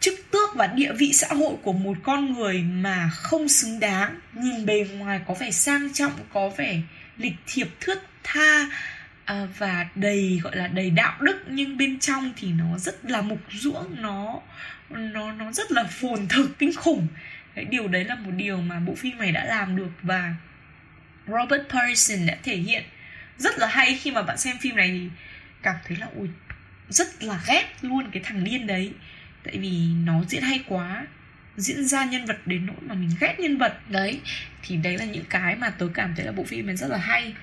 chức 0.00 0.14
tước 0.30 0.54
và 0.54 0.66
địa 0.66 0.92
vị 0.92 1.12
xã 1.12 1.26
hội 1.28 1.54
của 1.62 1.72
một 1.72 1.96
con 2.02 2.34
người 2.34 2.62
mà 2.62 3.10
không 3.14 3.48
xứng 3.48 3.80
đáng. 3.80 4.20
Nhìn 4.34 4.66
bề 4.66 4.86
ngoài 4.92 5.20
có 5.26 5.34
vẻ 5.34 5.50
sang 5.50 5.92
trọng, 5.92 6.12
có 6.32 6.48
vẻ 6.48 6.80
lịch 7.18 7.34
thiệp 7.46 7.68
thướt 7.80 7.98
tha 8.24 8.66
à, 9.26 9.46
và 9.58 9.86
đầy 9.94 10.40
gọi 10.42 10.56
là 10.56 10.66
đầy 10.66 10.90
đạo 10.90 11.16
đức 11.20 11.44
nhưng 11.46 11.76
bên 11.76 11.98
trong 11.98 12.32
thì 12.36 12.48
nó 12.48 12.78
rất 12.78 13.04
là 13.10 13.20
mục 13.20 13.40
ruỗng 13.50 14.02
nó 14.02 14.40
nó 14.90 15.32
nó 15.32 15.52
rất 15.52 15.72
là 15.72 15.84
phồn 15.84 16.28
thực 16.28 16.58
kinh 16.58 16.74
khủng. 16.74 17.06
Cái 17.54 17.64
điều 17.64 17.88
đấy 17.88 18.04
là 18.04 18.14
một 18.14 18.30
điều 18.36 18.56
mà 18.56 18.80
bộ 18.80 18.94
phim 18.94 19.18
này 19.18 19.32
đã 19.32 19.44
làm 19.44 19.76
được 19.76 19.90
và 20.02 20.34
Robert 21.26 21.62
Pattinson 21.68 22.26
đã 22.26 22.36
thể 22.42 22.56
hiện 22.56 22.82
rất 23.38 23.58
là 23.58 23.66
hay. 23.66 23.98
Khi 24.02 24.10
mà 24.10 24.22
bạn 24.22 24.38
xem 24.38 24.56
phim 24.58 24.76
này 24.76 24.88
thì 24.88 25.08
cảm 25.62 25.76
thấy 25.86 25.96
là 25.96 26.06
ui 26.14 26.28
rất 26.88 27.22
là 27.22 27.40
ghét 27.48 27.64
luôn 27.82 28.10
cái 28.12 28.22
thằng 28.22 28.44
điên 28.44 28.66
đấy. 28.66 28.92
Tại 29.42 29.58
vì 29.58 29.88
nó 30.04 30.24
diễn 30.28 30.42
hay 30.42 30.64
quá 30.68 31.06
diễn 31.56 31.84
ra 31.84 32.04
nhân 32.04 32.26
vật 32.26 32.38
đến 32.46 32.66
nỗi 32.66 32.76
mà 32.80 32.94
mình 32.94 33.10
ghét 33.20 33.34
nhân 33.38 33.58
vật. 33.58 33.80
Đấy 33.88 34.20
thì 34.62 34.76
đấy 34.76 34.98
là 34.98 35.04
những 35.04 35.24
cái 35.30 35.56
mà 35.56 35.70
tớ 35.70 35.88
cảm 35.94 36.14
thấy 36.16 36.26
là 36.26 36.32
bộ 36.32 36.44
phim 36.44 36.66
này 36.66 36.76
rất 36.76 36.90
là 36.90 36.98
hay 36.98 37.34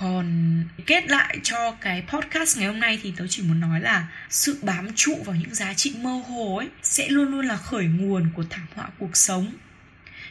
còn 0.00 0.64
kết 0.86 1.08
lại 1.08 1.38
cho 1.42 1.76
cái 1.80 2.02
podcast 2.08 2.58
ngày 2.58 2.66
hôm 2.66 2.80
nay 2.80 2.98
thì 3.02 3.12
tớ 3.16 3.26
chỉ 3.28 3.42
muốn 3.42 3.60
nói 3.60 3.80
là 3.80 4.08
sự 4.30 4.58
bám 4.62 4.88
trụ 4.94 5.18
vào 5.24 5.36
những 5.36 5.54
giá 5.54 5.74
trị 5.74 5.94
mơ 6.00 6.22
hồ 6.28 6.56
ấy 6.56 6.68
sẽ 6.82 7.08
luôn 7.08 7.28
luôn 7.28 7.46
là 7.46 7.56
khởi 7.56 7.84
nguồn 7.84 8.30
của 8.36 8.44
thảm 8.50 8.66
họa 8.74 8.88
cuộc 8.98 9.16
sống. 9.16 9.52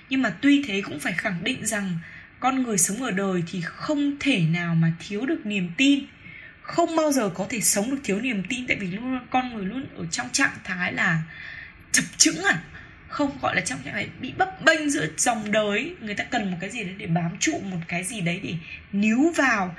Nhưng 0.10 0.22
mà 0.22 0.30
tuy 0.42 0.64
thế 0.68 0.82
cũng 0.82 1.00
phải 1.00 1.14
khẳng 1.14 1.44
định 1.44 1.66
rằng 1.66 2.00
con 2.40 2.64
người 2.64 2.78
sống 2.78 3.04
ở 3.04 3.12
đời 3.12 3.44
thì 3.48 3.62
không 3.62 4.18
thể 4.20 4.40
nào 4.40 4.76
mà 4.76 4.92
thiếu 5.00 5.26
được 5.26 5.46
niềm 5.46 5.72
tin. 5.78 6.06
Không 6.62 6.96
bao 6.96 7.12
giờ 7.12 7.30
có 7.30 7.46
thể 7.50 7.62
sống 7.62 7.92
được 7.92 8.02
thiếu 8.04 8.20
niềm 8.22 8.44
tin 8.50 8.68
tại 8.68 8.78
vì 8.80 8.88
luôn 8.88 9.20
con 9.30 9.54
người 9.54 9.66
luôn 9.66 9.86
ở 9.98 10.06
trong 10.12 10.30
trạng 10.32 10.58
thái 10.64 10.94
là 10.94 11.22
chập 11.92 12.04
chững 12.18 12.44
à 12.44 12.62
không 13.08 13.38
gọi 13.42 13.56
là 13.56 13.62
trong 13.62 13.80
trạng 13.84 13.94
thái 13.94 14.08
bị 14.20 14.34
bấp 14.38 14.62
bênh 14.66 14.90
giữa 14.90 15.08
dòng 15.18 15.52
đời. 15.52 15.96
Người 16.02 16.16
ta 16.16 16.24
cần 16.24 16.52
một 16.52 16.58
cái 16.60 16.70
gì 16.70 16.84
đấy 16.84 16.96
để 16.98 17.06
bám 17.06 17.38
trụ 17.40 17.60
một 17.64 17.78
cái 17.88 18.04
gì 18.04 18.22
đấy 18.22 18.40
để 18.44 18.54
níu 18.92 19.34
vào. 19.36 19.76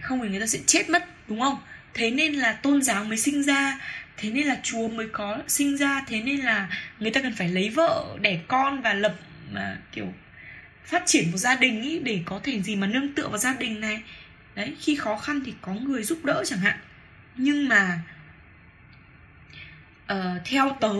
Không 0.00 0.20
thì 0.22 0.28
người 0.28 0.40
ta 0.40 0.46
sẽ 0.46 0.58
chết 0.66 0.90
mất 0.90 1.04
đúng 1.28 1.40
không? 1.40 1.58
Thế 1.94 2.10
nên 2.10 2.34
là 2.34 2.52
tôn 2.52 2.82
giáo 2.82 3.04
mới 3.04 3.16
sinh 3.16 3.42
ra 3.42 3.78
thế 4.16 4.30
nên 4.30 4.46
là 4.46 4.60
chúa 4.62 4.88
mới 4.88 5.08
có 5.12 5.38
sinh 5.48 5.76
ra 5.76 6.04
thế 6.06 6.20
nên 6.22 6.40
là 6.40 6.68
người 6.98 7.10
ta 7.10 7.20
cần 7.22 7.34
phải 7.34 7.48
lấy 7.48 7.70
vợ 7.70 8.16
đẻ 8.20 8.40
con 8.48 8.82
và 8.82 8.94
lập 8.94 9.14
mà 9.52 9.78
kiểu 9.92 10.12
phát 10.84 11.02
triển 11.06 11.30
một 11.30 11.36
gia 11.36 11.54
đình 11.54 11.82
ý 11.82 11.98
để 11.98 12.20
có 12.24 12.40
thể 12.42 12.62
gì 12.62 12.76
mà 12.76 12.86
nương 12.86 13.14
tựa 13.14 13.28
vào 13.28 13.38
gia 13.38 13.54
đình 13.54 13.80
này. 13.80 14.02
Đấy 14.54 14.74
khi 14.80 14.96
khó 14.96 15.16
khăn 15.16 15.40
thì 15.46 15.54
có 15.60 15.74
người 15.74 16.02
giúp 16.02 16.24
đỡ 16.24 16.42
chẳng 16.46 16.58
hạn. 16.58 16.78
Nhưng 17.36 17.68
mà 17.68 18.00
uh, 20.12 20.18
theo 20.44 20.76
tớ 20.80 20.94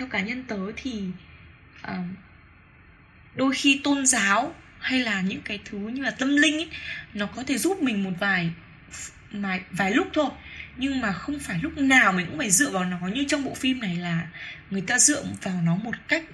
theo 0.00 0.08
cá 0.08 0.20
nhân 0.20 0.44
tớ 0.48 0.58
thì 0.76 1.02
uh, 1.82 1.94
đôi 3.34 3.54
khi 3.54 3.80
tôn 3.84 4.06
giáo 4.06 4.54
hay 4.78 5.00
là 5.00 5.20
những 5.20 5.42
cái 5.42 5.60
thứ 5.64 5.78
như 5.78 6.02
là 6.02 6.10
tâm 6.10 6.36
linh 6.36 6.54
ấy, 6.54 6.68
nó 7.14 7.26
có 7.26 7.42
thể 7.46 7.58
giúp 7.58 7.82
mình 7.82 8.04
một 8.04 8.10
vài 8.20 8.50
vài, 9.30 9.60
vài 9.70 9.90
lúc 9.94 10.08
thôi. 10.12 10.30
Nhưng 10.76 11.00
mà 11.00 11.12
không 11.12 11.38
phải 11.38 11.58
lúc 11.62 11.78
nào 11.78 12.12
mình 12.12 12.26
cũng 12.26 12.38
phải 12.38 12.50
dựa 12.50 12.70
vào 12.70 12.84
nó. 12.84 12.98
Như 13.08 13.24
trong 13.28 13.44
bộ 13.44 13.54
phim 13.54 13.80
này 13.80 13.96
là 13.96 14.26
người 14.70 14.80
ta 14.80 14.98
dựa 14.98 15.24
vào 15.42 15.62
nó 15.64 15.76
một 15.76 15.94
cách 16.08 16.24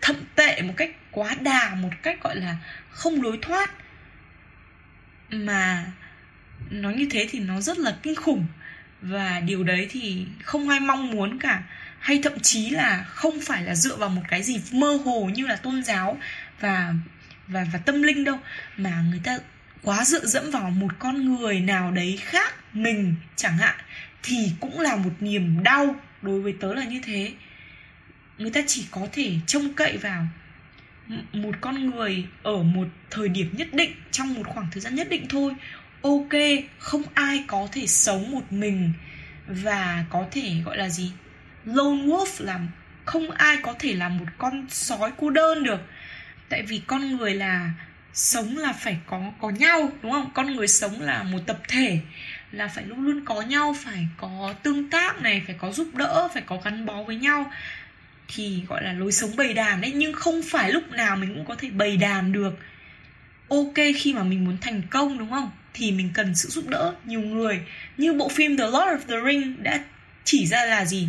thậm 0.00 0.16
tệ 0.34 0.62
một 0.62 0.74
cách 0.76 0.90
quá 1.10 1.36
đà 1.40 1.74
một 1.74 1.90
cách 2.02 2.22
gọi 2.22 2.36
là 2.36 2.56
không 2.90 3.22
lối 3.22 3.38
thoát. 3.42 3.70
Mà 5.30 5.92
nói 6.70 6.94
như 6.94 7.06
thế 7.10 7.26
thì 7.30 7.38
nó 7.38 7.60
rất 7.60 7.78
là 7.78 7.96
kinh 8.02 8.14
khủng. 8.14 8.46
Và 9.02 9.40
điều 9.40 9.64
đấy 9.64 9.86
thì 9.90 10.26
không 10.42 10.68
ai 10.68 10.80
mong 10.80 11.10
muốn 11.10 11.38
cả 11.38 11.62
hay 12.00 12.20
thậm 12.22 12.40
chí 12.42 12.70
là 12.70 13.04
không 13.08 13.40
phải 13.40 13.62
là 13.62 13.74
dựa 13.74 13.96
vào 13.96 14.08
một 14.08 14.22
cái 14.28 14.42
gì 14.42 14.60
mơ 14.72 14.98
hồ 15.04 15.30
như 15.34 15.46
là 15.46 15.56
tôn 15.56 15.84
giáo 15.84 16.18
và 16.60 16.94
và 17.46 17.66
và 17.72 17.78
tâm 17.78 18.02
linh 18.02 18.24
đâu, 18.24 18.38
mà 18.76 19.04
người 19.10 19.20
ta 19.24 19.38
quá 19.82 20.04
dựa 20.04 20.26
dẫm 20.26 20.50
vào 20.50 20.70
một 20.70 20.98
con 20.98 21.34
người 21.34 21.60
nào 21.60 21.90
đấy 21.90 22.18
khác 22.20 22.54
mình 22.74 23.14
chẳng 23.36 23.56
hạn, 23.56 23.74
thì 24.22 24.52
cũng 24.60 24.80
là 24.80 24.96
một 24.96 25.12
niềm 25.20 25.62
đau 25.62 25.96
đối 26.22 26.40
với 26.40 26.54
tớ 26.60 26.74
là 26.74 26.84
như 26.84 27.00
thế. 27.04 27.32
Người 28.38 28.50
ta 28.50 28.60
chỉ 28.66 28.86
có 28.90 29.06
thể 29.12 29.32
trông 29.46 29.74
cậy 29.74 29.96
vào 29.96 30.26
một 31.32 31.54
con 31.60 31.90
người 31.90 32.26
ở 32.42 32.62
một 32.62 32.88
thời 33.10 33.28
điểm 33.28 33.50
nhất 33.56 33.68
định, 33.72 33.92
trong 34.10 34.34
một 34.34 34.46
khoảng 34.46 34.66
thời 34.72 34.80
gian 34.80 34.94
nhất 34.94 35.08
định 35.10 35.26
thôi. 35.28 35.52
Ok, 36.02 36.32
không 36.78 37.02
ai 37.14 37.44
có 37.46 37.68
thể 37.72 37.86
sống 37.86 38.30
một 38.30 38.52
mình 38.52 38.92
và 39.46 40.04
có 40.10 40.26
thể, 40.30 40.54
gọi 40.64 40.76
là 40.76 40.88
gì 40.88 41.12
lone 41.64 42.02
wolf 42.02 42.44
là 42.44 42.60
không 43.04 43.30
ai 43.30 43.56
có 43.62 43.74
thể 43.78 43.94
là 43.94 44.08
một 44.08 44.26
con 44.38 44.66
sói 44.70 45.12
cô 45.16 45.30
đơn 45.30 45.64
được. 45.64 45.80
Tại 46.48 46.62
vì 46.62 46.82
con 46.86 47.16
người 47.16 47.34
là, 47.34 47.70
sống 48.12 48.56
là 48.56 48.72
phải 48.72 48.98
có 49.06 49.32
có 49.40 49.50
nhau, 49.50 49.92
đúng 50.02 50.12
không? 50.12 50.30
Con 50.34 50.56
người 50.56 50.68
sống 50.68 51.00
là 51.00 51.22
một 51.22 51.38
tập 51.46 51.58
thể, 51.68 51.98
là 52.52 52.68
phải 52.68 52.84
luôn 52.84 53.02
luôn 53.02 53.24
có 53.24 53.42
nhau, 53.42 53.76
phải 53.84 54.06
có 54.16 54.54
tương 54.62 54.90
tác 54.90 55.22
này, 55.22 55.42
phải 55.46 55.56
có 55.58 55.72
giúp 55.72 55.94
đỡ, 55.94 56.28
phải 56.34 56.42
có 56.46 56.58
gắn 56.64 56.86
bó 56.86 57.02
với 57.02 57.16
nhau. 57.16 57.52
Thì 58.28 58.62
gọi 58.68 58.84
là 58.84 58.92
lối 58.92 59.12
sống 59.12 59.36
bầy 59.36 59.54
đàn 59.54 59.80
đấy, 59.80 59.92
nhưng 59.94 60.12
không 60.12 60.40
phải 60.50 60.72
lúc 60.72 60.90
nào 60.90 61.16
mình 61.16 61.34
cũng 61.34 61.44
có 61.44 61.54
thể 61.54 61.70
bầy 61.70 61.96
đàn 61.96 62.32
được. 62.32 62.58
Ok, 63.48 63.74
khi 63.96 64.14
mà 64.14 64.22
mình 64.22 64.44
muốn 64.44 64.56
thành 64.60 64.82
công, 64.90 65.18
đúng 65.18 65.30
không? 65.30 65.50
Thì 65.74 65.92
mình 65.92 66.10
cần 66.14 66.34
sự 66.34 66.48
giúp 66.48 66.68
đỡ 66.68 66.94
nhiều 67.04 67.20
người. 67.20 67.60
Như 67.96 68.12
bộ 68.12 68.28
phim 68.28 68.56
The 68.56 68.64
Lord 68.64 68.76
of 68.76 68.98
the 69.08 69.16
Ring 69.26 69.62
đã 69.62 69.80
chỉ 70.24 70.46
ra 70.46 70.64
là 70.64 70.84
gì? 70.84 71.08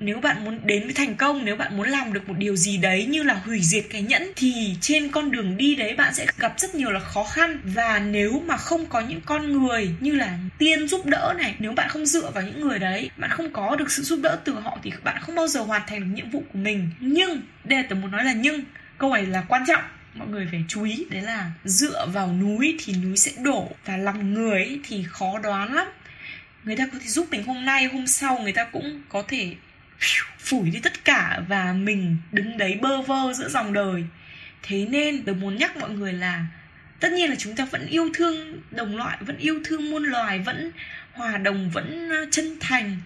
Nếu 0.00 0.20
bạn 0.20 0.44
muốn 0.44 0.60
đến 0.64 0.84
với 0.84 0.92
thành 0.94 1.14
công, 1.14 1.44
nếu 1.44 1.56
bạn 1.56 1.76
muốn 1.76 1.88
làm 1.88 2.12
được 2.12 2.28
một 2.28 2.34
điều 2.38 2.56
gì 2.56 2.76
đấy 2.76 3.06
như 3.06 3.22
là 3.22 3.34
hủy 3.34 3.60
diệt 3.62 3.84
cái 3.90 4.02
nhẫn, 4.02 4.32
thì 4.36 4.76
trên 4.80 5.08
con 5.08 5.30
đường 5.30 5.56
đi 5.56 5.74
đấy 5.74 5.94
bạn 5.94 6.14
sẽ 6.14 6.26
gặp 6.38 6.54
rất 6.58 6.74
nhiều 6.74 6.90
là 6.90 7.00
khó 7.00 7.24
khăn. 7.24 7.60
Và 7.64 7.98
nếu 7.98 8.42
mà 8.46 8.56
không 8.56 8.86
có 8.86 9.00
những 9.00 9.20
con 9.20 9.52
người 9.52 9.90
như 10.00 10.12
là 10.12 10.38
tiên 10.58 10.88
giúp 10.88 11.06
đỡ 11.06 11.34
này, 11.38 11.54
nếu 11.58 11.72
bạn 11.72 11.88
không 11.88 12.06
dựa 12.06 12.30
vào 12.30 12.44
những 12.44 12.60
người 12.60 12.78
đấy, 12.78 13.10
bạn 13.16 13.30
không 13.30 13.52
có 13.52 13.76
được 13.76 13.90
sự 13.90 14.02
giúp 14.02 14.20
đỡ 14.22 14.38
từ 14.44 14.52
họ 14.52 14.78
thì 14.82 14.92
bạn 15.04 15.16
không 15.20 15.34
bao 15.34 15.46
giờ 15.46 15.60
hoàn 15.60 15.82
thành 15.86 16.00
được 16.00 16.06
nhiệm 16.14 16.30
vụ 16.30 16.42
của 16.52 16.58
mình. 16.58 16.90
Nhưng, 17.00 17.42
đây 17.64 17.82
là 17.82 17.86
tôi 17.88 17.98
muốn 17.98 18.10
nói 18.10 18.24
là 18.24 18.32
nhưng, 18.32 18.60
câu 18.98 19.14
này 19.14 19.26
là 19.26 19.44
quan 19.48 19.64
trọng. 19.66 19.82
Mọi 20.14 20.28
người 20.28 20.48
phải 20.50 20.64
chú 20.68 20.84
ý, 20.84 21.06
đấy 21.10 21.22
là 21.22 21.50
dựa 21.64 22.06
vào 22.12 22.32
núi 22.32 22.76
thì 22.84 22.92
núi 22.92 23.16
sẽ 23.16 23.32
đổ, 23.42 23.70
và 23.86 23.96
lòng 23.96 24.34
người 24.34 24.80
thì 24.88 25.04
khó 25.08 25.38
đoán 25.42 25.74
lắm. 25.74 25.86
Người 26.64 26.76
ta 26.76 26.86
có 26.92 26.98
thể 26.98 27.06
giúp 27.06 27.26
mình 27.30 27.44
hôm 27.44 27.64
nay, 27.64 27.84
hôm 27.84 28.06
sau 28.06 28.38
người 28.38 28.52
ta 28.52 28.64
cũng 28.64 29.02
có 29.08 29.22
thể 29.28 29.54
phủi 30.38 30.70
đi 30.70 30.80
tất 30.80 31.04
cả 31.04 31.40
và 31.48 31.72
mình 31.72 32.16
đứng 32.32 32.58
đấy 32.58 32.78
bơ 32.82 33.02
vơ 33.02 33.32
giữa 33.32 33.48
dòng 33.48 33.72
đời. 33.72 34.04
Thế 34.62 34.86
nên 34.90 35.22
tôi 35.24 35.34
muốn 35.34 35.56
nhắc 35.56 35.76
mọi 35.76 35.90
người 35.90 36.12
là, 36.12 36.46
tất 37.00 37.12
nhiên 37.12 37.30
là 37.30 37.36
chúng 37.38 37.56
ta 37.56 37.64
vẫn 37.64 37.86
yêu 37.86 38.10
thương 38.14 38.60
đồng 38.70 38.96
loại, 38.96 39.18
vẫn 39.20 39.38
yêu 39.38 39.60
thương 39.64 39.90
muôn 39.90 40.04
loài, 40.04 40.38
vẫn 40.38 40.70
hòa 41.12 41.38
đồng, 41.38 41.70
vẫn 41.70 42.08
ờ, 42.10 42.26
chân 42.30 42.56
thành, 42.60 42.96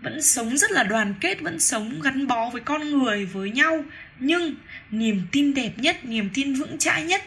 vẫn 0.00 0.22
sống 0.22 0.56
rất 0.56 0.70
là 0.70 0.82
đoàn 0.82 1.14
kết, 1.20 1.40
vẫn 1.40 1.60
sống 1.60 2.00
gắn 2.02 2.26
bó 2.26 2.50
với 2.50 2.60
con 2.60 2.90
người, 2.90 3.24
với 3.24 3.50
nhau. 3.50 3.84
Nhưng 4.18 4.54
niềm 4.90 5.22
tin 5.32 5.54
đẹp 5.54 5.72
nhất, 5.76 6.04
niềm 6.04 6.30
tin 6.34 6.54
vững 6.54 6.78
chãi 6.78 7.04
nhất 7.04 7.22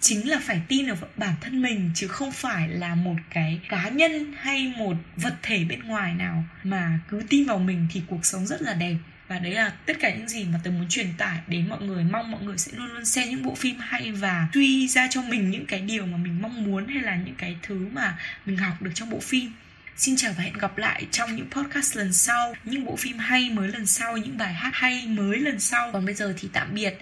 chính 0.00 0.30
là 0.30 0.40
phải 0.42 0.60
tin 0.68 0.86
ở 0.86 0.96
bản 1.16 1.34
thân 1.40 1.62
mình 1.62 1.90
chứ 1.94 2.08
không 2.08 2.32
phải 2.32 2.68
là 2.68 2.94
một 2.94 3.16
cái 3.30 3.60
cá 3.68 3.88
nhân 3.88 4.32
hay 4.40 4.74
một 4.76 4.96
vật 5.16 5.34
thể 5.42 5.64
bên 5.64 5.82
ngoài 5.82 6.14
nào 6.14 6.44
mà 6.64 6.98
cứ 7.08 7.22
tin 7.28 7.44
vào 7.44 7.58
mình 7.58 7.86
thì 7.92 8.02
cuộc 8.06 8.24
sống 8.24 8.46
rất 8.46 8.62
là 8.62 8.74
đẹp 8.74 8.96
và 9.28 9.38
đấy 9.38 9.52
là 9.52 9.72
tất 9.86 9.96
cả 10.00 10.14
những 10.14 10.28
gì 10.28 10.44
mà 10.44 10.60
tôi 10.64 10.72
muốn 10.72 10.88
truyền 10.88 11.12
tải 11.18 11.38
đến 11.46 11.68
mọi 11.68 11.82
người 11.82 12.04
mong 12.04 12.30
mọi 12.30 12.42
người 12.42 12.58
sẽ 12.58 12.72
luôn 12.76 12.86
luôn 12.86 13.04
xem 13.04 13.28
những 13.30 13.42
bộ 13.42 13.54
phim 13.54 13.76
hay 13.78 14.12
và 14.12 14.48
suy 14.54 14.88
ra 14.88 15.08
cho 15.10 15.22
mình 15.22 15.50
những 15.50 15.66
cái 15.66 15.80
điều 15.80 16.06
mà 16.06 16.16
mình 16.16 16.42
mong 16.42 16.64
muốn 16.64 16.88
hay 16.88 17.02
là 17.02 17.16
những 17.16 17.34
cái 17.34 17.56
thứ 17.62 17.88
mà 17.92 18.18
mình 18.46 18.56
học 18.56 18.82
được 18.82 18.90
trong 18.94 19.10
bộ 19.10 19.20
phim 19.20 19.52
Xin 20.00 20.16
chào 20.16 20.32
và 20.36 20.42
hẹn 20.42 20.58
gặp 20.58 20.78
lại 20.78 21.06
trong 21.10 21.36
những 21.36 21.50
podcast 21.50 21.96
lần 21.96 22.12
sau, 22.12 22.54
những 22.64 22.84
bộ 22.84 22.96
phim 22.96 23.18
hay 23.18 23.50
mới 23.50 23.68
lần 23.68 23.86
sau, 23.86 24.16
những 24.16 24.38
bài 24.38 24.54
hát 24.54 24.70
hay 24.74 25.06
mới 25.06 25.38
lần 25.38 25.60
sau. 25.60 25.90
Còn 25.92 26.06
bây 26.06 26.14
giờ 26.14 26.34
thì 26.36 26.48
tạm 26.52 26.74
biệt. 26.74 26.98